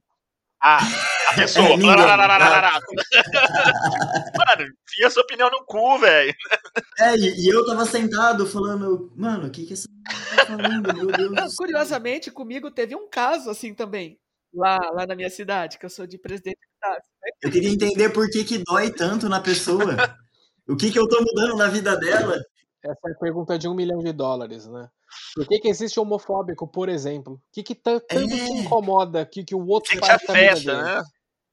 Ah, 0.61 0.79
a 1.29 1.33
pessoa. 1.35 1.65
É, 1.65 1.77
ninguém. 1.77 1.89
mano, 1.95 2.11
tinha 4.85 5.09
sua 5.09 5.23
opinião 5.23 5.49
no 5.49 5.63
cu, 5.65 5.97
velho. 5.97 6.35
É, 6.99 7.15
e, 7.15 7.45
e, 7.45 7.47
eu 7.47 7.65
tava 7.65 7.85
sentado 7.85 8.45
falando, 8.45 9.13
mano, 9.15 9.47
o 9.47 9.49
que 9.49 9.65
que 9.65 9.71
essa 9.71 9.87
tá 10.35 10.45
falando, 10.45 10.93
meu 10.93 11.07
Deus 11.07 11.31
Não, 11.31 11.47
Curiosamente, 11.55 12.29
comigo 12.29 12.69
teve 12.69 12.93
um 12.97 13.09
caso 13.09 13.49
assim 13.49 13.73
também. 13.73 14.19
Lá, 14.53 14.77
lá 14.91 15.07
na 15.07 15.15
minha 15.15 15.29
cidade, 15.29 15.77
que 15.77 15.85
eu 15.85 15.89
sou 15.89 16.05
de 16.05 16.17
presidente 16.17 16.57
né? 16.83 16.97
Eu 17.41 17.51
queria 17.51 17.69
entender 17.69 18.09
por 18.09 18.29
que 18.29 18.43
que 18.43 18.57
dói 18.57 18.91
tanto 18.91 19.29
na 19.29 19.39
pessoa. 19.39 19.95
O 20.67 20.75
que 20.75 20.91
que 20.91 20.99
eu 20.99 21.07
tô 21.07 21.21
mudando 21.21 21.55
na 21.55 21.67
vida 21.67 21.95
dela? 21.95 22.37
Essa 22.83 23.09
é 23.09 23.11
a 23.11 23.19
pergunta 23.19 23.59
de 23.59 23.67
um 23.67 23.73
milhão 23.73 23.99
de 23.99 24.13
dólares, 24.13 24.65
né? 24.67 24.89
Por 25.35 25.47
que, 25.47 25.59
que 25.59 25.67
existe 25.67 25.99
homofóbico, 25.99 26.67
por 26.67 26.87
exemplo? 26.87 27.35
O 27.35 27.41
que, 27.51 27.63
que 27.63 27.75
tanto 27.75 28.05
é. 28.09 28.15
te 28.15 28.51
incomoda 28.53 29.25
que, 29.25 29.43
que 29.43 29.55
o 29.55 29.67
outro 29.67 29.91
que 29.91 29.99
faz 29.99 30.21
te 30.21 30.31
afeta, 30.31 30.81
né? 30.81 31.03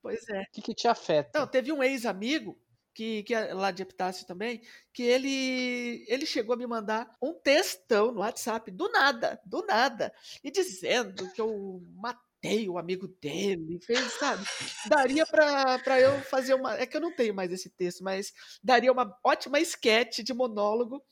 Pois 0.03 0.29
é. 0.29 0.41
O 0.41 0.45
que, 0.53 0.63
que 0.63 0.75
te 0.75 0.87
afeta? 0.87 1.39
Não, 1.39 1.47
teve 1.47 1.73
um 1.73 1.83
ex-amigo 1.83 2.57
que, 2.95 3.23
que 3.25 3.35
é 3.35 3.53
lá 3.53 3.71
de 3.71 3.83
Epitácio 3.83 4.27
também, 4.27 4.63
que 4.93 5.03
ele 5.03 6.05
ele 6.09 6.25
chegou 6.25 6.55
a 6.55 6.57
me 6.57 6.67
mandar 6.67 7.11
um 7.21 7.35
textão 7.35 8.11
no 8.11 8.21
WhatsApp, 8.21 8.71
do 8.71 8.89
nada, 8.91 9.39
do 9.45 9.65
nada, 9.67 10.13
e 10.43 10.51
dizendo 10.51 11.31
que 11.33 11.41
eu 11.41 11.83
matei 11.95 12.26
matei 12.37 12.69
o 12.69 12.79
amigo 12.79 13.09
dele, 13.21 13.81
fez, 13.85 14.13
sabe? 14.15 14.45
Daria 14.89 15.27
para 15.27 16.01
eu 16.01 16.21
fazer 16.23 16.55
uma. 16.55 16.75
É 16.75 16.87
que 16.87 16.97
eu 16.97 17.01
não 17.01 17.15
tenho 17.15 17.35
mais 17.35 17.53
esse 17.53 17.71
texto, 17.71 18.03
mas 18.05 18.33
daria 18.63 18.93
uma 18.93 19.17
ótima 19.25 19.59
esquete 19.59 20.23
de 20.23 20.33
monólogo, 20.33 21.03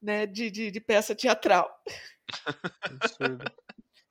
né? 0.00 0.26
De, 0.26 0.50
de, 0.50 0.70
de 0.70 0.80
peça 0.80 1.14
teatral. 1.14 1.68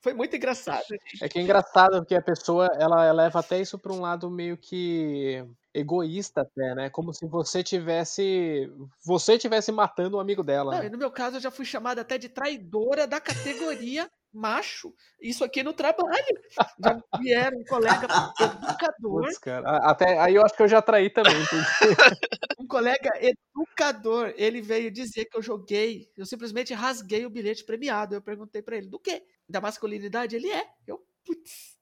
Foi 0.01 0.13
muito 0.13 0.35
engraçado. 0.35 0.85
É 1.19 1.27
que 1.27 1.39
é 1.39 1.41
engraçado 1.41 1.97
porque 1.97 2.13
a 2.13 2.21
pessoa 2.21 2.69
ela 2.79 3.11
leva 3.11 3.39
até 3.39 3.59
isso 3.59 3.79
para 3.79 3.91
um 3.91 4.01
lado 4.01 4.29
meio 4.29 4.55
que 4.55 5.43
egoísta 5.73 6.41
até, 6.41 6.75
né? 6.75 6.89
Como 6.91 7.11
se 7.11 7.25
você 7.25 7.63
tivesse 7.63 8.71
você 9.03 9.35
tivesse 9.37 9.71
matando 9.71 10.17
um 10.17 10.19
amigo 10.19 10.43
dela. 10.43 10.75
Não, 10.75 10.83
né? 10.83 10.89
no 10.89 10.97
meu 10.97 11.09
caso 11.09 11.37
eu 11.37 11.41
já 11.41 11.49
fui 11.49 11.65
chamada 11.65 12.01
até 12.01 12.19
de 12.19 12.29
traidora 12.29 13.07
da 13.07 13.19
categoria 13.19 14.07
macho, 14.35 14.93
isso 15.21 15.43
aqui 15.43 15.63
no 15.63 15.73
trabalho. 15.73 16.41
Já 16.83 17.01
vieram 17.19 17.57
um 17.57 17.63
colega 17.63 18.07
educador. 18.39 19.23
Putz. 19.23 19.39
Até 19.65 20.19
aí 20.19 20.35
eu 20.35 20.43
acho 20.43 20.55
que 20.55 20.63
eu 20.63 20.67
já 20.67 20.81
traí 20.81 21.09
também. 21.09 21.33
um 22.59 22.67
colega 22.67 23.11
educador, 23.19 24.33
ele 24.35 24.61
veio 24.61 24.91
dizer 24.91 25.25
que 25.25 25.37
eu 25.37 25.41
joguei, 25.41 26.11
eu 26.17 26.25
simplesmente 26.25 26.73
rasguei 26.73 27.25
o 27.25 27.29
bilhete 27.29 27.63
premiado. 27.63 28.15
Eu 28.15 28.21
perguntei 28.21 28.61
para 28.61 28.77
ele, 28.77 28.89
do 28.89 28.99
quê? 28.99 29.23
Da 29.47 29.61
masculinidade? 29.61 30.35
Ele 30.35 30.51
é. 30.51 30.65
Eu, 30.85 30.99
putz. 31.25 31.75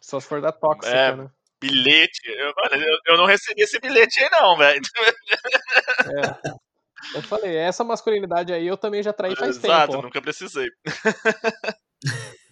Só 0.00 0.18
se 0.18 0.26
for 0.26 0.40
da 0.40 0.50
tóxica, 0.50 0.96
é, 0.96 1.14
né? 1.14 1.30
Bilhete? 1.60 2.20
Eu, 2.26 2.52
eu, 2.72 2.98
eu, 3.08 3.16
não 3.16 3.26
recebi 3.26 3.62
esse 3.62 3.78
bilhete 3.78 4.22
aí, 4.22 4.30
não, 4.30 4.56
velho. 4.56 4.80
É. 6.00 6.67
Eu 7.14 7.22
falei, 7.22 7.56
essa 7.56 7.84
masculinidade 7.84 8.52
aí 8.52 8.66
eu 8.66 8.76
também 8.76 9.02
já 9.02 9.12
traí 9.12 9.34
faz 9.34 9.56
Exato, 9.56 9.62
tempo. 9.62 9.74
Exato, 9.74 10.02
nunca 10.02 10.22
precisei. 10.22 10.68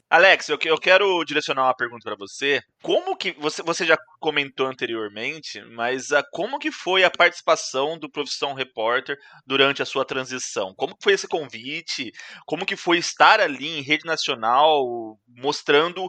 Alex, 0.08 0.48
eu, 0.48 0.56
eu 0.64 0.78
quero 0.78 1.24
direcionar 1.24 1.64
uma 1.64 1.74
pergunta 1.74 2.04
para 2.04 2.14
você. 2.16 2.62
Como 2.80 3.16
que 3.16 3.32
você, 3.32 3.60
você 3.62 3.84
já 3.84 3.98
comentou 4.20 4.68
anteriormente, 4.68 5.60
mas 5.72 6.12
a, 6.12 6.22
como 6.30 6.60
que 6.60 6.70
foi 6.70 7.02
a 7.02 7.10
participação 7.10 7.98
do 7.98 8.08
Profissão 8.08 8.54
Repórter 8.54 9.18
durante 9.44 9.82
a 9.82 9.86
sua 9.86 10.04
transição? 10.04 10.72
Como 10.76 10.96
que 10.96 11.02
foi 11.02 11.14
esse 11.14 11.26
convite? 11.26 12.12
Como 12.46 12.64
que 12.64 12.76
foi 12.76 12.98
estar 12.98 13.40
ali 13.40 13.66
em 13.66 13.82
rede 13.82 14.06
nacional, 14.06 15.18
mostrando 15.26 16.08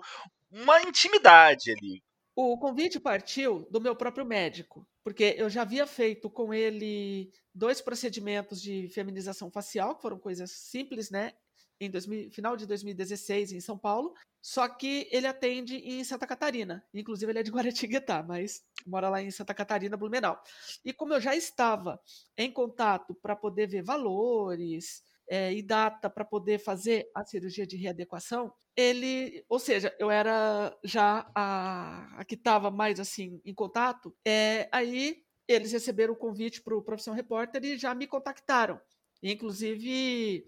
uma 0.52 0.80
intimidade 0.84 1.72
ali? 1.72 2.04
O 2.36 2.56
convite 2.60 3.00
partiu 3.00 3.68
do 3.72 3.82
meu 3.82 3.96
próprio 3.96 4.24
médico, 4.24 4.88
porque 5.08 5.36
eu 5.38 5.50
já 5.50 5.62
havia 5.62 5.88
feito 5.88 6.30
com 6.30 6.54
ele 6.54 7.32
dois 7.56 7.80
procedimentos 7.80 8.62
de 8.62 8.90
feminização 8.90 9.50
facial, 9.50 9.96
que 9.96 10.02
foram 10.02 10.20
coisas 10.20 10.52
simples, 10.52 11.10
né? 11.10 11.32
Em 11.80 11.90
2000, 11.90 12.30
final 12.30 12.58
de 12.58 12.66
2016 12.66 13.54
em 13.54 13.62
São 13.62 13.78
Paulo, 13.78 14.14
só 14.42 14.68
que 14.68 15.08
ele 15.10 15.26
atende 15.26 15.78
em 15.78 16.04
Santa 16.04 16.28
Catarina. 16.28 16.86
Inclusive, 16.94 17.32
ele 17.32 17.40
é 17.40 17.44
de 17.44 17.52
Guaratinguetá, 17.52 18.22
mas 18.22 18.66
mora 18.86 19.08
lá 19.08 19.22
em 19.22 19.32
Santa 19.32 19.54
Catarina, 19.54 19.96
Blumenau. 19.96 20.44
E 20.84 20.92
como 20.92 21.14
eu 21.14 21.22
já 21.22 21.34
estava 21.34 21.98
em 22.38 22.52
contato 22.52 23.16
para 23.16 23.34
poder 23.34 23.66
ver 23.66 23.84
valores, 23.84 25.04
é, 25.30 25.54
e 25.54 25.62
data 25.62 26.10
para 26.10 26.24
poder 26.26 26.60
fazer 26.60 27.10
a 27.14 27.26
cirurgia 27.26 27.68
de 27.68 27.78
readequação, 27.78 28.54
ele, 28.76 29.44
ou 29.50 29.60
seja, 29.60 29.94
eu 30.00 30.10
era 30.10 30.76
já 30.84 31.30
a, 31.36 32.20
a 32.20 32.26
que 32.26 32.36
estava 32.36 32.72
mais 32.72 33.00
assim 33.00 33.42
em 33.44 33.54
contato, 33.54 34.16
é, 34.26 34.70
aí 34.72 35.24
eles 35.48 35.72
receberam 35.72 36.14
o 36.14 36.18
convite 36.18 36.62
para 36.62 36.76
o 36.76 36.82
Profissão 36.82 37.14
Repórter 37.14 37.64
e 37.64 37.78
já 37.78 37.96
me 37.96 38.06
contactaram. 38.06 38.80
Inclusive, 39.24 40.46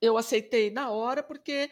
eu 0.00 0.16
aceitei 0.16 0.70
na 0.70 0.90
hora 0.90 1.22
porque 1.22 1.70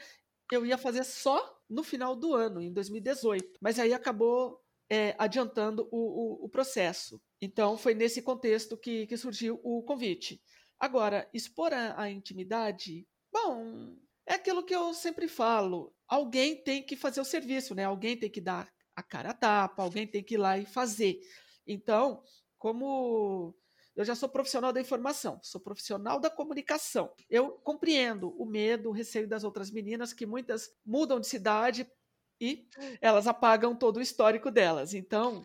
eu 0.52 0.64
ia 0.64 0.78
fazer 0.78 1.04
só 1.04 1.58
no 1.68 1.82
final 1.82 2.14
do 2.14 2.34
ano, 2.34 2.60
em 2.60 2.72
2018. 2.72 3.58
Mas 3.60 3.78
aí 3.78 3.92
acabou 3.92 4.60
é, 4.90 5.14
adiantando 5.18 5.88
o, 5.90 5.98
o, 5.98 6.44
o, 6.44 6.48
processo. 6.48 7.20
Então, 7.40 7.76
foi 7.76 7.94
nesse 7.94 8.22
contexto 8.22 8.76
que, 8.76 9.06
que 9.06 9.16
surgiu 9.16 9.60
o 9.64 9.82
convite. 9.82 10.40
Agora, 10.78 11.28
expor 11.32 11.72
a, 11.72 12.00
a 12.00 12.10
intimidade, 12.10 13.06
bom, 13.32 13.96
é 14.26 14.34
aquilo 14.34 14.64
que 14.64 14.74
eu 14.74 14.92
sempre 14.92 15.28
falo. 15.28 15.94
Alguém 16.06 16.62
tem 16.62 16.82
que 16.82 16.96
fazer 16.96 17.20
o 17.20 17.24
serviço, 17.24 17.74
né? 17.74 17.84
Alguém 17.84 18.16
tem 18.16 18.30
que 18.30 18.40
dar 18.40 18.70
a 18.94 19.02
cara 19.02 19.30
a 19.30 19.34
tapa, 19.34 19.82
alguém 19.82 20.06
tem 20.06 20.22
que 20.22 20.34
ir 20.34 20.38
lá 20.38 20.58
e 20.58 20.66
fazer. 20.66 21.20
Então, 21.66 22.22
como 22.58 23.54
eu 23.94 24.04
já 24.04 24.14
sou 24.14 24.28
profissional 24.28 24.72
da 24.72 24.80
informação, 24.80 25.40
sou 25.42 25.60
profissional 25.60 26.20
da 26.20 26.28
comunicação. 26.28 27.12
Eu 27.30 27.52
compreendo 27.52 28.30
o 28.40 28.44
medo, 28.44 28.90
o 28.90 28.92
receio 28.92 29.26
das 29.26 29.42
outras 29.42 29.70
meninas, 29.70 30.12
que 30.12 30.26
muitas 30.26 30.70
mudam 30.84 31.18
de 31.18 31.26
cidade 31.26 31.90
e 32.38 32.68
elas 33.00 33.26
apagam 33.26 33.74
todo 33.74 33.96
o 33.96 34.02
histórico 34.02 34.50
delas. 34.50 34.92
Então, 34.92 35.44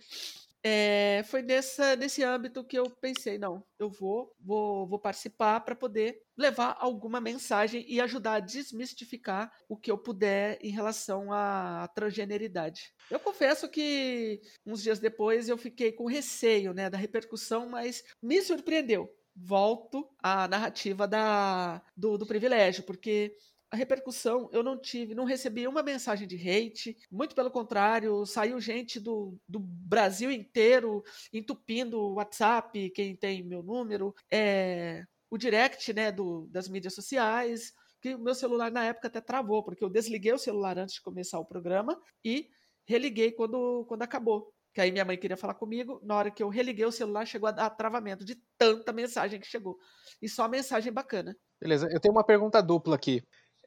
é, 0.63 1.23
foi 1.25 1.41
nessa, 1.41 1.95
nesse 1.95 2.23
âmbito 2.23 2.63
que 2.63 2.77
eu 2.77 2.89
pensei, 3.01 3.37
não, 3.37 3.63
eu 3.79 3.89
vou, 3.89 4.31
vou, 4.39 4.87
vou 4.87 4.99
participar 4.99 5.61
para 5.61 5.75
poder 5.75 6.21
levar 6.37 6.77
alguma 6.79 7.19
mensagem 7.19 7.83
e 7.87 7.99
ajudar 7.99 8.35
a 8.35 8.39
desmistificar 8.39 9.51
o 9.67 9.75
que 9.75 9.91
eu 9.91 9.97
puder 9.97 10.59
em 10.61 10.69
relação 10.69 11.33
à 11.33 11.89
transgeneridade. 11.95 12.93
Eu 13.09 13.19
confesso 13.19 13.67
que 13.67 14.39
uns 14.65 14.83
dias 14.83 14.99
depois 14.99 15.49
eu 15.49 15.57
fiquei 15.57 15.91
com 15.91 16.05
receio 16.05 16.73
né, 16.73 16.89
da 16.89 16.97
repercussão, 16.97 17.67
mas 17.67 18.03
me 18.21 18.41
surpreendeu. 18.41 19.09
Volto 19.33 20.07
à 20.21 20.47
narrativa 20.47 21.07
da, 21.07 21.81
do, 21.95 22.17
do 22.17 22.27
privilégio, 22.27 22.83
porque 22.83 23.35
a 23.71 23.77
repercussão 23.77 24.49
eu 24.51 24.61
não 24.61 24.77
tive, 24.77 25.15
não 25.15 25.23
recebi 25.23 25.65
uma 25.65 25.81
mensagem 25.81 26.27
de 26.27 26.35
hate, 26.35 26.97
muito 27.09 27.33
pelo 27.33 27.49
contrário, 27.49 28.25
saiu 28.25 28.59
gente 28.59 28.99
do, 28.99 29.39
do 29.47 29.59
Brasil 29.59 30.29
inteiro 30.29 31.01
entupindo 31.31 31.97
o 31.97 32.15
WhatsApp, 32.15 32.89
quem 32.89 33.15
tem 33.15 33.41
meu 33.41 33.63
número, 33.63 34.13
é, 34.29 35.05
o 35.29 35.37
direct 35.37 35.93
né, 35.93 36.11
do, 36.11 36.47
das 36.51 36.67
mídias 36.67 36.93
sociais, 36.93 37.71
que 38.01 38.13
o 38.13 38.19
meu 38.19 38.35
celular 38.35 38.69
na 38.69 38.83
época 38.83 39.07
até 39.07 39.21
travou, 39.21 39.63
porque 39.63 39.83
eu 39.83 39.89
desliguei 39.89 40.33
o 40.33 40.37
celular 40.37 40.77
antes 40.77 40.95
de 40.95 41.01
começar 41.01 41.39
o 41.39 41.45
programa 41.45 41.97
e 42.25 42.49
religuei 42.85 43.31
quando, 43.31 43.85
quando 43.87 44.01
acabou. 44.01 44.53
Que 44.73 44.81
aí 44.81 44.91
minha 44.91 45.05
mãe 45.05 45.17
queria 45.17 45.35
falar 45.37 45.53
comigo, 45.53 45.99
na 46.03 46.15
hora 46.15 46.31
que 46.31 46.41
eu 46.41 46.49
religuei 46.49 46.85
o 46.85 46.91
celular, 46.91 47.25
chegou 47.25 47.47
a 47.47 47.51
dar 47.51 47.69
travamento 47.71 48.23
de 48.23 48.35
tanta 48.57 48.93
mensagem 48.93 49.39
que 49.39 49.47
chegou. 49.47 49.77
E 50.21 50.29
só 50.29 50.47
mensagem 50.47 50.91
bacana. 50.91 51.35
Beleza, 51.59 51.87
eu 51.91 51.99
tenho 51.99 52.13
uma 52.13 52.23
pergunta 52.23 52.61
dupla 52.61 52.95
aqui. 52.95 53.21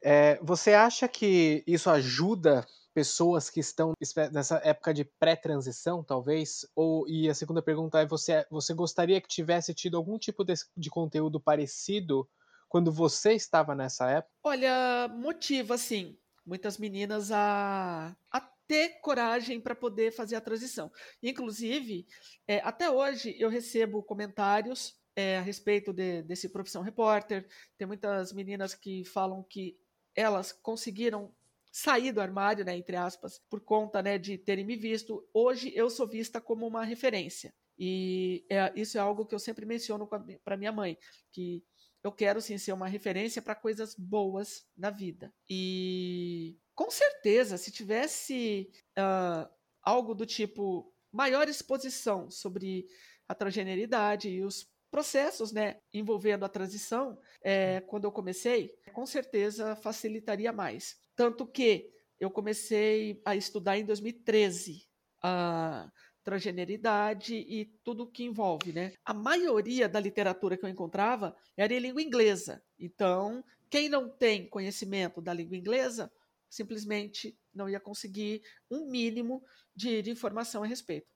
É, 0.07 0.37
você 0.39 0.75
acha 0.75 1.07
que 1.07 1.63
isso 1.65 1.89
ajuda 1.89 2.63
pessoas 2.93 3.49
que 3.49 3.59
estão 3.59 3.93
nessa 4.31 4.57
época 4.63 4.93
de 4.93 5.03
pré-transição, 5.03 6.03
talvez? 6.03 6.63
Ou 6.75 7.07
e 7.09 7.27
a 7.27 7.33
segunda 7.33 7.59
pergunta 7.59 7.99
é 7.99 8.05
você 8.05 8.45
você 8.51 8.71
gostaria 8.75 9.19
que 9.19 9.27
tivesse 9.27 9.73
tido 9.73 9.97
algum 9.97 10.19
tipo 10.19 10.43
de, 10.43 10.53
de 10.77 10.91
conteúdo 10.91 11.39
parecido 11.39 12.29
quando 12.69 12.91
você 12.91 13.33
estava 13.33 13.73
nessa 13.73 14.07
época? 14.11 14.31
Olha, 14.43 15.07
motiva 15.07 15.75
sim 15.75 16.15
muitas 16.45 16.77
meninas 16.77 17.31
a, 17.31 18.15
a 18.31 18.41
ter 18.67 18.99
coragem 19.01 19.59
para 19.59 19.73
poder 19.73 20.11
fazer 20.11 20.35
a 20.35 20.41
transição. 20.41 20.91
Inclusive, 21.23 22.05
é, 22.47 22.59
até 22.59 22.91
hoje 22.91 23.35
eu 23.39 23.49
recebo 23.49 24.03
comentários 24.03 24.95
é, 25.15 25.37
a 25.37 25.41
respeito 25.41 25.91
de, 25.91 26.21
desse 26.21 26.47
profissão 26.49 26.83
repórter. 26.83 27.47
Tem 27.75 27.87
muitas 27.87 28.31
meninas 28.31 28.75
que 28.75 29.03
falam 29.03 29.43
que 29.43 29.75
elas 30.15 30.51
conseguiram 30.51 31.33
sair 31.71 32.11
do 32.13 32.21
armário, 32.21 32.63
né, 32.63 32.75
entre 32.77 32.95
aspas, 32.95 33.39
por 33.49 33.59
conta 33.59 34.01
né, 34.01 34.17
de 34.17 34.37
terem 34.37 34.65
me 34.65 34.77
visto. 34.77 35.27
Hoje 35.33 35.73
eu 35.75 35.89
sou 35.89 36.07
vista 36.07 36.39
como 36.39 36.65
uma 36.65 36.85
referência. 36.85 37.53
E 37.77 38.45
é, 38.49 38.71
isso 38.75 38.97
é 38.97 39.01
algo 39.01 39.25
que 39.25 39.35
eu 39.35 39.39
sempre 39.39 39.65
menciono 39.65 40.07
para 40.43 40.55
minha 40.55 40.71
mãe, 40.71 40.97
que 41.33 41.61
eu 42.01 42.11
quero 42.11 42.39
sim 42.39 42.57
ser 42.57 42.71
uma 42.71 42.87
referência 42.87 43.41
para 43.41 43.55
coisas 43.55 43.93
boas 43.95 44.65
na 44.77 44.89
vida. 44.89 45.33
E 45.49 46.57
com 46.73 46.89
certeza, 46.89 47.57
se 47.57 47.71
tivesse 47.71 48.71
uh, 48.97 49.49
algo 49.81 50.13
do 50.13 50.25
tipo 50.25 50.93
maior 51.11 51.47
exposição 51.49 52.29
sobre 52.29 52.87
a 53.27 53.33
transgeneridade 53.33 54.29
e 54.29 54.43
os 54.43 54.69
processos 54.95 55.51
né, 55.51 55.75
envolvendo 55.93 56.45
a 56.45 56.49
transição, 56.49 57.19
é, 57.43 57.81
quando 57.81 58.05
eu 58.05 58.13
comecei, 58.13 58.73
com 58.93 59.05
certeza 59.05 59.75
facilitaria 59.75 60.53
mais. 60.53 60.95
Tanto 61.17 61.45
que 61.45 61.91
eu 62.17 62.31
comecei 62.31 63.21
a 63.25 63.35
estudar 63.35 63.77
em 63.77 63.83
2013 63.83 64.87
a 65.21 65.91
transgeneridade 66.23 67.35
e 67.35 67.65
tudo 67.83 68.09
que 68.09 68.23
envolve, 68.23 68.71
né? 68.71 68.93
A 69.03 69.13
maioria 69.13 69.89
da 69.89 69.99
literatura 69.99 70.55
que 70.55 70.63
eu 70.63 70.69
encontrava 70.69 71.35
era 71.57 71.73
em 71.73 71.79
língua 71.79 72.01
inglesa. 72.01 72.63
Então, 72.79 73.43
quem 73.69 73.89
não 73.89 74.07
tem 74.07 74.47
conhecimento 74.47 75.21
da 75.21 75.33
língua 75.33 75.57
inglesa, 75.57 76.09
simplesmente 76.49 77.37
não 77.53 77.67
ia 77.67 77.81
conseguir 77.81 78.41
um 78.71 78.89
mínimo 78.89 79.43
de, 79.75 80.01
de 80.01 80.09
informação 80.09 80.63
a 80.63 80.65
respeito 80.65 81.14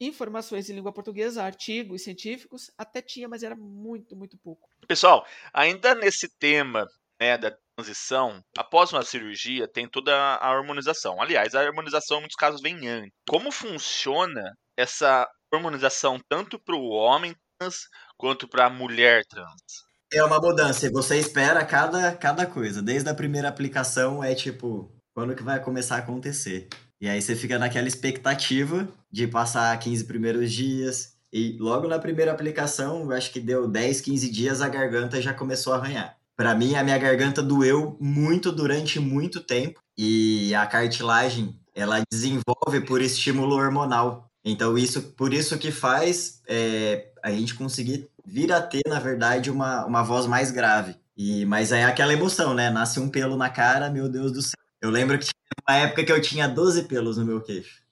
informações 0.00 0.68
em 0.68 0.74
língua 0.74 0.92
portuguesa, 0.92 1.42
artigos 1.42 2.02
científicos, 2.02 2.70
até 2.76 3.00
tinha, 3.00 3.28
mas 3.28 3.42
era 3.42 3.56
muito, 3.56 4.14
muito 4.14 4.36
pouco. 4.38 4.68
Pessoal, 4.86 5.26
ainda 5.52 5.94
nesse 5.94 6.28
tema 6.38 6.86
né, 7.20 7.38
da 7.38 7.56
transição, 7.76 8.42
após 8.56 8.92
uma 8.92 9.02
cirurgia, 9.02 9.66
tem 9.68 9.88
toda 9.88 10.14
a 10.14 10.48
harmonização. 10.48 11.20
Aliás, 11.20 11.54
a 11.54 11.60
harmonização 11.60 12.18
em 12.18 12.20
muitos 12.20 12.36
casos 12.36 12.60
vem 12.60 12.88
antes. 12.88 13.12
Como 13.28 13.50
funciona 13.50 14.56
essa 14.76 15.28
harmonização 15.52 16.20
tanto 16.28 16.58
para 16.58 16.76
o 16.76 16.88
homem 16.88 17.34
trans 17.58 17.88
quanto 18.16 18.48
para 18.48 18.66
a 18.66 18.70
mulher 18.70 19.24
trans? 19.26 19.86
É 20.12 20.22
uma 20.22 20.38
mudança, 20.38 20.86
e 20.86 20.90
você 20.90 21.18
espera 21.18 21.64
cada, 21.64 22.14
cada 22.16 22.46
coisa. 22.46 22.80
Desde 22.80 23.08
a 23.10 23.14
primeira 23.14 23.48
aplicação 23.48 24.22
é 24.22 24.34
tipo, 24.34 24.90
quando 25.14 25.34
que 25.34 25.42
vai 25.42 25.60
começar 25.60 25.96
a 25.96 25.98
acontecer? 25.98 26.68
E 27.00 27.08
aí 27.08 27.20
você 27.20 27.36
fica 27.36 27.58
naquela 27.58 27.88
expectativa 27.88 28.88
de 29.10 29.26
passar 29.26 29.78
15 29.78 30.04
primeiros 30.04 30.52
dias. 30.52 31.14
E 31.32 31.56
logo 31.58 31.86
na 31.86 31.98
primeira 31.98 32.32
aplicação, 32.32 33.10
acho 33.10 33.32
que 33.32 33.40
deu 33.40 33.68
10, 33.68 34.00
15 34.00 34.30
dias, 34.30 34.60
a 34.62 34.68
garganta 34.68 35.20
já 35.20 35.34
começou 35.34 35.72
a 35.72 35.76
arranhar. 35.76 36.16
Para 36.36 36.54
mim, 36.54 36.74
a 36.74 36.84
minha 36.84 36.98
garganta 36.98 37.42
doeu 37.42 37.96
muito 38.00 38.52
durante 38.52 38.98
muito 38.98 39.40
tempo. 39.40 39.80
E 39.98 40.54
a 40.54 40.66
cartilagem, 40.66 41.58
ela 41.74 42.02
desenvolve 42.10 42.80
por 42.86 43.00
estímulo 43.00 43.56
hormonal. 43.56 44.30
Então, 44.44 44.76
isso, 44.78 45.02
por 45.02 45.32
isso 45.34 45.58
que 45.58 45.70
faz 45.70 46.40
é, 46.46 47.08
a 47.22 47.30
gente 47.30 47.54
conseguir 47.54 48.08
vir 48.24 48.52
a 48.52 48.60
ter, 48.60 48.82
na 48.86 49.00
verdade, 49.00 49.50
uma, 49.50 49.84
uma 49.86 50.02
voz 50.02 50.26
mais 50.26 50.50
grave. 50.50 50.94
E, 51.16 51.44
mas 51.46 51.72
é 51.72 51.84
aquela 51.84 52.12
emoção, 52.12 52.54
né? 52.54 52.70
Nasce 52.70 53.00
um 53.00 53.08
pelo 53.08 53.36
na 53.36 53.48
cara, 53.48 53.88
meu 53.90 54.08
Deus 54.08 54.30
do 54.32 54.42
céu. 54.42 54.60
Eu 54.80 54.90
lembro 54.90 55.18
que 55.18 55.26
uma 55.68 55.76
época 55.76 56.04
que 56.04 56.12
eu 56.12 56.20
tinha 56.20 56.48
12 56.48 56.84
pelos 56.84 57.16
no 57.16 57.24
meu 57.24 57.40
queixo. 57.40 57.86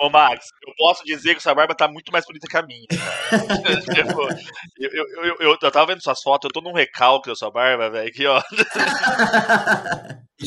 Ô, 0.00 0.08
Max, 0.08 0.46
eu 0.66 0.72
posso 0.78 1.04
dizer 1.04 1.34
que 1.34 1.42
sua 1.42 1.54
barba 1.54 1.74
tá 1.74 1.86
muito 1.86 2.10
mais 2.10 2.24
bonita 2.24 2.48
que 2.48 2.56
a 2.56 2.62
minha. 2.62 2.86
Tipo, 3.94 4.22
eu, 4.78 4.90
eu, 4.90 5.06
eu, 5.08 5.36
eu, 5.40 5.58
eu, 5.60 5.70
tava 5.70 5.88
vendo 5.88 6.02
suas 6.02 6.22
fotos, 6.22 6.48
eu 6.48 6.52
tô 6.52 6.62
num 6.66 6.74
recalque 6.74 7.28
da 7.28 7.36
sua 7.36 7.50
barba, 7.50 7.90
velho, 7.90 8.08
aqui, 8.08 8.26
ó. 8.26 8.40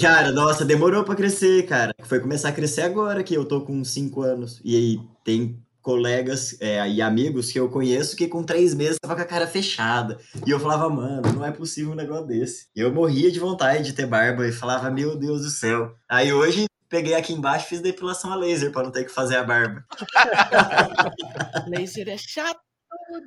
Cara, 0.01 0.31
nossa, 0.31 0.65
demorou 0.65 1.03
pra 1.03 1.15
crescer, 1.15 1.67
cara. 1.67 1.93
Foi 2.05 2.19
começar 2.19 2.49
a 2.49 2.53
crescer 2.53 2.81
agora 2.81 3.23
que 3.23 3.35
eu 3.35 3.45
tô 3.45 3.61
com 3.61 3.83
5 3.83 4.23
anos. 4.23 4.59
E 4.65 4.75
aí 4.75 4.99
tem 5.23 5.63
colegas 5.83 6.59
é, 6.59 6.89
e 6.89 6.99
amigos 6.99 7.51
que 7.51 7.59
eu 7.59 7.69
conheço 7.69 8.15
que 8.15 8.27
com 8.27 8.41
três 8.41 8.73
meses 8.73 8.97
tava 8.99 9.15
com 9.15 9.21
a 9.21 9.25
cara 9.25 9.45
fechada. 9.45 10.17
E 10.47 10.49
eu 10.49 10.59
falava, 10.59 10.89
mano, 10.89 11.31
não 11.31 11.45
é 11.45 11.51
possível 11.51 11.91
um 11.91 11.95
negócio 11.95 12.25
desse. 12.25 12.69
E 12.75 12.79
eu 12.79 12.91
morria 12.91 13.31
de 13.31 13.39
vontade 13.39 13.83
de 13.83 13.93
ter 13.93 14.07
barba 14.07 14.47
e 14.47 14.51
falava, 14.51 14.89
meu 14.89 15.15
Deus 15.15 15.43
do 15.43 15.49
céu. 15.49 15.93
Aí 16.09 16.33
hoje 16.33 16.65
peguei 16.93 17.15
aqui 17.15 17.33
embaixo 17.33 17.65
e 17.65 17.69
fiz 17.69 17.81
depilação 17.81 18.31
a 18.31 18.35
laser 18.35 18.71
para 18.71 18.83
não 18.83 18.91
ter 18.91 19.03
que 19.03 19.11
fazer 19.11 19.37
a 19.37 19.43
barba. 19.43 19.83
laser 21.67 22.07
é 22.07 22.17
chato. 22.17 22.61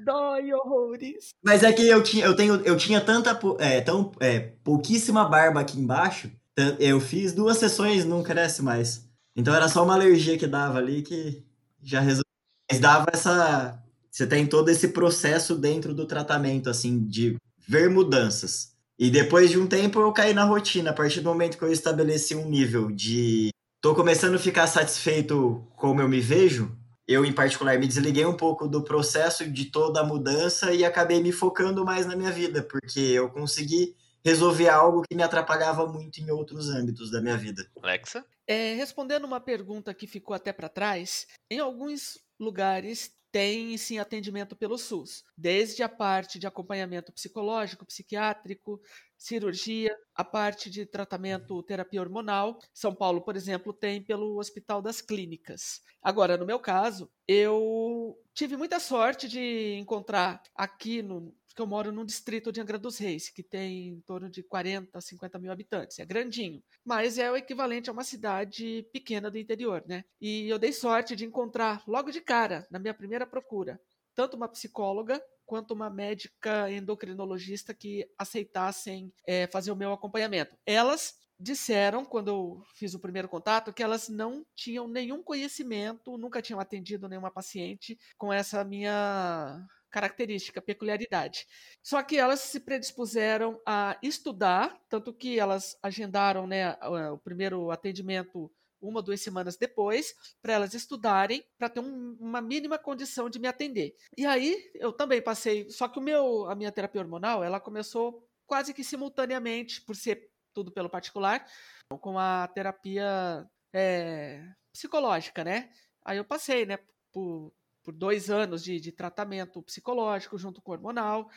Dói 0.05 0.53
horrores. 0.53 1.31
Mas 1.45 1.65
é 1.65 1.73
que 1.73 1.83
eu 1.83 2.01
tinha, 2.01 2.25
eu 2.25 2.37
tenho, 2.37 2.55
eu 2.65 2.77
tinha 2.77 3.01
tanta, 3.01 3.37
é, 3.59 3.81
tão, 3.81 4.13
é, 4.21 4.39
pouquíssima 4.63 5.29
barba 5.29 5.61
aqui 5.61 5.79
embaixo. 5.81 6.31
Eu 6.79 7.01
fiz 7.01 7.33
duas 7.33 7.59
sessões, 7.59 8.05
não 8.05 8.23
cresce 8.23 8.63
mais. 8.63 9.05
Então 9.35 9.53
era 9.53 9.69
só 9.69 9.83
uma 9.83 9.95
alergia 9.95 10.39
que 10.39 10.47
dava 10.47 10.79
ali 10.79 11.03
que 11.03 11.45
já 11.83 11.99
resolveu. 11.99 12.23
Mas 12.71 12.81
dava 12.81 13.07
essa. 13.13 13.83
Você 14.11 14.27
tem 14.29 14.47
todo 14.47 14.69
esse 14.69 14.89
processo 14.89 15.57
dentro 15.57 15.93
do 15.93 16.07
tratamento, 16.07 16.71
assim, 16.71 17.05
de 17.05 17.37
ver 17.67 17.91
mudanças. 17.91 18.77
E 18.99 19.11
depois 19.11 19.51
de 19.51 19.59
um 19.59 19.67
tempo 19.67 20.01
eu 20.01 20.13
caí 20.13 20.33
na 20.33 20.45
rotina. 20.45 20.91
A 20.91 20.95
partir 20.95 21.21
do 21.21 21.29
momento 21.29 21.59
que 21.59 21.65
eu 21.65 21.73
estabeleci 21.73 22.35
um 22.35 22.49
nível 22.49 22.91
de. 22.91 23.51
Tô 23.87 23.95
começando 23.95 24.35
a 24.35 24.39
ficar 24.41 24.67
satisfeito 24.67 25.65
como 25.77 26.01
eu 26.01 26.09
me 26.09 26.21
vejo, 26.21 26.77
eu, 27.07 27.25
em 27.25 27.33
particular, 27.33 27.79
me 27.79 27.87
desliguei 27.87 28.27
um 28.27 28.37
pouco 28.37 28.67
do 28.67 28.83
processo 28.83 29.49
de 29.49 29.67
toda 29.67 30.01
a 30.01 30.05
mudança 30.05 30.75
e 30.75 30.85
acabei 30.85 31.23
me 31.23 31.31
focando 31.31 31.85
mais 31.85 32.05
na 32.05 32.17
minha 32.17 32.33
vida, 32.33 32.65
porque 32.65 32.99
eu 32.99 33.31
consegui 33.31 33.95
resolver 34.25 34.69
algo 34.69 35.03
que 35.09 35.15
me 35.15 35.23
atrapalhava 35.23 35.87
muito 35.87 36.19
em 36.19 36.29
outros 36.33 36.69
âmbitos 36.69 37.13
da 37.13 37.21
minha 37.21 37.37
vida. 37.37 37.65
Alexa? 37.81 38.25
É, 38.45 38.75
respondendo 38.75 39.25
uma 39.25 39.39
pergunta 39.39 39.95
que 39.95 40.09
ficou 40.09 40.35
até 40.35 40.53
para 40.53 40.69
trás, 40.69 41.29
em 41.49 41.61
alguns 41.61 42.19
lugares 42.41 43.13
tem 43.31 43.77
sim 43.77 43.99
atendimento 43.99 44.57
pelo 44.57 44.79
SUS, 44.79 45.25
desde 45.37 45.83
a 45.83 45.89
parte 45.89 46.39
de 46.39 46.47
acompanhamento 46.47 47.13
psicológico, 47.13 47.85
psiquiátrico, 47.85 48.81
cirurgia, 49.17 49.97
a 50.15 50.25
parte 50.25 50.71
de 50.71 50.87
tratamento 50.87 51.63
terapia 51.63 52.01
hormonal. 52.01 52.59
São 52.73 52.95
Paulo, 52.95 53.21
por 53.23 53.37
exemplo, 53.37 53.73
tem 53.73 54.03
pelo 54.03 54.39
Hospital 54.39 54.81
das 54.81 55.01
Clínicas. 55.01 55.81
Agora, 56.03 56.37
no 56.37 56.47
meu 56.47 56.59
caso, 56.59 57.11
eu 57.27 58.19
tive 58.35 58.57
muita 58.57 58.79
sorte 58.79 59.29
de 59.29 59.75
encontrar 59.79 60.43
aqui 60.55 61.03
no 61.03 61.35
que 61.57 61.63
eu 61.63 61.67
moro 61.67 61.91
num 61.91 62.05
distrito 62.05 62.53
de 62.53 62.61
Angra 62.61 62.79
dos 62.79 62.99
Reis, 62.99 63.31
que 63.31 63.43
tem 63.43 63.89
em 63.89 64.01
torno 64.03 64.29
de 64.29 64.43
40, 64.43 65.01
50 65.01 65.39
mil 65.39 65.51
habitantes. 65.51 65.99
É 65.99 66.05
grandinho, 66.05 66.63
mas 66.85 67.17
é 67.17 67.33
o 67.33 67.37
equivalente 67.37 67.89
a 67.89 67.93
uma 67.95 68.05
cidade 68.05 68.87
pequena 68.93 69.31
do 69.31 69.39
interior, 69.39 69.83
né? 69.89 70.05
E 70.21 70.49
eu 70.49 70.59
dei 70.59 70.73
sorte 70.73 71.17
de 71.17 71.25
encontrar 71.25 71.83
logo 71.89 72.11
de 72.11 72.21
cara, 72.21 72.67
na 72.71 72.79
minha 72.79 72.93
primeira 72.93 73.27
procura, 73.27 73.81
tanto 74.15 74.37
uma 74.37 74.49
psicóloga 74.49 75.21
quanto 75.47 75.73
uma 75.73 75.89
médica 75.89 76.71
endocrinologista 76.71 77.73
que 77.73 78.07
aceitassem 78.19 79.11
é, 79.27 79.47
fazer 79.47 79.71
o 79.71 79.77
meu 79.77 79.93
acompanhamento. 79.93 80.57
Elas 80.67 81.15
disseram, 81.39 82.05
quando 82.05 82.29
eu 82.29 82.63
fiz 82.75 82.95
o 82.95 82.99
primeiro 82.99 83.29
contato, 83.29 83.73
que 83.73 83.83
elas 83.83 84.09
não 84.09 84.45
tinham 84.55 84.89
nenhum 84.89 85.23
conhecimento, 85.23 86.19
nunca 86.19 86.43
tinham 86.43 86.61
atendido 86.61 87.09
nenhuma 87.09 87.31
paciente 87.31 87.99
com 88.19 88.33
essa 88.33 88.65
minha 88.65 89.65
característica, 89.97 90.61
peculiaridade. 90.61 91.47
Só 91.83 92.03
que 92.03 92.19
elas 92.19 92.41
se 92.41 92.61
predispuseram 92.61 93.59
a 93.65 93.97
estudar, 94.03 94.79
tanto 94.91 95.11
que 95.11 95.39
elas 95.39 95.75
agendaram 95.83 96.47
né, 96.47 96.77
o 97.11 97.17
primeiro 97.17 97.71
atendimento 97.71 98.53
uma 98.79 98.99
ou 98.99 99.03
duas 99.03 99.23
semanas 99.23 99.57
depois, 99.57 100.15
para 100.43 100.53
elas 100.53 100.75
estudarem, 100.75 101.43
para 101.57 101.71
ter 101.71 101.81
um, 101.81 102.15
uma 102.21 102.43
mínima 102.43 102.79
condição 102.79 103.31
de 103.31 103.39
me 103.39 103.49
atender. 103.49 103.97
E 104.19 104.27
aí 104.27 104.71
eu 104.75 104.93
também 104.93 105.23
passei, 105.23 105.71
só 105.71 105.89
que 105.89 105.99
o 105.99 106.03
meu, 106.03 106.45
a 106.51 106.55
minha 106.55 106.71
terapia 106.71 107.01
hormonal, 107.01 107.43
ela 107.43 107.59
começou 107.59 108.23
quase 108.47 108.75
que 108.75 108.85
simultaneamente, 108.85 109.81
por 109.81 109.97
ser 109.97 110.31
tudo 110.53 110.71
pelo 110.71 110.91
particular, 110.91 111.47
com 111.89 112.19
a 112.19 112.47
terapia 112.49 113.49
é, 113.75 114.45
psicológica, 114.71 115.43
né? 115.43 115.71
Aí 116.05 116.19
eu 116.19 116.25
passei, 116.25 116.67
né, 116.67 116.79
por 117.11 117.51
por 117.87 117.95
dois 117.95 118.29
anos 118.31 118.65
de, 118.65 118.81
de 118.81 118.91
tratamento 118.91 119.63
psicológico 119.63 120.37
junto 120.37 120.61
com 120.61 120.73
hormonal, 120.73 121.31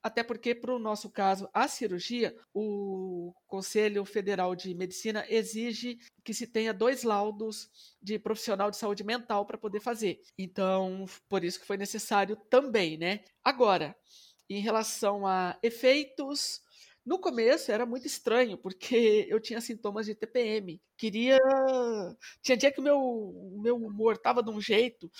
até 0.00 0.22
porque, 0.22 0.54
para 0.54 0.72
o 0.72 0.78
nosso 0.78 1.10
caso, 1.10 1.48
a 1.52 1.66
cirurgia, 1.66 2.32
o 2.54 3.34
Conselho 3.48 4.04
Federal 4.04 4.54
de 4.54 4.72
Medicina 4.76 5.26
exige 5.28 5.98
que 6.22 6.32
se 6.32 6.46
tenha 6.46 6.72
dois 6.72 7.02
laudos 7.02 7.68
de 8.00 8.16
profissional 8.16 8.70
de 8.70 8.76
saúde 8.76 9.02
mental 9.02 9.44
para 9.44 9.58
poder 9.58 9.80
fazer. 9.80 10.20
Então, 10.38 11.04
por 11.28 11.42
isso 11.42 11.58
que 11.58 11.66
foi 11.66 11.76
necessário 11.76 12.36
também, 12.48 12.96
né? 12.96 13.24
Agora, 13.42 13.96
em 14.48 14.60
relação 14.60 15.26
a 15.26 15.58
efeitos, 15.64 16.62
no 17.04 17.18
começo 17.18 17.72
era 17.72 17.84
muito 17.84 18.06
estranho, 18.06 18.56
porque 18.56 19.26
eu 19.28 19.40
tinha 19.40 19.60
sintomas 19.60 20.06
de 20.06 20.14
TPM. 20.14 20.80
Queria. 20.96 21.40
Tinha 22.40 22.56
dia 22.56 22.70
que 22.70 22.80
o 22.80 22.84
meu, 22.84 23.00
o 23.00 23.60
meu 23.60 23.76
humor 23.76 24.14
estava 24.14 24.44
de 24.44 24.50
um 24.50 24.60
jeito 24.60 25.10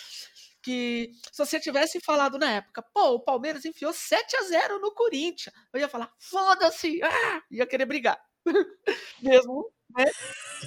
que 0.68 1.12
se 1.32 1.38
você 1.38 1.58
tivesse 1.58 1.98
falado 1.98 2.38
na 2.38 2.56
época, 2.56 2.82
pô, 2.92 3.12
o 3.14 3.20
Palmeiras 3.20 3.64
enfiou 3.64 3.90
7 3.90 4.36
a 4.36 4.42
0 4.42 4.78
no 4.80 4.92
Corinthians, 4.92 5.54
eu 5.72 5.80
ia 5.80 5.88
falar, 5.88 6.12
foda-se, 6.18 7.02
ah! 7.02 7.42
ia 7.50 7.66
querer 7.66 7.86
brigar. 7.86 8.22
Mesmo, 9.22 9.72
né? 9.96 10.04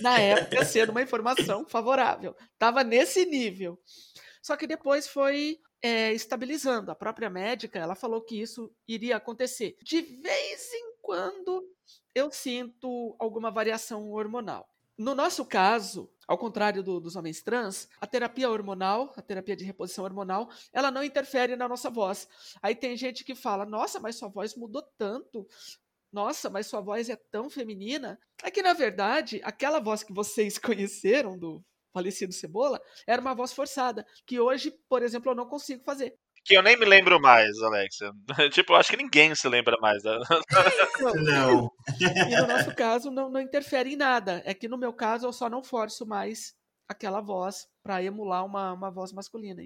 Na 0.02 0.20
época, 0.20 0.66
sendo 0.66 0.90
uma 0.90 1.04
informação 1.04 1.68
favorável. 1.70 2.36
Tava 2.58 2.84
nesse 2.84 3.26
nível. 3.26 3.80
Só 4.42 4.58
que 4.58 4.66
depois 4.66 5.08
foi 5.08 5.60
é, 5.84 6.12
estabilizando. 6.14 6.90
A 6.90 6.96
própria 6.96 7.30
médica, 7.30 7.78
ela 7.78 7.94
falou 7.94 8.22
que 8.22 8.42
isso 8.42 8.74
iria 8.88 9.18
acontecer. 9.18 9.78
De 9.84 10.02
vez 10.02 10.74
em 10.74 10.96
quando, 11.00 11.64
eu 12.16 12.32
sinto 12.32 13.16
alguma 13.20 13.52
variação 13.52 14.10
hormonal. 14.10 14.68
No 15.02 15.16
nosso 15.16 15.44
caso, 15.44 16.08
ao 16.28 16.38
contrário 16.38 16.84
do, 16.84 17.00
dos 17.00 17.16
homens 17.16 17.42
trans, 17.42 17.90
a 18.00 18.06
terapia 18.06 18.48
hormonal, 18.48 19.12
a 19.18 19.22
terapia 19.24 19.56
de 19.56 19.64
reposição 19.64 20.04
hormonal, 20.04 20.48
ela 20.72 20.92
não 20.92 21.04
interfere 21.04 21.56
na 21.56 21.68
nossa 21.68 21.90
voz. 21.90 22.28
Aí 22.62 22.76
tem 22.76 22.96
gente 22.96 23.24
que 23.24 23.34
fala: 23.34 23.66
nossa, 23.66 24.00
mas 24.00 24.16
sua 24.16 24.30
voz 24.30 24.56
mudou 24.56 24.84
tanto. 25.00 25.48
Nossa, 26.14 26.52
mas 26.52 26.68
sua 26.68 26.82
voz 26.82 27.10
é 27.10 27.16
tão 27.16 27.50
feminina. 27.50 28.20
É 28.44 28.52
que, 28.52 28.62
na 28.62 28.74
verdade, 28.74 29.42
aquela 29.44 29.80
voz 29.80 30.04
que 30.04 30.14
vocês 30.14 30.60
conheceram 30.60 31.36
do 31.36 31.66
falecido 31.92 32.32
Cebola 32.32 32.80
era 33.08 33.22
uma 33.22 33.34
voz 33.34 33.54
forçada, 33.54 34.06
que 34.28 34.40
hoje, 34.40 34.72
por 34.88 35.02
exemplo, 35.02 35.32
eu 35.32 35.36
não 35.36 35.48
consigo 35.48 35.84
fazer 35.84 36.16
que 36.44 36.56
eu 36.56 36.64
nem 36.64 36.78
me 36.78 36.86
lembro 36.86 37.20
mais, 37.20 37.58
Alexa. 37.62 38.12
tipo, 38.52 38.74
acho 38.74 38.90
que 38.90 38.98
ninguém 38.98 39.34
se 39.36 39.48
lembra 39.48 39.78
mais. 39.80 40.02
Da... 40.04 40.20
não. 41.16 41.72
E 42.00 42.36
no 42.36 42.48
nosso 42.48 42.76
caso, 42.76 43.12
não, 43.12 43.30
não 43.30 43.42
interfere 43.42 43.94
em 43.94 43.98
nada. 43.98 44.42
É 44.46 44.54
que 44.54 44.68
no 44.68 44.78
meu 44.78 44.94
caso, 44.94 45.28
eu 45.28 45.34
só 45.34 45.50
não 45.50 45.64
forço 45.64 46.06
mais 46.06 46.54
aquela 46.90 47.22
voz 47.22 47.68
para 47.84 48.04
emular 48.04 48.46
uma, 48.46 48.74
uma 48.74 48.92
voz 48.92 49.14
masculina. 49.14 49.62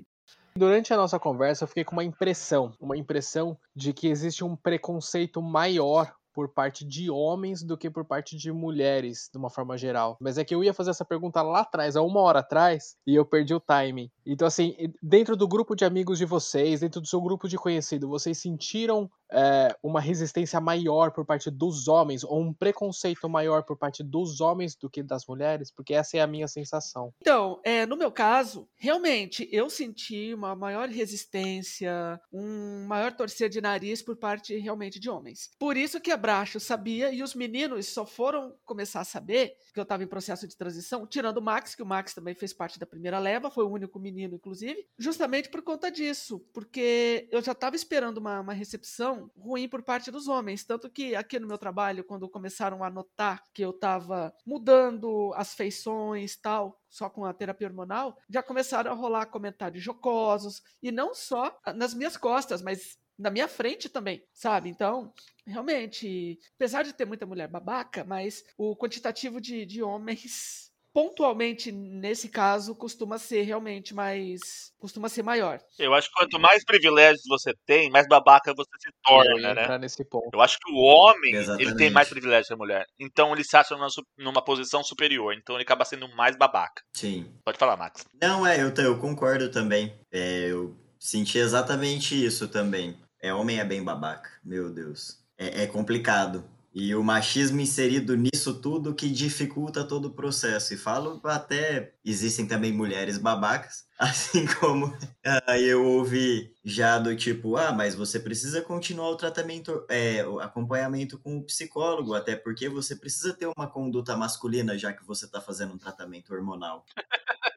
Durante 0.58 0.94
a 0.94 0.98
nossa 0.98 1.20
conversa, 1.20 1.64
eu 1.64 1.68
fiquei 1.68 1.84
com 1.84 1.94
uma 1.94 2.04
impressão, 2.04 2.74
uma 2.80 2.96
impressão 2.96 3.58
de 3.76 3.92
que 3.92 4.08
existe 4.08 4.44
um 4.44 4.56
preconceito 4.56 5.42
maior 5.42 6.14
por 6.36 6.50
parte 6.50 6.86
de 6.86 7.10
homens 7.10 7.64
do 7.64 7.78
que 7.78 7.90
por 7.90 8.04
parte 8.04 8.36
de 8.36 8.52
mulheres, 8.52 9.30
de 9.32 9.40
uma 9.40 9.50
forma 9.50 9.78
geral. 9.78 10.18
Mas 10.20 10.38
é 10.38 10.44
que 10.44 10.54
eu 10.54 10.62
ia 10.62 10.74
fazer 10.74 10.90
essa 10.90 11.06
pergunta 11.06 11.42
lá 11.42 11.62
atrás, 11.62 11.96
há 11.96 12.02
uma 12.02 12.20
hora 12.20 12.40
atrás, 12.40 12.98
e 13.08 13.16
eu 13.16 13.26
perdi 13.26 13.54
o 13.54 13.60
timing. 13.60 14.12
Então, 14.26 14.46
assim, 14.46 14.76
dentro 15.02 15.38
do 15.38 15.48
grupo 15.48 15.76
de 15.76 15.86
amigos 15.86 16.18
de 16.18 16.26
vocês, 16.26 16.82
dentro 16.82 17.00
do 17.00 17.08
seu 17.08 17.22
grupo 17.22 17.48
de 17.48 17.58
conhecido, 17.58 18.10
vocês 18.10 18.38
sentiram 18.38 19.10
é, 19.32 19.76
uma 19.82 20.00
resistência 20.00 20.60
maior 20.60 21.12
por 21.12 21.26
parte 21.26 21.50
dos 21.50 21.88
homens, 21.88 22.24
ou 22.24 22.40
um 22.40 22.54
preconceito 22.54 23.28
maior 23.28 23.64
por 23.64 23.78
parte 23.78 24.04
dos 24.04 24.42
homens 24.42 24.76
do 24.76 24.90
que 24.90 25.04
das 25.04 25.26
mulheres? 25.28 25.72
Porque 25.72 25.94
essa 25.94 26.18
é 26.18 26.22
a 26.22 26.28
minha 26.28 26.48
sensação. 26.48 27.14
Então, 27.22 27.60
é, 27.64 27.86
no 27.86 27.98
meu 27.98 28.12
caso, 28.12 28.68
realmente, 28.76 29.48
eu 29.52 29.70
senti 29.70 30.34
uma 30.34 30.56
maior 30.56 30.88
resistência, 30.90 32.20
um 32.32 32.86
maior 32.88 33.12
torcer 33.14 33.50
de 33.50 33.62
nariz 33.62 34.02
por 34.02 34.16
parte 34.16 34.58
realmente 34.58 35.00
de 35.00 35.10
homens. 35.10 35.50
Por 35.60 35.76
isso 35.76 36.00
que 36.00 36.12
a 36.12 36.18
Bracho 36.18 36.60
sabia, 36.60 37.12
e 37.12 37.24
os 37.24 37.34
meninos 37.34 37.88
só 37.88 38.06
foram 38.06 38.56
começar 38.64 39.02
a 39.02 39.06
saber 39.06 39.56
que 39.74 39.80
eu 39.80 39.84
estava 39.84 40.04
em 40.04 40.08
processo 40.08 40.48
de 40.48 40.56
transição, 40.56 41.06
tirando 41.06 41.38
o 41.38 41.42
Max, 41.42 41.76
que 41.76 41.84
o 41.84 41.86
Max 41.86 42.14
também 42.14 42.34
fez 42.34 42.54
parte 42.54 42.80
da 42.80 42.86
primeira 42.86 43.20
leva, 43.20 43.52
foi 43.52 43.64
o 43.64 43.70
único 43.70 44.00
menino 44.00 44.36
inclusive, 44.36 44.86
justamente 44.98 45.50
por 45.50 45.62
conta 45.62 45.90
disso, 45.90 46.40
porque 46.54 47.28
eu 47.32 47.42
já 47.42 47.52
estava 47.54 47.76
esperando 47.76 48.18
uma, 48.18 48.40
uma, 48.40 48.54
recepção 48.54 49.15
ruim 49.38 49.68
por 49.68 49.84
parte 49.84 50.12
dos 50.12 50.28
homens, 50.28 50.64
tanto 50.64 50.90
que 50.90 51.16
aqui 51.16 51.40
no 51.40 51.48
meu 51.48 51.58
trabalho, 51.58 52.04
quando 52.04 52.30
começaram 52.30 52.84
a 52.84 52.90
notar 52.90 53.44
que 53.54 53.62
eu 53.62 53.72
estava 53.72 54.34
mudando 54.46 55.34
as 55.36 55.54
feições 55.54 56.36
tal, 56.36 56.82
só 56.90 57.10
com 57.10 57.26
a 57.26 57.34
terapia 57.34 57.68
hormonal, 57.68 58.18
já 58.30 58.42
começaram 58.42 58.92
a 58.92 58.96
rolar 58.96 59.28
comentários 59.28 59.84
jocosos, 59.84 60.62
e 60.82 60.92
não 60.92 61.14
só 61.14 61.60
nas 61.76 61.94
minhas 61.94 62.18
costas, 62.18 62.62
mas 62.62 62.98
na 63.18 63.30
minha 63.30 63.48
frente 63.48 63.88
também, 63.88 64.24
sabe? 64.34 64.70
Então, 64.70 65.14
realmente, 65.46 66.38
apesar 66.56 66.84
de 66.84 66.94
ter 66.94 67.06
muita 67.06 67.26
mulher 67.26 67.48
babaca, 67.48 68.04
mas 68.04 68.44
o 68.58 68.76
quantitativo 68.76 69.40
de, 69.40 69.66
de 69.66 69.82
homens 69.82 70.72
pontualmente 70.96 71.74
nesse 71.74 72.30
caso 72.30 72.74
costuma 72.74 73.18
ser 73.18 73.42
realmente 73.42 73.94
mais 73.94 74.72
costuma 74.80 75.10
ser 75.10 75.24
maior. 75.24 75.60
Eu 75.78 75.94
acho 75.94 76.08
que 76.08 76.16
quanto 76.16 76.40
mais 76.40 76.64
privilégios 76.64 77.24
você 77.28 77.54
tem, 77.66 77.90
mais 77.90 78.08
babaca 78.08 78.54
você 78.56 78.70
se 78.80 78.90
torna, 79.04 79.54
né? 79.54 79.78
Nesse 79.78 80.06
ponto. 80.06 80.30
Eu 80.34 80.40
acho 80.40 80.58
que 80.58 80.72
o 80.72 80.78
homem 80.78 81.36
Exatamente. 81.36 81.68
ele 81.68 81.76
tem 81.76 81.90
mais 81.90 82.08
privilégios 82.08 82.48
que 82.48 82.54
a 82.54 82.58
mulher. 82.58 82.86
Então 82.98 83.34
ele 83.34 83.44
se 83.44 83.58
acha 83.58 83.76
numa, 83.76 83.88
numa 84.18 84.42
posição 84.42 84.82
superior. 84.86 85.34
Então 85.34 85.58
ele 85.58 85.64
acaba 85.64 85.84
sendo 85.84 86.08
mais 86.16 86.38
babaca. 86.38 86.82
Sim. 86.96 87.30
Pode 87.44 87.58
falar, 87.58 87.76
Max. 87.76 88.06
Não, 88.22 88.48
é, 88.48 88.62
eu, 88.62 88.74
eu 88.78 88.98
concordo 88.98 89.52
também. 89.52 89.94
É, 90.10 90.50
eu 90.50 90.78
senti 90.98 91.38
exatamente 91.38 92.16
isso 92.16 92.48
também. 92.48 92.98
É, 93.22 93.34
homem 93.34 93.60
é 93.60 93.66
bem 93.66 93.84
babaca, 93.84 94.30
meu 94.46 94.70
Deus. 94.70 95.20
É, 95.38 95.64
é 95.64 95.68
complicado. 95.68 96.50
E 96.78 96.94
o 96.94 97.02
machismo 97.02 97.62
inserido 97.62 98.18
nisso 98.18 98.56
tudo 98.56 98.94
que 98.94 99.10
dificulta 99.10 99.82
todo 99.82 100.10
o 100.10 100.14
processo. 100.14 100.74
E 100.74 100.78
falo 100.78 101.22
até, 101.24 101.94
existem 102.04 102.46
também 102.46 102.74
mulheres 102.74 103.18
babacas, 103.18 103.86
assim 103.98 104.46
como 104.60 104.94
ah, 105.26 105.58
eu 105.58 105.86
ouvi 105.86 106.54
já 106.68 106.98
do 106.98 107.16
tipo, 107.16 107.56
ah, 107.58 107.72
mas 107.72 107.94
você 107.94 108.20
precisa 108.20 108.60
continuar 108.60 109.10
o 109.12 109.16
tratamento, 109.16 109.86
é, 109.88 110.26
o 110.26 110.40
acompanhamento 110.40 111.20
com 111.20 111.38
o 111.38 111.44
psicólogo, 111.44 112.16
até 112.16 112.36
porque 112.36 112.68
você 112.68 112.96
precisa 112.96 113.34
ter 113.36 113.48
uma 113.56 113.68
conduta 113.68 114.18
masculina, 114.18 114.76
já 114.76 114.92
que 114.92 115.06
você 115.06 115.26
está 115.26 115.40
fazendo 115.40 115.76
um 115.76 115.78
tratamento 115.78 116.34
hormonal. 116.34 116.84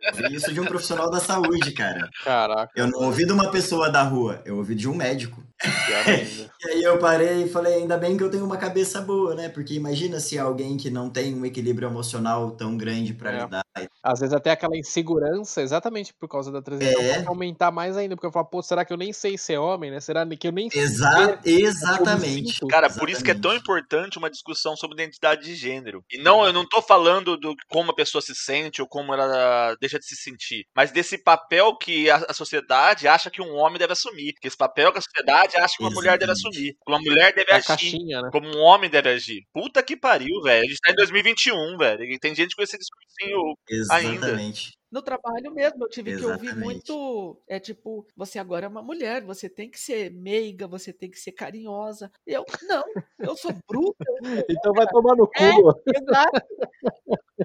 Eu 0.02 0.24
ouvi 0.24 0.34
isso 0.36 0.52
de 0.52 0.60
um 0.60 0.64
profissional 0.66 1.10
da 1.10 1.20
saúde, 1.20 1.72
cara. 1.72 2.08
Caraca, 2.22 2.72
Eu 2.76 2.86
não 2.86 3.00
ouvi 3.06 3.26
de 3.26 3.32
uma 3.32 3.50
pessoa 3.50 3.90
da 3.90 4.02
rua, 4.02 4.42
eu 4.44 4.56
ouvi 4.58 4.74
de 4.74 4.86
um 4.88 4.94
médico. 4.94 5.42
E 6.60 6.70
aí 6.70 6.82
eu 6.82 6.98
parei 6.98 7.44
e 7.44 7.48
falei, 7.48 7.74
ainda 7.74 7.96
bem 7.96 8.16
que 8.16 8.22
eu 8.22 8.30
tenho 8.30 8.44
uma 8.44 8.56
cabeça 8.56 9.00
boa, 9.00 9.34
né? 9.34 9.48
Porque 9.48 9.74
imagina 9.74 10.18
se 10.18 10.36
alguém 10.38 10.76
que 10.76 10.90
não 10.90 11.08
tem 11.08 11.34
um 11.34 11.44
equilíbrio 11.46 11.88
emocional 11.88 12.50
tão 12.52 12.76
grande 12.76 13.14
pra 13.14 13.32
É. 13.32 13.42
lidar. 13.44 13.64
Às 14.02 14.20
vezes 14.20 14.32
até 14.34 14.50
aquela 14.50 14.76
insegurança, 14.76 15.62
exatamente 15.62 16.12
por 16.14 16.28
causa 16.28 16.50
da 16.50 16.60
transição, 16.60 17.00
É. 17.00 17.24
aumentar 17.26 17.70
mais 17.70 17.96
ainda, 17.96 18.16
porque 18.16 18.26
eu 18.26 18.32
falo, 18.32 18.46
pô, 18.46 18.60
será 18.62 18.84
que 18.84 18.92
eu 18.92 18.96
nem 18.98 19.12
sei 19.12 19.38
ser 19.38 19.56
homem, 19.58 19.90
né? 19.90 20.00
Será 20.00 20.26
que 20.26 20.46
eu 20.48 20.52
nem 20.52 20.68
sei 20.70 20.82
Exa 20.82 21.36
ver 21.36 21.40
exatamente. 21.44 22.60
Cara, 22.68 22.90
por 22.90 23.08
isso 23.08 23.22
que 23.24 23.30
é 23.30 23.34
tão 23.34 23.52
Exatamente. 23.52 23.60
importante 23.62 24.18
uma 24.18 24.30
discussão 24.30 24.76
sobre 24.76 24.96
identidade 25.02 25.44
de 25.44 25.54
gênero. 25.54 26.04
E 26.10 26.18
não, 26.18 26.44
eu 26.44 26.52
não 26.52 26.66
tô 26.68 26.82
falando 26.82 27.36
do 27.36 27.54
como 27.68 27.90
a 27.90 27.94
pessoa 27.94 28.20
se 28.20 28.34
sente 28.34 28.82
ou 28.82 28.88
como 28.88 29.14
ela 29.14 29.74
deixa 29.80 29.98
de 29.98 30.04
se 30.06 30.16
sentir, 30.16 30.64
mas 30.74 30.90
desse 30.90 31.18
papel 31.22 31.76
que 31.76 32.10
a, 32.10 32.16
a 32.28 32.34
sociedade 32.34 33.06
acha 33.08 33.30
que 33.30 33.40
um 33.42 33.54
homem 33.54 33.78
deve 33.78 33.92
assumir. 33.92 34.34
Que 34.40 34.48
esse 34.48 34.56
papel 34.56 34.92
que 34.92 34.98
a 34.98 35.02
sociedade 35.02 35.56
acha 35.56 35.74
que 35.76 35.82
uma 35.82 35.90
mulher 35.90 36.18
deve 36.18 36.32
Exatamente. 36.32 36.48
assumir. 36.56 36.72
Que 36.74 36.92
uma 36.92 36.98
mulher 37.00 37.34
deve 37.34 37.50
É 37.50 37.54
a 37.54 37.56
agir. 37.56 37.66
caixinha, 37.66 38.22
né? 38.22 38.28
Como 38.32 38.48
um 38.48 38.60
homem 38.60 38.90
deve 38.90 39.08
agir. 39.10 39.42
Puta 39.52 39.82
que 39.82 39.96
pariu, 39.96 40.40
velho. 40.42 40.64
A 40.64 40.68
gente 40.68 40.80
tá 40.80 40.90
em 40.92 40.94
2021, 40.96 41.76
velho. 41.78 42.04
E 42.04 42.18
tem 42.18 42.34
gente 42.34 42.54
com 42.56 42.62
esse 42.62 42.76
discursinho. 42.78 43.54
Exatamente. 43.68 44.77
No 44.90 45.02
trabalho 45.02 45.52
mesmo, 45.52 45.84
eu 45.84 45.88
tive 45.88 46.16
que 46.16 46.24
ouvir 46.24 46.46
Exatamente. 46.46 46.64
muito. 46.64 47.42
É 47.46 47.60
tipo, 47.60 48.06
você 48.16 48.38
agora 48.38 48.64
é 48.64 48.68
uma 48.68 48.82
mulher, 48.82 49.22
você 49.22 49.48
tem 49.48 49.70
que 49.70 49.78
ser 49.78 50.10
meiga, 50.10 50.66
você 50.66 50.92
tem 50.94 51.10
que 51.10 51.18
ser 51.18 51.32
carinhosa. 51.32 52.10
Eu, 52.26 52.44
não, 52.62 52.82
eu 53.18 53.36
sou 53.36 53.52
bruta, 53.68 54.04
Então 54.50 54.72
vai 54.72 54.86
tomar 54.86 55.14
no 55.14 55.28
É. 55.36 55.52
cu. 55.52 55.82
exato. 55.94 56.46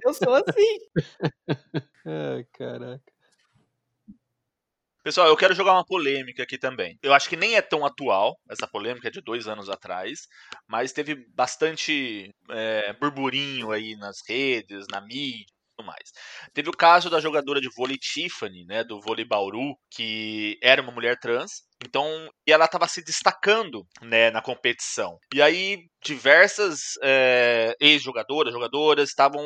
Eu 0.01 0.13
sou 0.13 0.33
assim. 0.33 0.79
Ai, 2.05 2.45
caraca. 2.53 3.13
Pessoal, 5.03 5.27
eu 5.27 5.35
quero 5.35 5.53
jogar 5.53 5.73
uma 5.73 5.85
polêmica 5.85 6.43
aqui 6.43 6.57
também. 6.57 6.97
Eu 7.03 7.13
acho 7.13 7.27
que 7.27 7.35
nem 7.35 7.55
é 7.55 7.61
tão 7.61 7.85
atual, 7.85 8.37
essa 8.49 8.65
polêmica 8.65 9.09
é 9.09 9.11
de 9.11 9.19
dois 9.19 9.49
anos 9.49 9.69
atrás, 9.69 10.21
mas 10.65 10.93
teve 10.93 11.13
bastante 11.35 12.29
é, 12.49 12.93
burburinho 12.93 13.71
aí 13.71 13.97
nas 13.97 14.19
redes, 14.25 14.85
na 14.89 15.01
mídia 15.01 15.45
tudo 15.75 15.85
mais. 15.85 16.11
Teve 16.53 16.69
o 16.69 16.77
caso 16.77 17.09
da 17.09 17.19
jogadora 17.19 17.59
de 17.59 17.69
vôlei 17.75 17.97
Tiffany, 17.97 18.65
né, 18.65 18.83
do 18.83 18.99
vôlei 19.01 19.25
Bauru, 19.25 19.75
que 19.91 20.57
era 20.61 20.81
uma 20.81 20.91
mulher 20.91 21.17
trans, 21.19 21.63
então, 21.85 22.29
e 22.47 22.51
ela 22.51 22.65
estava 22.65 22.87
se 22.87 23.03
destacando, 23.03 23.85
né, 24.01 24.31
na 24.31 24.41
competição. 24.41 25.17
E 25.33 25.41
aí, 25.41 25.79
diversas 26.03 26.93
é, 27.03 27.75
ex-jogadoras, 27.79 28.53
jogadoras 28.53 29.09
estavam 29.09 29.43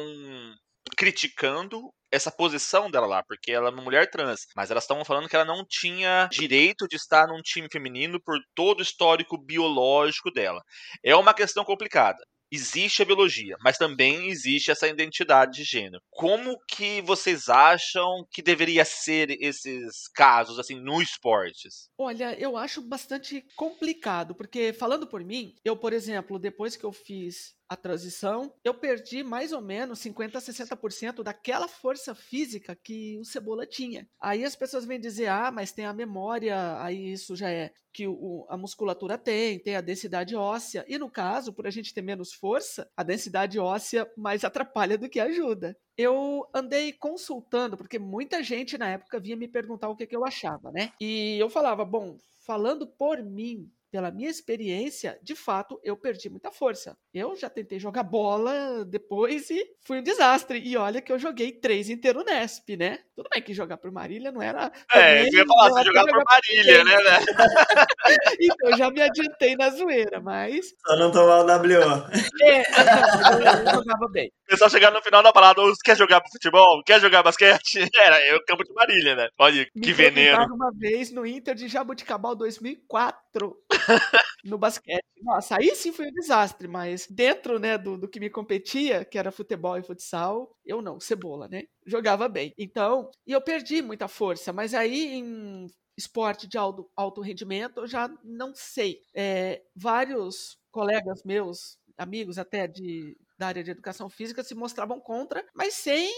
criticando 0.95 1.91
essa 2.11 2.31
posição 2.31 2.89
dela 2.89 3.05
lá, 3.05 3.23
porque 3.27 3.51
ela 3.51 3.67
é 3.67 3.71
uma 3.71 3.83
mulher 3.83 4.09
trans, 4.09 4.45
mas 4.55 4.71
elas 4.71 4.83
estavam 4.83 5.03
falando 5.03 5.27
que 5.27 5.35
ela 5.35 5.43
não 5.43 5.65
tinha 5.67 6.29
direito 6.31 6.87
de 6.87 6.95
estar 6.95 7.27
num 7.27 7.41
time 7.41 7.67
feminino 7.69 8.21
por 8.23 8.39
todo 8.55 8.79
o 8.79 8.83
histórico 8.83 9.37
biológico 9.37 10.31
dela. 10.31 10.61
É 11.03 11.15
uma 11.15 11.33
questão 11.33 11.65
complicada. 11.65 12.19
Existe 12.51 13.01
a 13.01 13.05
biologia, 13.05 13.57
mas 13.61 13.77
também 13.77 14.29
existe 14.29 14.71
essa 14.71 14.87
identidade 14.87 15.57
de 15.57 15.63
gênero. 15.63 16.01
Como 16.09 16.57
que 16.67 17.01
vocês 17.01 17.49
acham 17.49 18.25
que 18.31 18.41
deveria 18.41 18.85
ser 18.85 19.31
esses 19.41 20.07
casos 20.15 20.57
assim 20.57 20.75
no 20.75 21.01
esportes? 21.01 21.89
Olha, 21.97 22.39
eu 22.39 22.55
acho 22.55 22.81
bastante 22.81 23.45
complicado, 23.55 24.33
porque 24.33 24.71
falando 24.71 25.07
por 25.07 25.23
mim, 25.23 25.53
eu, 25.63 25.75
por 25.75 25.91
exemplo, 25.91 26.39
depois 26.39 26.77
que 26.77 26.85
eu 26.85 26.91
fiz 26.91 27.56
a 27.69 27.75
transição, 27.75 28.53
eu 28.63 28.73
perdi 28.73 29.23
mais 29.23 29.51
ou 29.51 29.61
menos 29.61 29.99
50 29.99 30.37
a 30.37 30.41
60% 30.41 31.23
daquela 31.23 31.67
força 31.67 32.15
física 32.15 32.75
que 32.75 33.17
o 33.19 33.25
Cebola 33.25 33.65
tinha. 33.65 34.07
Aí 34.19 34.43
as 34.43 34.55
pessoas 34.55 34.85
vêm 34.85 34.99
dizer: 34.99 35.27
"Ah, 35.27 35.51
mas 35.51 35.71
tem 35.71 35.85
a 35.85 35.93
memória". 35.93 36.81
Aí 36.81 37.11
isso 37.11 37.35
já 37.35 37.49
é 37.49 37.71
que 37.97 38.07
o, 38.07 38.45
a 38.47 38.55
musculatura 38.55 39.17
tem, 39.17 39.57
tem 39.57 39.75
a 39.75 39.81
densidade 39.81 40.35
óssea. 40.35 40.85
E 40.87 40.99
no 40.99 41.09
caso, 41.09 41.51
por 41.51 41.65
a 41.65 41.71
gente 41.71 41.93
ter 41.95 42.03
menos 42.03 42.31
força, 42.31 42.87
a 42.95 43.01
densidade 43.01 43.57
óssea 43.57 44.07
mais 44.15 44.43
atrapalha 44.43 44.99
do 44.99 45.09
que 45.09 45.19
ajuda. 45.19 45.75
Eu 45.97 46.47
andei 46.53 46.93
consultando, 46.93 47.75
porque 47.75 47.97
muita 47.97 48.43
gente 48.43 48.77
na 48.77 48.89
época 48.89 49.19
vinha 49.19 49.35
me 49.35 49.47
perguntar 49.47 49.89
o 49.89 49.95
que, 49.95 50.05
que 50.05 50.15
eu 50.15 50.23
achava, 50.23 50.71
né? 50.71 50.91
E 51.01 51.39
eu 51.39 51.49
falava, 51.49 51.83
bom, 51.83 52.17
falando 52.45 52.85
por 52.85 53.23
mim, 53.23 53.67
pela 53.91 54.11
minha 54.11 54.29
experiência, 54.29 55.17
de 55.21 55.35
fato, 55.35 55.79
eu 55.83 55.95
perdi 55.95 56.29
muita 56.29 56.51
força. 56.51 56.97
Eu 57.13 57.35
já 57.35 57.49
tentei 57.49 57.79
jogar 57.79 58.03
bola 58.03 58.85
depois 58.85 59.49
e 59.49 59.65
fui 59.85 59.99
um 59.99 60.03
desastre. 60.03 60.59
E 60.59 60.75
olha 60.77 61.01
que 61.01 61.11
eu 61.11 61.19
joguei 61.19 61.51
três 61.51 61.89
inteiro 61.89 62.23
Nesp, 62.23 62.75
né? 62.77 62.99
Tudo 63.15 63.29
bem 63.33 63.41
que 63.41 63.53
jogar 63.53 63.77
por 63.77 63.91
Marília 63.91 64.31
não 64.31 64.41
era. 64.41 64.71
É, 64.91 65.25
também 65.25 65.33
eu 65.33 65.39
ia 65.39 65.45
falar, 65.45 65.69
você 65.69 65.83
jogar 65.85 66.05
por 66.05 66.23
Marília, 66.23 66.83
né, 66.83 66.97
velho? 66.97 67.25
Então 68.39 68.69
eu 68.69 68.77
já 68.77 68.89
me 68.91 69.01
adiantei 69.01 69.55
na 69.55 69.69
zoeira, 69.69 70.21
mas. 70.21 70.73
Só 70.85 70.95
não 70.97 71.11
tomar 71.11 71.39
o 71.39 71.45
WO. 71.45 72.07
É, 72.43 72.63
não, 72.83 73.39
eu, 73.39 73.65
eu 73.65 73.73
jogava 73.73 74.07
bem. 74.11 74.31
O 74.47 74.49
pessoal 74.49 74.69
chegar 74.69 74.91
no 74.91 75.01
final 75.01 75.21
da 75.21 75.33
parada, 75.33 75.61
"Ô, 75.61 75.73
quer 75.83 75.97
jogar 75.97 76.23
futebol? 76.31 76.81
Quer 76.85 77.01
jogar 77.01 77.21
basquete? 77.21 77.79
Era 78.01 78.25
eu, 78.27 78.41
campo 78.45 78.63
de 78.63 78.73
Marília, 78.73 79.13
né? 79.13 79.27
Olha, 79.37 79.67
Me 79.75 79.81
que 79.81 79.91
veneno. 79.91 80.41
uma 80.55 80.71
vez 80.73 81.11
no 81.11 81.25
Inter 81.25 81.53
de 81.53 81.67
Jabuticabal 81.67 82.33
2004 82.33 83.57
no 84.45 84.57
basquete. 84.57 85.03
Nossa, 85.21 85.57
aí 85.57 85.75
sim 85.75 85.91
foi 85.91 86.07
um 86.07 86.13
desastre, 86.13 86.65
mas 86.65 87.05
dentro, 87.09 87.59
né, 87.59 87.77
do, 87.77 87.97
do 87.97 88.07
que 88.07 88.21
me 88.21 88.29
competia, 88.29 89.03
que 89.03 89.17
era 89.17 89.33
futebol 89.33 89.77
e 89.77 89.83
futsal, 89.83 90.49
eu 90.65 90.81
não, 90.81 90.97
cebola, 90.97 91.49
né? 91.49 91.63
Jogava 91.85 92.29
bem. 92.29 92.53
Então, 92.57 93.11
e 93.27 93.33
eu 93.33 93.41
perdi 93.41 93.81
muita 93.81 94.07
força, 94.07 94.53
mas 94.53 94.73
aí 94.73 95.15
em 95.15 95.67
esporte 95.97 96.47
de 96.47 96.57
alto, 96.57 96.89
alto 96.95 97.19
rendimento 97.19 97.81
eu 97.81 97.87
já 97.87 98.09
não 98.23 98.53
sei. 98.55 99.01
É, 99.13 99.61
vários 99.75 100.57
colegas 100.71 101.21
meus, 101.25 101.77
amigos 101.97 102.37
até 102.37 102.65
de 102.65 103.17
da 103.37 103.47
área 103.47 103.63
de 103.63 103.71
educação 103.71 104.09
física 104.09 104.43
se 104.43 104.55
mostravam 104.55 104.99
contra, 104.99 105.45
mas 105.53 105.73
sem 105.75 106.11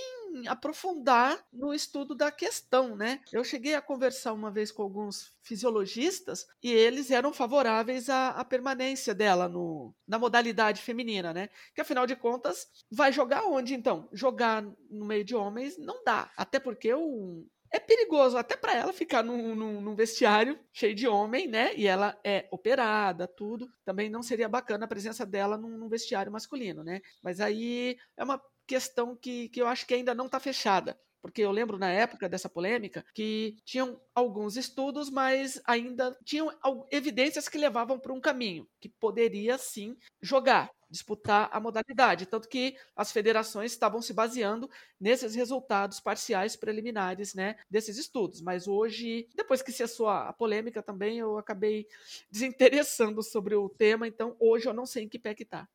aprofundar 0.47 1.43
no 1.51 1.73
estudo 1.73 2.15
da 2.15 2.31
questão, 2.31 2.95
né? 2.95 3.19
Eu 3.31 3.43
cheguei 3.43 3.75
a 3.75 3.81
conversar 3.81 4.33
uma 4.33 4.51
vez 4.51 4.71
com 4.71 4.83
alguns 4.83 5.33
fisiologistas 5.41 6.47
e 6.61 6.71
eles 6.71 7.09
eram 7.09 7.33
favoráveis 7.33 8.09
à, 8.09 8.29
à 8.29 8.45
permanência 8.45 9.15
dela 9.15 9.49
no, 9.49 9.93
na 10.07 10.19
modalidade 10.19 10.81
feminina, 10.81 11.33
né? 11.33 11.49
Que 11.73 11.81
afinal 11.81 12.05
de 12.05 12.15
contas, 12.15 12.67
vai 12.91 13.11
jogar 13.11 13.45
onde 13.45 13.73
então? 13.73 14.07
Jogar 14.13 14.61
no 14.89 15.05
meio 15.05 15.23
de 15.23 15.35
homens 15.35 15.77
não 15.77 16.03
dá, 16.03 16.31
até 16.37 16.59
porque 16.59 16.93
o 16.93 17.45
é 17.71 17.79
perigoso 17.79 18.37
até 18.37 18.55
para 18.55 18.75
ela 18.75 18.91
ficar 18.91 19.23
num, 19.23 19.55
num, 19.55 19.81
num, 19.81 19.95
vestiário 19.95 20.59
cheio 20.73 20.95
de 20.95 21.07
homem, 21.07 21.47
né? 21.47 21.73
E 21.75 21.87
ela 21.87 22.19
é 22.23 22.47
operada, 22.51 23.27
tudo. 23.27 23.71
Também 23.85 24.09
não 24.09 24.23
seria 24.23 24.49
bacana 24.49 24.85
a 24.85 24.87
presença 24.87 25.25
dela 25.25 25.57
num, 25.57 25.77
num 25.77 25.89
vestiário 25.89 26.31
masculino, 26.31 26.83
né? 26.83 27.01
Mas 27.21 27.39
aí 27.39 27.97
é 28.17 28.23
uma 28.23 28.41
questão 28.65 29.15
que, 29.15 29.49
que 29.49 29.61
eu 29.61 29.67
acho 29.67 29.85
que 29.85 29.93
ainda 29.93 30.13
não 30.13 30.25
está 30.25 30.39
fechada. 30.39 30.99
Porque 31.21 31.41
eu 31.41 31.51
lembro 31.51 31.77
na 31.77 31.89
época 31.89 32.29
dessa 32.29 32.49
polêmica 32.49 33.05
que 33.13 33.57
tinham 33.65 33.99
alguns 34.13 34.57
estudos, 34.57 35.09
mas 35.09 35.61
ainda 35.65 36.17
tinham 36.23 36.51
evidências 36.91 37.47
que 37.47 37.57
levavam 37.57 37.99
para 37.99 38.13
um 38.13 38.21
caminho, 38.21 38.67
que 38.79 38.89
poderia 38.89 39.57
sim 39.57 39.97
jogar, 40.21 40.71
disputar 40.89 41.49
a 41.51 41.59
modalidade. 41.59 42.25
Tanto 42.25 42.49
que 42.49 42.75
as 42.95 43.11
federações 43.11 43.71
estavam 43.71 44.01
se 44.01 44.13
baseando 44.13 44.69
nesses 44.99 45.35
resultados 45.35 45.99
parciais 45.99 46.55
preliminares 46.55 47.33
né, 47.33 47.55
desses 47.69 47.97
estudos. 47.97 48.41
Mas 48.41 48.67
hoje, 48.67 49.27
depois 49.35 49.61
que 49.61 49.71
cessou 49.71 50.07
a 50.07 50.33
polêmica 50.33 50.81
também, 50.81 51.19
eu 51.19 51.37
acabei 51.37 51.87
desinteressando 52.31 53.21
sobre 53.21 53.55
o 53.55 53.69
tema, 53.69 54.07
então 54.07 54.35
hoje 54.39 54.67
eu 54.67 54.73
não 54.73 54.85
sei 54.85 55.03
em 55.03 55.09
que 55.09 55.19
pé 55.19 55.33
que 55.33 55.43
está. 55.43 55.67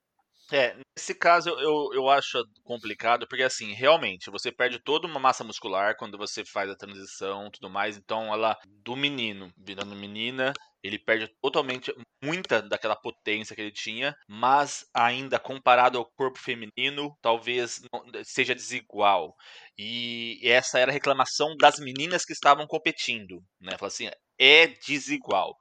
É, 0.54 0.76
nesse 0.96 1.12
caso 1.12 1.50
eu, 1.50 1.90
eu 1.92 2.08
acho 2.08 2.38
complicado, 2.62 3.26
porque 3.26 3.42
assim, 3.42 3.72
realmente, 3.72 4.30
você 4.30 4.52
perde 4.52 4.78
toda 4.78 5.04
uma 5.04 5.18
massa 5.18 5.42
muscular 5.42 5.96
quando 5.96 6.16
você 6.16 6.44
faz 6.44 6.70
a 6.70 6.76
transição 6.76 7.50
tudo 7.50 7.68
mais. 7.68 7.96
Então, 7.96 8.32
ela, 8.32 8.56
do 8.64 8.94
menino 8.94 9.50
virando 9.58 9.96
menina, 9.96 10.52
ele 10.84 10.98
perde 10.98 11.28
totalmente 11.40 11.90
muita 12.22 12.60
daquela 12.60 12.94
potência 12.94 13.56
que 13.56 13.62
ele 13.62 13.72
tinha, 13.72 14.14
mas 14.28 14.86
ainda 14.94 15.38
comparado 15.38 15.96
ao 15.96 16.04
corpo 16.04 16.38
feminino, 16.38 17.16
talvez 17.22 17.80
seja 18.22 18.54
desigual. 18.54 19.34
E 19.78 20.38
essa 20.42 20.78
era 20.78 20.90
a 20.90 20.94
reclamação 20.94 21.56
das 21.56 21.78
meninas 21.78 22.24
que 22.24 22.34
estavam 22.34 22.66
competindo, 22.66 23.42
né? 23.60 23.76
Fala 23.78 23.88
assim, 23.88 24.10
é 24.38 24.66
desigual. 24.66 25.56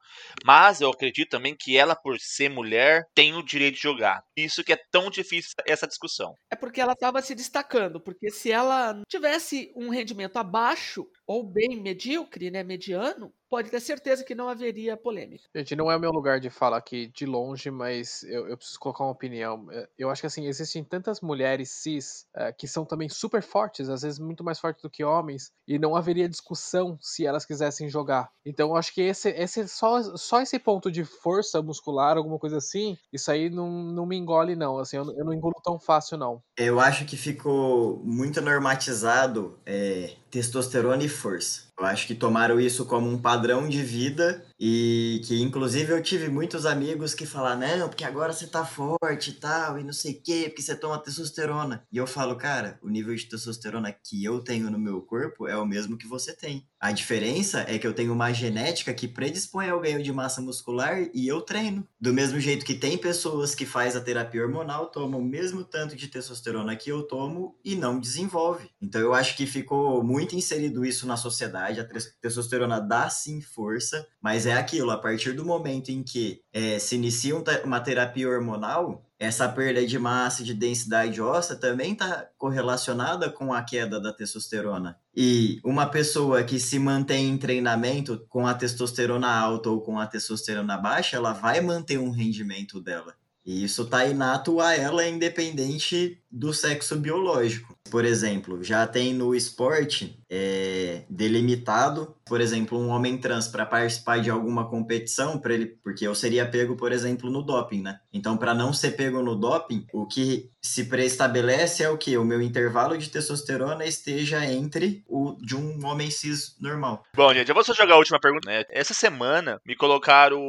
Mas 0.46 0.82
eu 0.82 0.90
acredito 0.90 1.30
também 1.30 1.56
que 1.58 1.78
ela, 1.78 1.96
por 1.96 2.20
ser 2.20 2.50
mulher, 2.50 3.04
tem 3.14 3.34
o 3.34 3.44
direito 3.44 3.76
de 3.76 3.82
jogar. 3.82 4.24
Isso 4.36 4.64
que 4.64 4.74
é 4.74 4.78
tão 4.92 5.10
difícil 5.10 5.52
essa 5.66 5.88
discussão. 5.88 6.36
É 6.52 6.56
porque 6.56 6.82
ela 6.82 6.94
estava 6.94 7.22
se 7.22 7.36
destacando, 7.36 8.00
porque 8.00 8.30
se 8.30 8.52
ela 8.52 9.02
tivesse 9.08 9.72
um 9.76 9.90
rendimento 9.90 10.38
abaixo 10.38 11.08
ou 11.26 11.44
bem 11.44 11.82
medíocre, 11.82 12.52
né, 12.52 12.64
mediano, 12.64 13.34
pode 13.54 13.70
ter 13.70 13.80
certeza 13.80 14.24
que 14.24 14.34
não 14.34 14.50
haveria 14.50 14.98
polêmica. 14.98 15.44
Gente, 15.56 15.76
não 15.76 15.92
é 15.92 15.96
o 15.96 16.00
meu 16.00 16.10
lugar 16.10 16.40
de 16.40 16.50
fala 16.50 16.76
aqui 16.76 17.06
de 17.14 17.24
longe, 17.24 17.70
mas 17.70 18.24
eu, 18.24 18.48
eu 18.48 18.58
preciso 18.58 18.80
colocar 18.80 19.04
uma 19.04 19.12
opinião. 19.12 19.68
É, 19.72 19.88
eu 19.96 20.10
acho 20.10 20.22
que 20.22 20.26
assim, 20.26 20.48
existem 20.48 20.84
tantas 20.84 21.22
mulheres 21.22 21.70
cis 21.70 22.26
é, 22.36 22.52
que 22.52 22.68
são 22.68 22.84
também 22.84 23.08
super 23.10 23.44
fortes, 23.44 23.90
às 23.90 24.02
vezes 24.02 24.18
muito 24.18 24.44
mais 24.44 24.60
fortes 24.60 24.82
do 24.82 24.90
que 24.90 25.04
homens, 25.04 25.52
e 25.68 25.78
não 25.78 25.96
haveria 25.96 26.28
discussão 26.28 26.98
se 27.00 27.28
elas 27.28 27.46
quisessem 27.46 27.88
jogar. 27.88 28.32
Então 28.44 28.70
eu 28.70 28.76
acho 28.76 28.92
que 28.92 29.02
esse, 29.02 29.30
esse 29.30 29.68
só, 29.68 30.02
só 30.18 30.42
esse 30.42 30.58
ponto 30.58 30.92
de 30.92 31.06
força 31.06 31.62
muscular, 31.62 32.18
alguma 32.18 32.40
coisa 32.40 32.58
assim, 32.58 32.98
isso 33.14 33.30
aí 33.30 33.52
não, 33.52 33.70
não 33.70 34.08
me 34.08 34.18
engole, 34.18 34.56
não. 34.56 34.80
Assim, 34.80 34.98
eu, 34.98 35.06
eu 35.16 35.24
não 35.24 35.32
engulo 35.32 35.62
tão 35.64 35.78
fácil, 35.80 36.18
não. 36.18 36.42
Eu 36.58 36.80
acho 36.80 37.06
que 37.06 37.16
ficou 37.16 38.02
muito 38.04 38.42
normatizado 38.42 39.60
é, 39.64 40.16
testosterona 40.34 41.04
e 41.04 41.08
força. 41.08 41.62
Eu 41.78 41.86
acho 41.86 42.08
que 42.08 42.16
tomaram 42.16 42.60
isso 42.60 42.86
como 42.86 43.08
um 43.08 43.20
padrão 43.20 43.70
de 43.70 43.84
vida 43.84 44.44
e 44.60 45.22
que, 45.26 45.42
inclusive, 45.42 45.92
eu 45.92 46.02
tive 46.02 46.30
muitos 46.30 46.66
amigos 46.66 47.14
que 47.14 47.26
falaram, 47.26 47.78
não, 47.78 47.90
porque 47.90 48.04
agora 48.04 48.34
você 48.34 48.48
tá 48.48 48.66
forte 48.66 49.32
e 49.32 49.34
tal, 49.34 49.80
e 49.80 49.84
não 49.84 49.94
sei 49.94 50.14
o 50.14 50.22
quê, 50.22 50.44
porque 50.48 50.62
você 50.62 50.76
toma 50.76 51.00
testosterona. 51.00 51.86
E 51.92 51.98
eu 51.98 52.08
falo, 52.08 52.36
cara, 52.36 52.80
o 52.82 52.90
nível 52.90 53.16
de 53.16 53.26
testosterona 53.26 53.92
que 53.92 54.24
eu 54.24 54.40
tenho 54.40 54.70
no 54.70 54.80
meu 54.80 55.02
corpo 55.02 55.48
é 55.48 55.58
o 55.58 55.66
mesmo 55.66 55.98
que 55.98 56.08
você 56.08 56.36
tem. 56.36 56.68
A 56.80 56.92
diferença 56.92 57.66
é 57.68 57.80
que 57.80 57.88
eu 57.88 57.94
tenho 57.94 58.14
uma 58.14 58.34
genética 58.34 58.94
que 58.94 59.08
predispõe 59.08 59.70
ao 59.70 59.80
ganho 59.80 60.04
de 60.04 60.12
massa 60.12 60.42
muscular 60.42 61.08
e 61.14 61.28
eu 61.28 61.42
treino. 61.42 61.88
Do 62.00 62.14
mesmo 62.14 62.40
jeito 62.40 62.66
que 62.66 62.76
tem 62.76 62.98
pessoas 62.98 63.56
que 63.56 63.66
faz 63.66 63.96
a 63.96 64.02
terapia 64.02 64.44
hormonal, 64.44 64.88
tomam 64.88 65.22
o 65.22 65.26
mesmo 65.26 65.64
tanto 65.64 65.96
de 65.96 66.08
testosterona 66.08 66.76
que 66.76 66.90
eu 66.90 67.04
tomo 67.04 67.58
e 67.64 67.76
não 67.76 68.00
desenvolve. 68.00 68.70
Então 68.82 69.00
eu 69.00 69.14
acho 69.14 69.38
que 69.38 69.46
ficou 69.46 70.04
muito 70.04 70.36
inserido 70.36 70.86
isso 70.86 71.08
na 71.08 71.16
sociedade. 71.16 71.80
A 71.80 71.88
testosterona 72.22 72.82
dá 72.82 73.10
sim 73.10 73.42
força, 73.42 74.06
mas 74.22 74.46
é 74.46 74.53
aquilo, 74.54 74.92
a 74.92 74.98
partir 74.98 75.34
do 75.34 75.46
momento 75.46 75.90
em 75.90 76.04
que 76.04 76.42
é, 76.52 76.80
se 76.80 76.96
inicia 76.96 77.36
uma 77.64 77.80
terapia 77.80 78.30
hormonal, 78.30 79.04
essa 79.20 79.48
perda 79.48 79.86
de 79.86 79.98
massa 79.98 80.42
e 80.42 80.46
de 80.46 80.54
densidade 80.54 81.22
óssea 81.22 81.56
também 81.56 81.94
está 81.94 82.28
correlacionada 82.38 83.30
com 83.30 83.54
a 83.54 83.62
queda 83.64 84.00
da 84.00 84.12
testosterona. 84.12 84.98
E 85.16 85.60
uma 85.64 85.86
pessoa 85.86 86.44
que 86.44 86.60
se 86.60 86.78
mantém 86.78 87.30
em 87.30 87.38
treinamento 87.38 88.26
com 88.28 88.46
a 88.46 88.54
testosterona 88.54 89.34
alta 89.34 89.70
ou 89.70 89.82
com 89.82 89.98
a 89.98 90.08
testosterona 90.08 90.78
baixa, 90.78 91.16
ela 91.16 91.32
vai 91.32 91.62
manter 91.62 91.98
um 91.98 92.12
rendimento 92.12 92.82
dela. 92.82 93.14
E 93.46 93.64
isso 93.64 93.84
está 93.84 94.06
inato 94.06 94.62
a 94.62 94.74
ela, 94.74 95.06
independente 95.06 96.22
do 96.32 96.54
sexo 96.54 96.98
biológico. 96.98 97.78
Por 97.90 98.06
exemplo, 98.06 98.64
já 98.64 98.88
tem 98.88 99.14
no 99.14 99.36
esporte 99.36 100.20
é, 100.30 101.04
delimitado, 101.10 102.16
por 102.26 102.42
exemplo, 102.42 102.80
um 102.80 102.90
homem 102.90 103.18
trans 103.18 103.48
para 103.48 103.66
participar 103.66 104.20
de 104.20 104.32
alguma 104.32 104.68
competição, 104.68 105.38
para 105.38 105.54
ele, 105.54 105.68
porque 105.84 106.08
eu 106.08 106.16
seria 106.16 106.46
pego, 106.46 106.76
por 106.76 106.92
exemplo, 106.92 107.30
no 107.30 107.44
doping, 107.44 107.82
né? 107.82 108.00
Então, 108.12 108.36
para 108.36 108.54
não 108.54 108.74
ser 108.74 108.92
pego 108.92 109.22
no 109.22 109.36
doping, 109.36 109.86
o 109.94 110.08
que 110.08 110.50
se 110.60 110.86
preestabelece 110.86 111.84
é 111.84 111.90
o 111.90 111.98
que 111.98 112.18
o 112.18 112.24
meu 112.24 112.42
intervalo 112.42 112.98
de 112.98 113.10
testosterona 113.10 113.86
esteja 113.86 114.44
entre 114.46 115.04
o 115.08 115.36
de 115.40 115.56
um 115.56 115.86
homem 115.86 116.10
cis 116.10 116.56
normal. 116.60 117.04
Bom, 117.16 117.34
gente, 117.34 117.50
eu 117.50 117.56
vou 117.56 117.64
só 117.64 117.74
jogar 117.74 117.96
a 117.96 117.98
última 118.00 118.20
pergunta. 118.20 118.50
Né? 118.50 118.64
Essa 118.70 118.94
semana 118.94 119.62
me 119.66 119.76
colocaram 119.76 120.42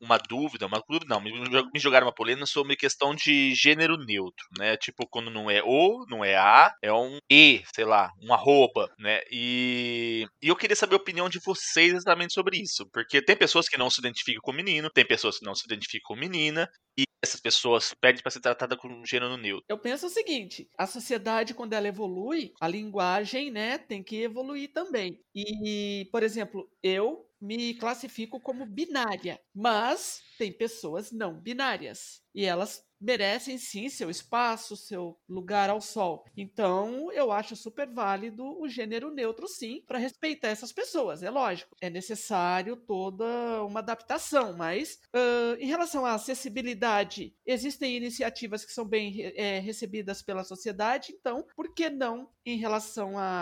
uma 0.00 0.16
dúvida, 0.16 0.66
uma 0.66 0.82
dúvida 0.88 1.06
não, 1.08 1.20
me 1.20 1.80
jogaram 1.80 2.06
uma 2.06 2.14
polêmica 2.14 2.46
sobre 2.46 2.76
questão 2.76 3.14
de 3.14 3.54
gênero 3.54 3.96
neutro, 3.96 4.46
né? 4.56 4.76
Tipo, 4.76 5.06
quando 5.06 5.30
não 5.30 5.50
é 5.50 5.60
o, 5.64 6.06
não 6.08 6.24
é 6.24 6.36
a, 6.36 6.51
é 6.82 6.92
um 6.92 7.18
e, 7.30 7.62
sei 7.74 7.84
lá, 7.84 8.12
uma 8.20 8.36
roupa, 8.36 8.92
né? 8.98 9.20
E, 9.30 10.26
e 10.42 10.48
eu 10.48 10.56
queria 10.56 10.76
saber 10.76 10.94
a 10.94 10.98
opinião 10.98 11.28
de 11.28 11.40
vocês 11.44 11.92
exatamente 11.92 12.34
sobre 12.34 12.58
isso, 12.58 12.88
porque 12.92 13.22
tem 13.22 13.36
pessoas 13.36 13.68
que 13.68 13.78
não 13.78 13.90
se 13.90 14.00
identificam 14.00 14.42
com 14.42 14.52
menino, 14.52 14.90
tem 14.90 15.06
pessoas 15.06 15.38
que 15.38 15.44
não 15.44 15.54
se 15.54 15.64
identificam 15.64 16.08
com 16.08 16.20
menina, 16.20 16.68
e 16.98 17.04
essas 17.22 17.40
pessoas 17.40 17.94
pedem 18.00 18.22
para 18.22 18.30
ser 18.30 18.40
tratada 18.40 18.76
com 18.76 19.04
gênero 19.04 19.36
neutro. 19.36 19.64
Eu 19.68 19.78
penso 19.78 20.06
o 20.06 20.10
seguinte: 20.10 20.68
a 20.76 20.86
sociedade, 20.86 21.54
quando 21.54 21.72
ela 21.72 21.88
evolui, 21.88 22.52
a 22.60 22.68
linguagem, 22.68 23.50
né, 23.50 23.78
tem 23.78 24.02
que 24.02 24.22
evoluir 24.22 24.72
também. 24.72 25.20
E, 25.34 26.08
por 26.10 26.22
exemplo, 26.22 26.68
eu 26.82 27.26
me 27.40 27.74
classifico 27.74 28.40
como 28.40 28.66
binária, 28.66 29.40
mas 29.54 30.22
tem 30.38 30.52
pessoas 30.52 31.10
não 31.10 31.40
binárias 31.40 32.22
e 32.32 32.44
elas 32.44 32.84
merecem 33.02 33.58
sim 33.58 33.88
seu 33.88 34.08
espaço, 34.08 34.76
seu 34.76 35.18
lugar 35.28 35.68
ao 35.68 35.80
sol. 35.80 36.24
Então, 36.36 37.10
eu 37.12 37.32
acho 37.32 37.56
super 37.56 37.88
válido 37.92 38.44
o 38.60 38.68
gênero 38.68 39.12
neutro, 39.12 39.48
sim, 39.48 39.82
para 39.86 39.98
respeitar 39.98 40.48
essas 40.48 40.72
pessoas. 40.72 41.22
É 41.22 41.30
lógico, 41.30 41.76
é 41.80 41.90
necessário 41.90 42.76
toda 42.76 43.62
uma 43.64 43.80
adaptação, 43.80 44.56
mas 44.56 45.00
uh, 45.14 45.56
em 45.58 45.66
relação 45.66 46.06
à 46.06 46.14
acessibilidade, 46.14 47.34
existem 47.44 47.96
iniciativas 47.96 48.64
que 48.64 48.72
são 48.72 48.84
bem 48.86 49.32
é, 49.36 49.58
recebidas 49.58 50.22
pela 50.22 50.44
sociedade, 50.44 51.12
então, 51.12 51.44
por 51.56 51.74
que 51.74 51.90
não 51.90 52.30
em 52.46 52.56
relação 52.56 53.18
à 53.18 53.32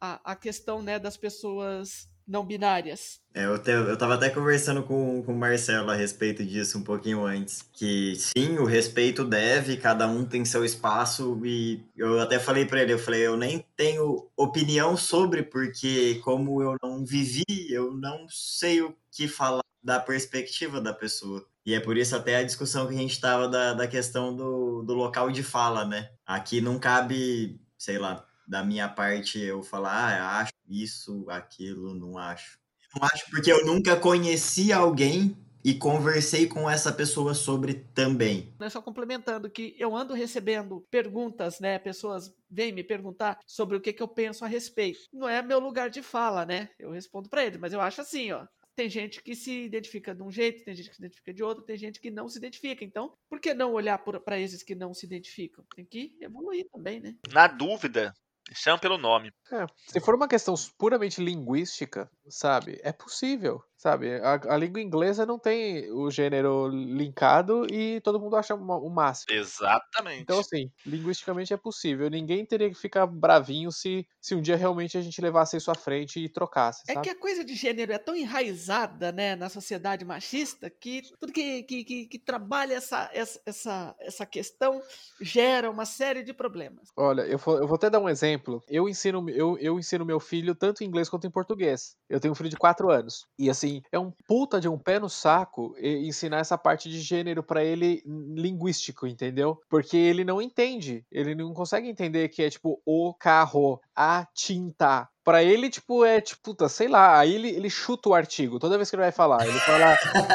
a, 0.00 0.14
a, 0.14 0.32
a, 0.32 0.36
questão 0.36 0.82
né, 0.82 0.98
das 0.98 1.16
pessoas 1.16 2.08
não 2.30 2.46
binárias. 2.46 3.20
É, 3.34 3.44
eu, 3.44 3.58
te, 3.58 3.70
eu 3.70 3.96
tava 3.98 4.14
até 4.14 4.30
conversando 4.30 4.84
com, 4.84 5.22
com 5.24 5.32
o 5.32 5.36
Marcelo 5.36 5.90
a 5.90 5.94
respeito 5.94 6.44
disso 6.44 6.78
um 6.78 6.82
pouquinho 6.82 7.24
antes. 7.24 7.62
Que 7.72 8.14
sim, 8.16 8.56
o 8.58 8.64
respeito 8.64 9.24
deve, 9.24 9.76
cada 9.76 10.06
um 10.06 10.24
tem 10.24 10.44
seu 10.44 10.64
espaço. 10.64 11.40
E 11.44 11.84
eu 11.96 12.20
até 12.20 12.38
falei 12.38 12.64
para 12.64 12.82
ele, 12.82 12.92
eu 12.92 12.98
falei, 12.98 13.26
eu 13.26 13.36
nem 13.36 13.64
tenho 13.76 14.28
opinião 14.36 14.96
sobre, 14.96 15.42
porque 15.42 16.20
como 16.22 16.62
eu 16.62 16.76
não 16.80 17.04
vivi, 17.04 17.44
eu 17.68 17.92
não 17.92 18.26
sei 18.28 18.80
o 18.80 18.96
que 19.10 19.26
falar 19.26 19.64
da 19.82 19.98
perspectiva 19.98 20.80
da 20.80 20.94
pessoa. 20.94 21.44
E 21.66 21.74
é 21.74 21.80
por 21.80 21.96
isso 21.96 22.14
até 22.14 22.36
a 22.36 22.44
discussão 22.44 22.86
que 22.86 22.94
a 22.94 22.98
gente 22.98 23.20
tava 23.20 23.48
da, 23.48 23.74
da 23.74 23.88
questão 23.88 24.34
do, 24.34 24.82
do 24.82 24.94
local 24.94 25.30
de 25.30 25.42
fala, 25.42 25.84
né? 25.84 26.10
Aqui 26.24 26.60
não 26.60 26.78
cabe, 26.78 27.60
sei 27.76 27.98
lá, 27.98 28.24
da 28.50 28.64
minha 28.64 28.88
parte 28.88 29.38
eu 29.38 29.62
falar, 29.62 30.20
ah, 30.20 30.38
acho 30.40 30.52
isso, 30.68 31.24
aquilo, 31.30 31.94
não 31.94 32.18
acho. 32.18 32.58
Não 32.96 33.04
acho 33.04 33.30
porque 33.30 33.52
eu 33.52 33.64
nunca 33.64 33.94
conheci 33.96 34.72
alguém 34.72 35.36
e 35.62 35.72
conversei 35.72 36.48
com 36.48 36.68
essa 36.68 36.92
pessoa 36.92 37.32
sobre 37.32 37.74
também. 37.94 38.52
É 38.60 38.68
só 38.68 38.82
complementando 38.82 39.48
que 39.48 39.76
eu 39.78 39.94
ando 39.94 40.14
recebendo 40.14 40.84
perguntas, 40.90 41.60
né? 41.60 41.78
Pessoas 41.78 42.34
vêm 42.50 42.72
me 42.72 42.82
perguntar 42.82 43.38
sobre 43.46 43.76
o 43.76 43.80
que, 43.80 43.92
que 43.92 44.02
eu 44.02 44.08
penso 44.08 44.44
a 44.44 44.48
respeito. 44.48 44.98
Não 45.12 45.28
é 45.28 45.40
meu 45.42 45.60
lugar 45.60 45.88
de 45.88 46.02
fala, 46.02 46.44
né? 46.44 46.70
Eu 46.76 46.90
respondo 46.90 47.28
para 47.28 47.44
eles, 47.44 47.60
mas 47.60 47.72
eu 47.72 47.80
acho 47.80 48.00
assim, 48.00 48.32
ó. 48.32 48.44
Tem 48.74 48.88
gente 48.88 49.22
que 49.22 49.36
se 49.36 49.64
identifica 49.64 50.12
de 50.12 50.22
um 50.22 50.30
jeito, 50.30 50.64
tem 50.64 50.74
gente 50.74 50.88
que 50.88 50.96
se 50.96 51.02
identifica 51.02 51.34
de 51.34 51.42
outro, 51.42 51.62
tem 51.62 51.76
gente 51.76 52.00
que 52.00 52.10
não 52.10 52.28
se 52.28 52.38
identifica. 52.38 52.84
Então, 52.84 53.12
por 53.28 53.38
que 53.38 53.54
não 53.54 53.74
olhar 53.74 53.98
para 53.98 54.40
esses 54.40 54.62
que 54.62 54.74
não 54.74 54.92
se 54.92 55.06
identificam? 55.06 55.64
Tem 55.76 55.84
que 55.84 56.16
evoluir 56.20 56.66
também, 56.72 56.98
né? 56.98 57.14
Na 57.30 57.46
dúvida, 57.46 58.12
Chama 58.52 58.78
pelo 58.78 58.98
nome. 58.98 59.32
É, 59.52 59.66
se 59.86 60.00
for 60.00 60.14
uma 60.14 60.28
questão 60.28 60.54
puramente 60.78 61.22
linguística, 61.22 62.10
sabe? 62.28 62.80
É 62.82 62.92
possível. 62.92 63.62
Sabe? 63.80 64.16
A, 64.16 64.38
a, 64.46 64.56
língua 64.58 64.78
inglesa 64.78 65.24
não 65.24 65.38
tem 65.38 65.90
o 65.90 66.10
gênero 66.10 66.68
linkado 66.68 67.66
e 67.72 67.98
todo 68.02 68.20
mundo 68.20 68.36
acha 68.36 68.54
o 68.54 68.90
máximo. 68.90 69.34
Exatamente. 69.34 70.20
Então, 70.20 70.38
assim, 70.38 70.70
linguisticamente 70.84 71.54
é 71.54 71.56
possível. 71.56 72.10
Ninguém 72.10 72.44
teria 72.44 72.68
que 72.68 72.74
ficar 72.74 73.06
bravinho 73.06 73.72
se, 73.72 74.06
se 74.20 74.34
um 74.34 74.42
dia 74.42 74.54
realmente 74.54 74.98
a 74.98 75.00
gente 75.00 75.18
levasse 75.22 75.56
isso 75.56 75.70
à 75.70 75.74
frente 75.74 76.22
e 76.22 76.28
trocasse. 76.28 76.82
É 76.88 76.92
sabe? 76.92 77.06
que 77.06 77.10
a 77.10 77.18
coisa 77.18 77.42
de 77.42 77.54
gênero 77.54 77.90
é 77.90 77.96
tão 77.96 78.14
enraizada, 78.14 79.10
né, 79.12 79.34
na 79.34 79.48
sociedade 79.48 80.04
machista 80.04 80.68
que 80.68 81.00
tudo 81.18 81.32
que, 81.32 81.62
que, 81.62 81.82
que, 81.82 82.06
que 82.06 82.18
trabalha 82.18 82.74
essa, 82.74 83.10
essa, 83.14 83.96
essa 83.98 84.26
questão 84.26 84.82
gera 85.22 85.70
uma 85.70 85.86
série 85.86 86.22
de 86.22 86.34
problemas. 86.34 86.90
Olha, 86.94 87.22
eu 87.22 87.38
vou, 87.38 87.56
eu 87.56 87.66
vou 87.66 87.76
até 87.76 87.88
dar 87.88 88.00
um 88.00 88.10
exemplo. 88.10 88.62
Eu 88.68 88.86
ensino, 88.90 89.26
eu, 89.30 89.56
eu 89.56 89.78
ensino 89.78 90.04
meu 90.04 90.20
filho 90.20 90.54
tanto 90.54 90.84
em 90.84 90.86
inglês 90.86 91.08
quanto 91.08 91.26
em 91.26 91.30
português. 91.30 91.96
Eu 92.10 92.20
tenho 92.20 92.32
um 92.32 92.34
filho 92.34 92.50
de 92.50 92.58
4 92.58 92.90
anos. 92.90 93.26
E 93.38 93.48
assim, 93.48 93.69
é 93.92 93.98
um 93.98 94.12
puta 94.26 94.60
de 94.60 94.68
um 94.68 94.78
pé 94.78 94.98
no 94.98 95.08
saco 95.08 95.74
ensinar 95.80 96.38
essa 96.38 96.56
parte 96.56 96.88
de 96.88 97.00
gênero 97.00 97.42
para 97.42 97.64
ele 97.64 98.02
linguístico, 98.06 99.06
entendeu? 99.06 99.60
Porque 99.68 99.96
ele 99.96 100.24
não 100.24 100.40
entende. 100.40 101.04
Ele 101.10 101.34
não 101.34 101.52
consegue 101.52 101.88
entender 101.88 102.28
que 102.28 102.42
é 102.42 102.50
tipo 102.50 102.80
o 102.84 103.14
carro, 103.14 103.80
a 103.94 104.26
tinta, 104.34 105.08
Pra 105.22 105.44
ele, 105.44 105.68
tipo, 105.68 106.04
é 106.04 106.20
tipo, 106.20 106.40
puta, 106.42 106.68
sei 106.68 106.88
lá, 106.88 107.18
aí 107.18 107.34
ele, 107.34 107.50
ele 107.50 107.68
chuta 107.68 108.08
o 108.08 108.14
artigo 108.14 108.58
toda 108.58 108.76
vez 108.76 108.88
que 108.88 108.96
ele 108.96 109.02
vai 109.02 109.12
falar. 109.12 109.46
Ele 109.46 109.60
fala, 109.60 109.92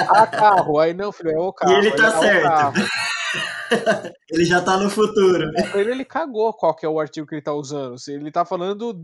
a 0.10 0.28
carro, 0.28 0.80
aí 0.80 0.94
não, 0.94 1.12
filho, 1.12 1.32
é 1.32 1.40
o 1.40 1.52
carro. 1.52 1.74
E 1.74 1.78
ele 1.78 1.92
tá 1.92 2.12
certo. 2.20 2.80
ele 4.30 4.46
já 4.46 4.62
tá 4.62 4.78
no 4.78 4.90
futuro. 4.90 5.52
Ele, 5.74 5.92
ele 5.92 6.06
cagou 6.06 6.54
qual 6.54 6.76
que 6.76 6.86
é 6.86 6.90
o 6.90 7.00
artigo 7.00 7.28
que 7.28 7.36
ele 7.36 7.42
tá 7.42 7.54
usando. 7.54 7.98
Se 8.00 8.14
ele 8.14 8.32
tá 8.32 8.46
falando 8.46 8.96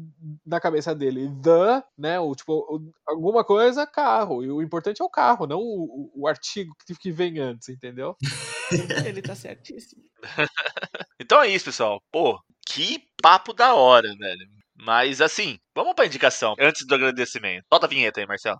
na 0.46 0.60
cabeça 0.60 0.94
dele, 0.94 1.30
the, 1.42 1.84
né, 1.98 2.20
o, 2.20 2.34
tipo, 2.34 2.82
alguma 3.08 3.44
coisa, 3.44 3.88
carro. 3.88 4.44
E 4.44 4.50
o 4.50 4.62
importante 4.62 5.02
é 5.02 5.06
o 5.06 5.10
carro, 5.10 5.48
não 5.48 5.60
o, 5.60 6.12
o 6.16 6.28
artigo 6.28 6.74
que, 6.86 6.96
que 6.96 7.12
vem 7.12 7.40
antes, 7.40 7.70
entendeu? 7.70 8.16
ele 9.06 9.22
tá 9.22 9.36
certíssimo. 9.36 10.04
então 11.20 11.42
é 11.42 11.48
isso, 11.48 11.66
pessoal. 11.66 12.02
Pô, 12.12 12.40
que 12.68 13.04
papo 13.22 13.54
da 13.54 13.74
hora, 13.74 14.08
velho. 14.18 14.48
Mas 14.76 15.22
assim, 15.22 15.58
vamos 15.76 15.94
pra 15.94 16.06
indicação 16.06 16.56
antes 16.60 16.86
do 16.86 16.96
agradecimento. 16.96 17.66
Solta 17.72 17.86
a 17.86 17.90
vinheta 17.90 18.20
aí, 18.20 18.26
Marcelo. 18.26 18.60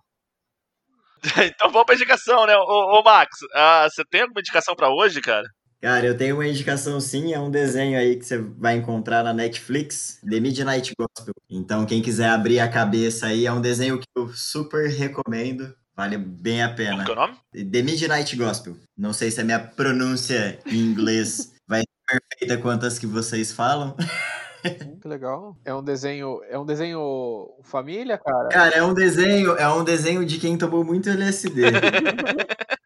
então 1.44 1.70
vamos 1.70 1.86
pra 1.86 1.94
indicação, 1.94 2.46
né? 2.46 2.56
Ô, 2.56 3.00
ô 3.00 3.02
Max, 3.02 3.42
uh, 3.42 3.90
você 3.90 4.04
tem 4.04 4.22
alguma 4.22 4.40
indicação 4.40 4.74
para 4.74 4.90
hoje, 4.90 5.20
cara? 5.20 5.48
Cara, 5.82 6.06
eu 6.06 6.16
tenho 6.16 6.36
uma 6.36 6.46
indicação 6.46 7.00
sim, 7.00 7.34
é 7.34 7.40
um 7.40 7.50
desenho 7.50 7.98
aí 7.98 8.14
que 8.14 8.24
você 8.24 8.38
vai 8.38 8.76
encontrar 8.76 9.24
na 9.24 9.32
Netflix, 9.32 10.20
The 10.22 10.38
Midnight 10.38 10.94
Gospel. 10.96 11.34
Então, 11.50 11.84
quem 11.84 12.00
quiser 12.00 12.28
abrir 12.28 12.60
a 12.60 12.68
cabeça 12.68 13.26
aí, 13.26 13.46
é 13.46 13.52
um 13.52 13.60
desenho 13.60 13.98
que 13.98 14.06
eu 14.14 14.28
super 14.28 14.88
recomendo, 14.88 15.74
vale 15.96 16.16
bem 16.16 16.62
a 16.62 16.72
pena. 16.72 17.04
Que 17.04 17.10
é 17.10 17.14
o 17.14 17.16
nome? 17.16 17.34
The 17.52 17.82
Midnight 17.82 18.36
Gospel. 18.36 18.76
Não 18.96 19.12
sei 19.12 19.32
se 19.32 19.40
a 19.40 19.44
minha 19.44 19.58
pronúncia 19.58 20.56
em 20.66 20.78
inglês 20.78 21.52
vai 21.66 21.80
ser 21.80 22.20
perfeita 22.20 22.62
quanto 22.62 22.86
as 22.86 22.96
que 22.96 23.06
vocês 23.06 23.50
falam. 23.50 23.96
Hum, 24.64 25.00
que 25.00 25.08
legal. 25.08 25.56
É 25.64 25.74
um 25.74 25.82
desenho, 25.82 26.40
é 26.48 26.56
um 26.56 26.64
desenho 26.64 27.48
família, 27.64 28.18
cara? 28.18 28.48
Cara, 28.50 28.76
é 28.76 28.84
um 28.84 28.94
desenho, 28.94 29.56
é 29.56 29.68
um 29.68 29.82
desenho 29.82 30.24
de 30.24 30.38
quem 30.38 30.56
tomou 30.56 30.84
muito 30.84 31.10
LSD. 31.10 31.62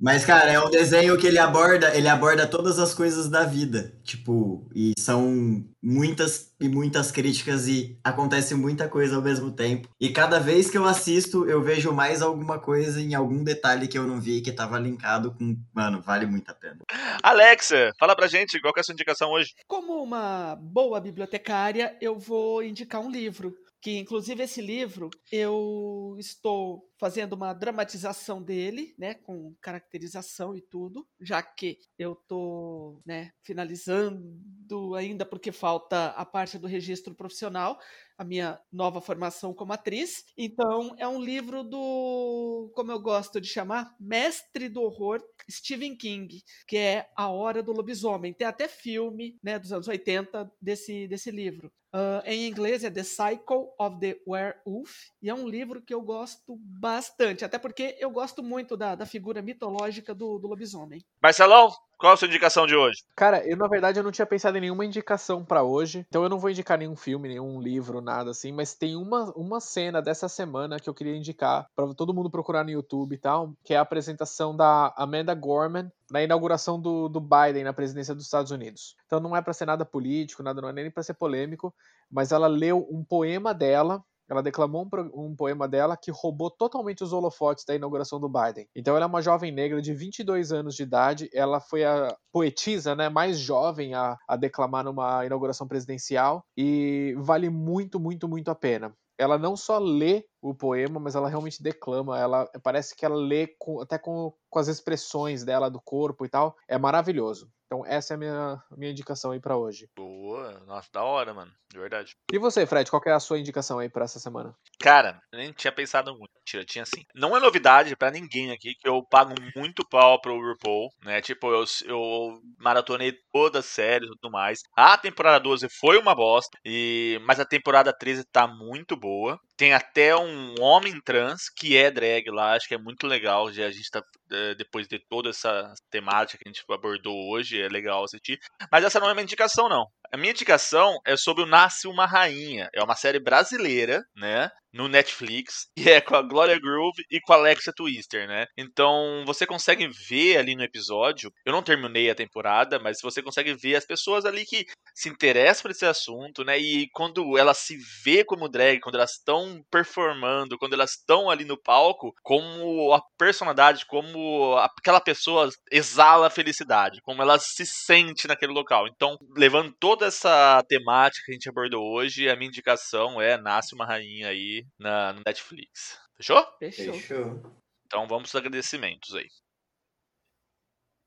Mas, 0.00 0.24
cara, 0.24 0.52
é 0.52 0.60
um 0.60 0.70
desenho 0.70 1.18
que 1.18 1.26
ele 1.26 1.38
aborda, 1.38 1.96
ele 1.96 2.08
aborda 2.08 2.46
todas 2.46 2.78
as 2.78 2.94
coisas 2.94 3.28
da 3.28 3.44
vida. 3.44 3.92
Tipo, 4.04 4.68
e 4.72 4.92
são 4.96 5.64
muitas 5.82 6.54
e 6.60 6.68
muitas 6.68 7.10
críticas 7.10 7.68
e 7.68 7.98
acontece 8.02 8.54
muita 8.54 8.88
coisa 8.88 9.16
ao 9.16 9.22
mesmo 9.22 9.50
tempo. 9.50 9.88
E 10.00 10.10
cada 10.10 10.38
vez 10.38 10.70
que 10.70 10.78
eu 10.78 10.84
assisto, 10.84 11.48
eu 11.48 11.62
vejo 11.62 11.92
mais 11.92 12.22
alguma 12.22 12.58
coisa 12.58 13.00
em 13.00 13.14
algum 13.14 13.42
detalhe 13.42 13.88
que 13.88 13.98
eu 13.98 14.06
não 14.06 14.20
vi 14.20 14.40
que 14.40 14.52
tava 14.52 14.78
linkado 14.78 15.32
com. 15.32 15.56
Mano, 15.74 16.00
vale 16.00 16.26
muito 16.26 16.48
a 16.50 16.54
pena. 16.54 16.78
Alexa, 17.22 17.92
fala 17.98 18.14
pra 18.14 18.28
gente 18.28 18.60
qual 18.60 18.74
é 18.76 18.80
a 18.80 18.82
sua 18.82 18.92
indicação 18.92 19.30
hoje. 19.30 19.52
Como 19.66 20.02
uma 20.02 20.56
boa 20.56 21.00
bibliotecária, 21.00 21.96
eu 22.00 22.18
vou 22.18 22.62
indicar 22.62 23.00
um 23.00 23.10
livro 23.10 23.54
que 23.80 23.96
inclusive 23.98 24.42
esse 24.42 24.60
livro 24.60 25.10
eu 25.30 26.16
estou 26.18 26.88
fazendo 26.98 27.34
uma 27.34 27.52
dramatização 27.52 28.42
dele, 28.42 28.94
né, 28.98 29.14
com 29.14 29.54
caracterização 29.60 30.54
e 30.56 30.60
tudo, 30.60 31.06
já 31.20 31.40
que 31.42 31.78
eu 31.98 32.14
tô, 32.14 33.00
né, 33.06 33.32
finalizando 33.42 34.94
ainda 34.96 35.24
porque 35.24 35.52
falta 35.52 36.08
a 36.08 36.24
parte 36.24 36.58
do 36.58 36.66
registro 36.66 37.14
profissional, 37.14 37.78
a 38.16 38.24
minha 38.24 38.60
nova 38.72 39.00
formação 39.00 39.54
como 39.54 39.72
atriz. 39.72 40.24
Então, 40.36 40.94
é 40.98 41.06
um 41.06 41.20
livro 41.22 41.62
do, 41.62 42.70
como 42.74 42.90
eu 42.90 43.00
gosto 43.00 43.40
de 43.40 43.46
chamar, 43.46 43.94
mestre 44.00 44.68
do 44.68 44.82
horror, 44.82 45.22
Stephen 45.48 45.96
King, 45.96 46.42
que 46.66 46.76
é 46.76 47.08
A 47.16 47.28
Hora 47.28 47.62
do 47.62 47.72
Lobisomem. 47.72 48.34
Tem 48.34 48.46
até 48.46 48.66
filme, 48.66 49.38
né, 49.42 49.58
dos 49.58 49.72
anos 49.72 49.86
80 49.86 50.50
desse, 50.60 51.06
desse 51.06 51.30
livro. 51.30 51.72
Uh, 51.92 52.20
em 52.26 52.46
inglês 52.46 52.84
é 52.84 52.90
The 52.90 53.02
Cycle 53.02 53.68
of 53.78 53.98
the 53.98 54.18
Werewolf, 54.26 55.10
e 55.22 55.30
é 55.30 55.34
um 55.34 55.48
livro 55.48 55.80
que 55.80 55.94
eu 55.94 56.02
gosto 56.02 56.56
bastante, 56.60 57.44
até 57.44 57.58
porque 57.58 57.96
eu 57.98 58.10
gosto 58.10 58.42
muito 58.42 58.76
da, 58.76 58.94
da 58.94 59.06
figura 59.06 59.40
mitológica 59.40 60.14
do, 60.14 60.38
do 60.38 60.48
lobisomem. 60.48 61.02
Marcelão, 61.22 61.72
qual 61.96 62.12
a 62.12 62.16
sua 62.16 62.28
indicação 62.28 62.66
de 62.66 62.76
hoje? 62.76 63.02
Cara, 63.16 63.44
eu 63.44 63.56
na 63.56 63.66
verdade 63.66 63.98
eu 63.98 64.04
não 64.04 64.12
tinha 64.12 64.26
pensado 64.26 64.56
em 64.58 64.60
nenhuma 64.60 64.84
indicação 64.84 65.44
para 65.44 65.62
hoje, 65.62 66.06
então 66.08 66.22
eu 66.22 66.28
não 66.28 66.38
vou 66.38 66.50
indicar 66.50 66.78
nenhum 66.78 66.94
filme, 66.94 67.28
nenhum 67.28 67.60
livro, 67.60 68.00
nada 68.00 68.30
assim, 68.30 68.52
mas 68.52 68.74
tem 68.74 68.94
uma, 68.94 69.32
uma 69.32 69.58
cena 69.58 70.00
dessa 70.00 70.28
semana 70.28 70.78
que 70.78 70.88
eu 70.88 70.94
queria 70.94 71.16
indicar 71.16 71.66
para 71.74 71.92
todo 71.94 72.14
mundo 72.14 72.30
procurar 72.30 72.64
no 72.64 72.70
YouTube 72.70 73.14
e 73.14 73.18
tal, 73.18 73.52
que 73.64 73.74
é 73.74 73.78
a 73.78 73.80
apresentação 73.80 74.54
da 74.54 74.92
Amanda 74.96 75.34
Gorman 75.34 75.90
na 76.10 76.22
inauguração 76.22 76.80
do, 76.80 77.08
do 77.08 77.20
Biden 77.20 77.64
na 77.64 77.72
presidência 77.72 78.14
dos 78.14 78.24
Estados 78.24 78.50
Unidos. 78.50 78.94
Então 79.06 79.20
não 79.20 79.36
é 79.36 79.42
para 79.42 79.52
ser 79.52 79.66
nada 79.66 79.84
político, 79.84 80.42
nada 80.42 80.60
não 80.60 80.68
é 80.68 80.72
nem 80.72 80.90
para 80.90 81.02
ser 81.02 81.14
polêmico, 81.14 81.74
mas 82.10 82.32
ela 82.32 82.46
leu 82.46 82.86
um 82.90 83.04
poema 83.04 83.52
dela 83.52 84.02
ela 84.28 84.42
declamou 84.42 84.86
um, 84.86 85.26
um, 85.26 85.34
poema 85.34 85.66
dela 85.66 85.96
que 85.96 86.10
roubou 86.10 86.50
totalmente 86.50 87.02
os 87.02 87.12
holofotes 87.12 87.64
da 87.64 87.74
inauguração 87.74 88.20
do 88.20 88.28
Biden. 88.28 88.68
Então 88.76 88.94
ela 88.94 89.06
é 89.06 89.08
uma 89.08 89.22
jovem 89.22 89.50
negra 89.50 89.80
de 89.80 89.94
22 89.94 90.52
anos 90.52 90.74
de 90.74 90.82
idade, 90.82 91.30
ela 91.32 91.60
foi 91.60 91.84
a 91.84 92.14
poetisa 92.30 92.94
né, 92.94 93.08
mais 93.08 93.38
jovem 93.38 93.94
a, 93.94 94.16
a 94.28 94.36
declamar 94.36 94.84
numa 94.84 95.24
inauguração 95.24 95.66
presidencial 95.66 96.44
e 96.56 97.14
vale 97.18 97.48
muito, 97.48 97.98
muito, 97.98 98.28
muito 98.28 98.50
a 98.50 98.54
pena 98.54 98.92
ela 99.18 99.36
não 99.36 99.56
só 99.56 99.78
lê 99.78 100.24
o 100.40 100.54
poema, 100.54 101.00
mas 101.00 101.14
ela 101.14 101.28
realmente 101.28 101.62
declama. 101.62 102.18
Ela 102.18 102.48
parece 102.62 102.94
que 102.94 103.04
ela 103.04 103.16
lê 103.16 103.48
com, 103.58 103.80
até 103.80 103.98
com, 103.98 104.32
com 104.48 104.58
as 104.58 104.68
expressões 104.68 105.44
dela 105.44 105.70
do 105.70 105.80
corpo 105.80 106.24
e 106.24 106.28
tal. 106.28 106.56
É 106.66 106.78
maravilhoso. 106.78 107.50
Então 107.68 107.84
essa 107.84 108.14
é 108.14 108.16
a 108.16 108.18
minha, 108.18 108.62
minha 108.78 108.90
indicação 108.90 109.30
aí 109.30 109.38
para 109.38 109.56
hoje. 109.56 109.90
Boa, 109.94 110.58
nossa, 110.66 110.88
da 110.90 111.02
hora, 111.02 111.34
mano, 111.34 111.52
de 111.70 111.78
verdade. 111.78 112.16
E 112.32 112.38
você, 112.38 112.66
Fred, 112.66 112.90
qual 112.90 113.02
é 113.04 113.12
a 113.12 113.20
sua 113.20 113.38
indicação 113.38 113.78
aí 113.78 113.90
para 113.90 114.06
essa 114.06 114.18
semana? 114.18 114.54
Cara, 114.80 115.20
nem 115.34 115.52
tinha 115.52 115.70
pensado 115.70 116.12
muito, 116.12 116.30
mentira, 116.38 116.64
tinha 116.64 116.82
assim. 116.82 117.04
Não 117.14 117.36
é 117.36 117.40
novidade 117.40 117.94
para 117.94 118.10
ninguém 118.10 118.50
aqui 118.52 118.74
que 118.74 118.88
eu 118.88 119.04
pago 119.04 119.34
muito 119.54 119.86
pau 119.86 120.18
pro 120.18 120.40
RuPaul, 120.40 120.88
né? 121.04 121.20
Tipo, 121.20 121.52
eu, 121.52 121.64
eu 121.84 122.40
maratonei 122.58 123.12
toda 123.30 123.58
a 123.58 123.62
série 123.62 124.06
e 124.06 124.08
tudo 124.08 124.30
mais. 124.30 124.60
A 124.74 124.96
temporada 124.96 125.38
12 125.38 125.68
foi 125.78 125.98
uma 125.98 126.14
bosta, 126.14 126.56
e 126.64 127.20
mas 127.26 127.38
a 127.38 127.44
temporada 127.44 127.92
13 127.92 128.24
tá 128.32 128.46
muito 128.48 128.96
boa. 128.96 129.38
Tem 129.58 129.74
até 129.74 130.14
um 130.16 130.54
homem 130.60 131.00
trans 131.00 131.48
que 131.50 131.76
é 131.76 131.90
drag 131.90 132.30
lá, 132.30 132.54
acho 132.54 132.68
que 132.68 132.74
é 132.74 132.78
muito 132.78 133.08
legal. 133.08 133.52
Já 133.52 133.66
a 133.66 133.70
gente 133.72 133.90
tá, 133.90 134.00
eh, 134.30 134.54
depois 134.54 134.86
de 134.86 135.00
toda 135.00 135.30
essa 135.30 135.74
temática 135.90 136.38
que 136.40 136.48
a 136.48 136.52
gente 136.52 136.64
abordou 136.70 137.28
hoje, 137.28 137.60
é 137.60 137.68
legal 137.68 138.04
assistir. 138.04 138.38
Mas 138.70 138.84
essa 138.84 139.00
não 139.00 139.08
é 139.08 139.12
uma 139.12 139.22
indicação, 139.22 139.68
não. 139.68 139.84
A 140.10 140.16
minha 140.16 140.30
indicação 140.30 140.98
é 141.06 141.16
sobre 141.18 141.42
o 141.42 141.46
Nasce 141.46 141.86
uma 141.86 142.06
Rainha. 142.06 142.70
É 142.74 142.82
uma 142.82 142.96
série 142.96 143.20
brasileira, 143.20 144.02
né? 144.16 144.50
No 144.72 144.86
Netflix, 144.86 145.66
e 145.76 145.88
é 145.88 146.00
com 146.00 146.14
a 146.14 146.22
Gloria 146.22 146.58
Groove 146.58 147.02
e 147.10 147.20
com 147.20 147.32
a 147.32 147.36
Alexa 147.36 147.72
Twister, 147.74 148.28
né? 148.28 148.46
Então 148.56 149.22
você 149.26 149.46
consegue 149.46 149.88
ver 150.08 150.38
ali 150.38 150.54
no 150.54 150.62
episódio. 150.62 151.30
Eu 151.44 151.52
não 151.52 151.62
terminei 151.62 152.10
a 152.10 152.14
temporada, 152.14 152.78
mas 152.78 152.98
você 153.02 153.22
consegue 153.22 153.54
ver 153.54 153.76
as 153.76 153.86
pessoas 153.86 154.24
ali 154.24 154.44
que 154.44 154.66
se 154.94 155.08
interessam 155.08 155.62
por 155.62 155.70
esse 155.70 155.86
assunto, 155.86 156.44
né? 156.44 156.58
E 156.58 156.86
quando 156.92 157.36
elas 157.38 157.58
se 157.58 157.78
vê 158.04 158.24
como 158.24 158.48
drag, 158.48 158.80
quando 158.80 158.96
elas 158.96 159.12
estão 159.12 159.62
performando, 159.70 160.58
quando 160.58 160.74
elas 160.74 160.90
estão 160.92 161.30
ali 161.30 161.44
no 161.44 161.60
palco, 161.60 162.12
como 162.22 162.92
a 162.92 163.00
personalidade, 163.18 163.86
como 163.86 164.56
aquela 164.58 165.00
pessoa 165.00 165.48
exala 165.70 166.30
felicidade, 166.30 167.00
como 167.02 167.22
ela 167.22 167.38
se 167.38 167.64
sente 167.64 168.28
naquele 168.28 168.52
local. 168.52 168.86
Então, 168.86 169.16
levando 169.36 169.74
todo 169.80 169.97
toda 169.98 170.06
essa 170.06 170.62
temática 170.68 171.26
que 171.26 171.32
a 171.32 171.34
gente 171.34 171.48
abordou 171.48 171.84
hoje, 171.92 172.30
a 172.30 172.36
minha 172.36 172.48
indicação 172.48 173.20
é 173.20 173.36
Nasce 173.36 173.74
uma 173.74 173.84
Rainha 173.84 174.28
aí 174.28 174.64
na, 174.78 175.12
no 175.12 175.22
Netflix. 175.26 175.98
Fechou? 176.16 176.46
Fechou. 176.60 176.94
Fechou. 176.94 177.42
Então 177.84 178.06
vamos 178.06 178.30
para 178.30 178.38
os 178.38 178.46
agradecimentos 178.46 179.12
aí. 179.16 179.26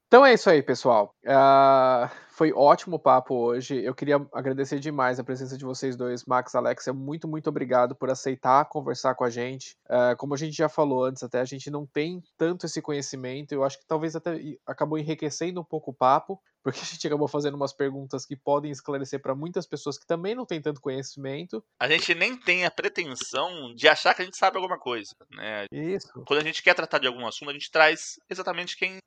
Então 0.07 0.25
é 0.25 0.33
isso 0.33 0.49
aí, 0.49 0.61
pessoal. 0.61 1.15
Uh, 1.23 2.13
foi 2.31 2.51
ótimo 2.51 2.97
o 2.97 2.99
papo 2.99 3.33
hoje. 3.33 3.81
Eu 3.81 3.95
queria 3.95 4.17
agradecer 4.33 4.77
demais 4.77 5.17
a 5.17 5.23
presença 5.23 5.57
de 5.57 5.63
vocês 5.63 5.95
dois, 5.95 6.25
Max, 6.25 6.53
Alexia. 6.53 6.91
Muito, 6.91 7.29
muito 7.29 7.47
obrigado 7.47 7.95
por 7.95 8.09
aceitar 8.09 8.65
conversar 8.65 9.15
com 9.15 9.23
a 9.23 9.29
gente. 9.29 9.77
Uh, 9.85 10.17
como 10.17 10.33
a 10.33 10.37
gente 10.37 10.57
já 10.57 10.67
falou 10.67 11.05
antes, 11.05 11.23
até 11.23 11.39
a 11.39 11.45
gente 11.45 11.71
não 11.71 11.85
tem 11.85 12.21
tanto 12.37 12.65
esse 12.65 12.81
conhecimento. 12.81 13.53
Eu 13.53 13.63
acho 13.63 13.79
que 13.79 13.87
talvez 13.87 14.13
até 14.13 14.37
acabou 14.67 14.97
enriquecendo 14.97 15.61
um 15.61 15.63
pouco 15.63 15.91
o 15.91 15.93
papo, 15.93 16.37
porque 16.63 16.79
a 16.79 16.83
gente 16.83 17.05
acabou 17.07 17.27
fazendo 17.27 17.55
umas 17.55 17.73
perguntas 17.73 18.25
que 18.25 18.35
podem 18.35 18.71
esclarecer 18.71 19.21
para 19.21 19.35
muitas 19.35 19.65
pessoas 19.65 19.97
que 19.97 20.05
também 20.05 20.35
não 20.35 20.45
têm 20.45 20.61
tanto 20.61 20.81
conhecimento. 20.81 21.63
A 21.79 21.87
gente 21.87 22.13
nem 22.13 22.37
tem 22.37 22.65
a 22.65 22.71
pretensão 22.71 23.73
de 23.73 23.87
achar 23.87 24.13
que 24.13 24.21
a 24.21 24.25
gente 24.25 24.37
sabe 24.37 24.57
alguma 24.57 24.79
coisa, 24.79 25.15
né? 25.31 25.65
Isso. 25.71 26.11
Quando 26.25 26.39
a 26.39 26.43
gente 26.43 26.61
quer 26.61 26.73
tratar 26.73 26.99
de 26.99 27.07
algum 27.07 27.25
assunto, 27.27 27.49
a 27.49 27.53
gente 27.53 27.71
traz 27.71 28.19
exatamente 28.29 28.77
quem 28.77 28.97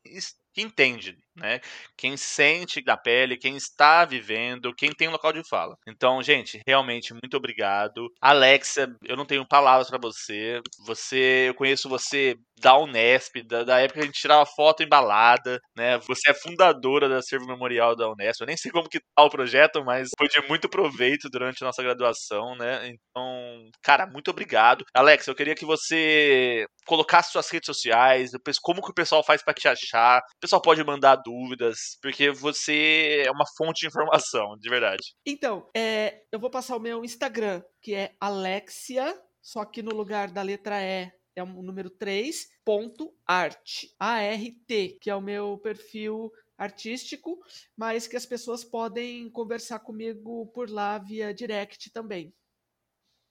que 0.54 0.62
entende, 0.62 1.18
né? 1.34 1.60
Quem 1.96 2.16
sente 2.16 2.82
na 2.86 2.96
pele, 2.96 3.36
quem 3.36 3.56
está 3.56 4.04
vivendo, 4.04 4.74
quem 4.74 4.92
tem 4.92 5.08
local 5.08 5.32
de 5.32 5.46
fala. 5.46 5.76
Então, 5.86 6.22
gente, 6.22 6.60
realmente 6.66 7.12
muito 7.12 7.36
obrigado. 7.36 8.08
Alexia, 8.20 8.94
eu 9.02 9.16
não 9.16 9.26
tenho 9.26 9.46
palavras 9.46 9.88
para 9.88 9.98
você. 9.98 10.60
Você, 10.86 11.46
eu 11.48 11.54
conheço 11.54 11.88
você 11.88 12.36
da 12.60 12.78
Unesp, 12.78 13.42
da, 13.42 13.64
da, 13.64 13.80
época 13.80 13.98
que 13.98 14.04
a 14.04 14.06
gente 14.06 14.20
tirava 14.20 14.46
foto 14.46 14.82
embalada, 14.82 15.60
né? 15.76 15.98
Você 16.06 16.30
é 16.30 16.34
fundadora 16.34 17.08
da 17.08 17.20
Servo 17.20 17.43
Memorial 17.46 17.96
da 17.96 18.10
Unesp. 18.10 18.40
Eu 18.40 18.46
nem 18.46 18.56
sei 18.56 18.70
como 18.70 18.88
que 18.88 19.00
tá 19.00 19.24
o 19.24 19.30
projeto, 19.30 19.84
mas 19.84 20.10
foi 20.16 20.28
de 20.28 20.46
muito 20.48 20.68
proveito 20.68 21.28
durante 21.28 21.62
a 21.62 21.66
nossa 21.66 21.82
graduação, 21.82 22.56
né? 22.56 22.88
Então, 22.88 23.70
cara, 23.82 24.06
muito 24.06 24.30
obrigado. 24.30 24.84
Alex, 24.94 25.26
eu 25.26 25.34
queria 25.34 25.54
que 25.54 25.64
você 25.64 26.66
colocasse 26.86 27.32
suas 27.32 27.48
redes 27.50 27.66
sociais, 27.66 28.32
como 28.62 28.82
que 28.82 28.90
o 28.90 28.94
pessoal 28.94 29.22
faz 29.24 29.42
para 29.42 29.54
te 29.54 29.68
achar, 29.68 30.22
pessoal 30.44 30.60
pode 30.60 30.84
mandar 30.84 31.16
dúvidas, 31.16 31.96
porque 32.02 32.30
você 32.30 33.22
é 33.26 33.30
uma 33.30 33.46
fonte 33.56 33.80
de 33.80 33.86
informação, 33.86 34.56
de 34.58 34.68
verdade. 34.68 35.14
Então, 35.26 35.66
é, 35.74 36.22
eu 36.30 36.38
vou 36.38 36.50
passar 36.50 36.76
o 36.76 36.80
meu 36.80 37.02
Instagram, 37.02 37.62
que 37.80 37.94
é 37.94 38.12
Alexia, 38.20 39.18
só 39.42 39.64
que 39.64 39.82
no 39.82 39.94
lugar 39.94 40.30
da 40.30 40.42
letra 40.42 40.82
E 40.82 41.10
é 41.36 41.42
o 41.42 41.46
número 41.46 41.90
3, 41.90 42.46
ponto 42.64 43.12
art, 43.26 43.84
A-R-T, 43.98 44.98
que 45.00 45.10
é 45.10 45.14
o 45.14 45.20
meu 45.20 45.58
perfil 45.58 46.30
artístico, 46.56 47.38
mas 47.76 48.06
que 48.06 48.16
as 48.16 48.26
pessoas 48.26 48.64
podem 48.64 49.30
conversar 49.30 49.80
comigo 49.80 50.46
por 50.54 50.70
lá 50.70 50.98
via 50.98 51.34
direct 51.34 51.90
também. 51.90 52.32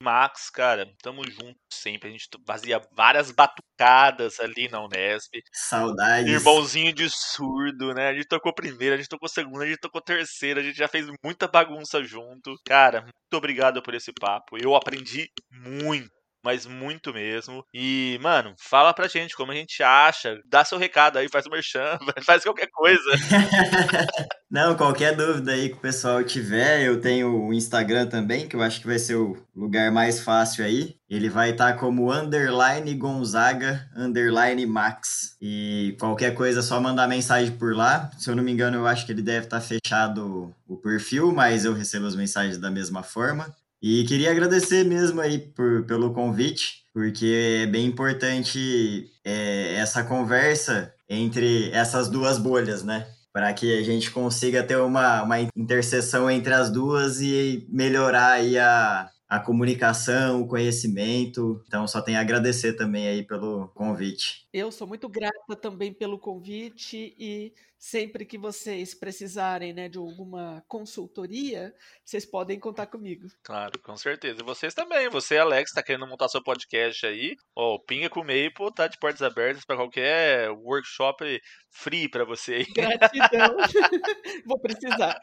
Max, 0.04 0.50
cara, 0.50 0.94
tamo 1.02 1.24
junto 1.30 1.58
sempre. 1.72 2.10
A 2.10 2.12
gente 2.12 2.28
fazia 2.46 2.82
várias 2.92 3.32
batucadas 3.32 4.38
ali 4.40 4.68
na 4.68 4.84
Unesp. 4.84 5.32
Saudades. 5.54 6.30
Irmãozinho 6.30 6.92
de 6.92 7.10
surdo, 7.10 7.94
né? 7.94 8.10
A 8.10 8.14
gente 8.14 8.28
tocou 8.28 8.54
primeira, 8.54 8.96
a 8.96 8.98
gente 8.98 9.08
tocou 9.08 9.30
segunda, 9.30 9.64
a 9.64 9.68
gente 9.68 9.80
tocou 9.80 10.02
terceira, 10.02 10.60
a 10.60 10.64
gente 10.64 10.78
já 10.78 10.90
fez 10.90 11.08
muita 11.24 11.48
bagunça 11.48 12.04
junto. 12.04 12.54
Cara, 12.66 13.04
muito 13.04 13.34
obrigado 13.34 13.82
por 13.82 13.94
esse 13.94 14.12
papo. 14.12 14.58
Eu 14.62 14.76
aprendi 14.76 15.30
muito 15.50 16.12
mas 16.44 16.66
muito 16.66 17.14
mesmo. 17.14 17.66
E, 17.74 18.20
mano, 18.22 18.54
fala 18.60 18.94
pra 18.94 19.08
gente 19.08 19.36
como 19.36 19.52
a 19.52 19.56
gente 19.56 19.82
acha, 19.82 20.39
dá 20.46 20.66
seu 20.66 20.78
recado 20.78 21.18
aí, 21.18 21.30
faz 21.30 21.46
o 21.46 21.50
merchan, 21.50 21.98
faz 22.26 22.44
qualquer 22.44 22.68
coisa. 22.72 23.12
Não, 24.54 24.76
qualquer 24.76 25.16
dúvida 25.16 25.52
aí 25.54 25.70
que 25.70 25.76
o 25.76 25.82
pessoal 25.82 26.24
tiver, 26.24 26.84
eu 26.84 27.02
tenho 27.02 27.48
o 27.48 27.52
Instagram 27.52 28.06
também, 28.06 28.48
que 28.48 28.56
eu 28.56 28.62
acho 28.62 28.82
que 28.82 28.86
vai 28.86 29.00
ser 29.00 29.16
o 29.16 29.36
lugar 29.56 29.91
mais 29.91 30.20
fácil 30.20 30.64
aí. 30.64 30.96
Ele 31.10 31.28
vai 31.28 31.52
estar 31.52 31.74
tá 31.74 31.80
como 31.80 32.12
underline 32.12 32.94
Gonzaga, 32.94 33.89
underline 33.96 34.64
Max. 34.68 35.36
E 35.41 35.96
qualquer 36.00 36.36
coisa 36.36 36.60
é 36.60 36.64
só 36.64 36.80
mandar 36.80 37.08
mensagem 37.08 37.52
por 37.58 37.76
lá. 37.76 38.12
Se 38.16 38.30
eu 38.30 38.36
não 38.36 38.44
me 38.44 38.52
engano, 38.52 38.78
eu 38.78 38.86
acho 38.86 39.08
que 39.08 39.12
ele 39.12 39.24
deve 39.24 39.46
estar 39.46 39.60
tá 39.60 39.66
fechado 39.66 40.54
o 40.68 40.78
perfil, 40.78 41.32
mas 41.32 41.66
eu 41.66 41.74
recebo 41.74 42.06
as 42.06 42.16
mensagens 42.16 42.60
da 42.60 42.70
mesma 42.70 43.02
forma. 43.02 43.52
E 43.86 44.06
queria 44.06 44.32
agradecer 44.32 44.86
mesmo 44.86 45.20
aí 45.20 45.38
por, 45.38 45.86
pelo 45.86 46.14
convite, 46.14 46.86
porque 46.94 47.64
é 47.64 47.68
bem 47.68 47.86
importante 47.86 49.12
é, 49.26 49.76
essa 49.76 50.06
conversa 50.06 50.96
entre 51.10 51.70
essas 51.72 52.08
duas 52.08 52.38
bolhas, 52.38 52.82
né? 52.82 53.06
Para 53.34 53.52
que 53.52 53.78
a 53.78 53.84
gente 53.84 54.10
consiga 54.10 54.64
ter 54.64 54.78
uma, 54.78 55.24
uma 55.24 55.36
interseção 55.54 56.32
entre 56.32 56.54
as 56.54 56.72
duas 56.72 57.20
e 57.20 57.68
melhorar 57.70 58.36
aí 58.36 58.58
a, 58.58 59.10
a 59.28 59.40
comunicação, 59.42 60.42
o 60.42 60.48
conhecimento. 60.48 61.62
Então, 61.68 61.86
só 61.86 62.02
tenho 62.02 62.20
a 62.20 62.22
agradecer 62.22 62.78
também 62.78 63.10
aí 63.10 63.22
pelo 63.22 63.68
convite. 63.76 64.48
Eu 64.54 64.72
sou 64.72 64.88
muito 64.88 65.10
grata 65.10 65.58
também 65.62 65.92
pelo 65.92 66.18
convite 66.18 67.14
e 67.20 67.52
sempre 67.84 68.26
que 68.26 68.38
vocês 68.38 68.96
precisarem 68.96 69.74
né, 69.74 69.90
de 69.90 69.98
alguma 69.98 70.64
consultoria, 70.70 71.76
vocês 72.06 72.26
podem 72.26 72.58
contar 72.58 72.88
comigo. 72.88 73.28
Claro, 73.44 73.78
com 73.80 73.98
certeza. 73.98 74.40
E 74.40 74.46
vocês 74.46 74.74
também. 74.74 75.10
Você, 75.10 75.38
Alex, 75.38 75.70
está 75.70 75.84
querendo 75.84 76.08
montar 76.08 76.30
seu 76.30 76.42
podcast 76.42 77.06
aí. 77.06 77.36
Ó, 77.54 77.76
oh, 77.76 77.80
Pinga 77.80 78.10
com 78.10 78.22
o 78.22 78.24
Maple 78.24 78.74
tá 78.74 78.88
de 78.88 78.98
portas 78.98 79.22
abertas 79.22 79.66
para 79.66 79.76
qualquer 79.76 80.50
workshop 80.52 81.42
free 81.70 82.08
para 82.08 82.24
você 82.24 82.54
aí. 82.54 82.66
Gratidão. 82.66 83.58
Vou 84.48 84.60
precisar. 84.62 85.20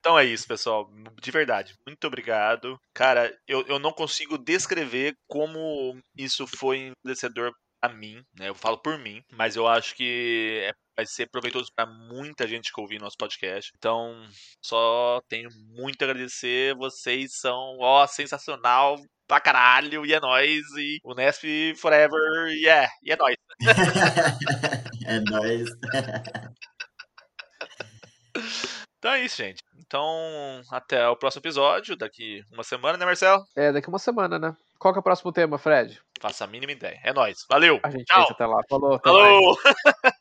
Então 0.00 0.18
é 0.18 0.24
isso, 0.24 0.48
pessoal. 0.48 0.90
De 1.22 1.30
verdade, 1.30 1.76
muito 1.86 2.04
obrigado. 2.04 2.80
Cara, 2.92 3.32
eu, 3.46 3.64
eu 3.68 3.78
não 3.78 3.92
consigo 3.92 4.36
descrever 4.36 5.16
como 5.28 5.96
isso 6.16 6.48
foi 6.48 6.78
enriquecedor 6.78 7.52
a 7.80 7.88
mim, 7.88 8.22
né? 8.38 8.48
Eu 8.48 8.54
falo 8.54 8.78
por 8.78 8.98
mim, 8.98 9.22
mas 9.32 9.56
eu 9.56 9.66
acho 9.66 9.94
que 9.94 10.60
é, 10.64 10.72
vai 11.00 11.06
ser 11.06 11.30
proveitoso 11.30 11.70
para 11.74 11.86
muita 11.86 12.46
gente 12.46 12.70
que 12.72 12.80
ouvir 12.80 13.00
nosso 13.00 13.16
podcast. 13.16 13.72
Então, 13.76 14.14
só 14.62 15.20
tenho 15.28 15.48
muito 15.74 16.02
a 16.02 16.04
agradecer. 16.04 16.74
Vocês 16.76 17.38
são, 17.38 17.78
ó, 17.80 18.06
sensacional 18.06 18.96
pra 19.26 19.40
caralho, 19.40 20.04
e 20.04 20.12
é 20.12 20.20
nóis, 20.20 20.62
e 20.76 20.98
o 21.02 21.14
Nesp 21.14 21.74
Forever, 21.76 22.20
e 22.48 22.64
yeah, 22.64 22.90
e 23.02 23.12
é 23.12 23.16
nóis. 23.16 23.36
é 25.06 25.20
nóis. 25.20 25.70
Então 29.00 29.12
é 29.12 29.24
isso, 29.24 29.38
gente. 29.38 29.62
Então, 29.78 30.60
até 30.70 31.08
o 31.08 31.16
próximo 31.16 31.40
episódio, 31.40 31.96
daqui 31.96 32.42
uma 32.52 32.62
semana, 32.62 32.98
né, 32.98 33.06
Marcelo? 33.06 33.42
É, 33.56 33.72
daqui 33.72 33.88
uma 33.88 33.98
semana, 33.98 34.38
né? 34.38 34.54
Qual 34.78 34.92
que 34.92 34.98
é 34.98 35.00
o 35.00 35.02
próximo 35.02 35.32
tema, 35.32 35.58
Fred? 35.58 35.98
Faça 36.20 36.44
a 36.44 36.46
mínima 36.46 36.72
ideia. 36.72 37.00
É 37.02 37.12
nóis. 37.12 37.46
Valeu. 37.48 37.80
A 37.82 37.90
gente 37.90 38.04
Tchau. 38.04 38.26
até 38.30 38.46
lá. 38.46 38.60
Falou. 38.68 39.00
Falou. 39.02 39.58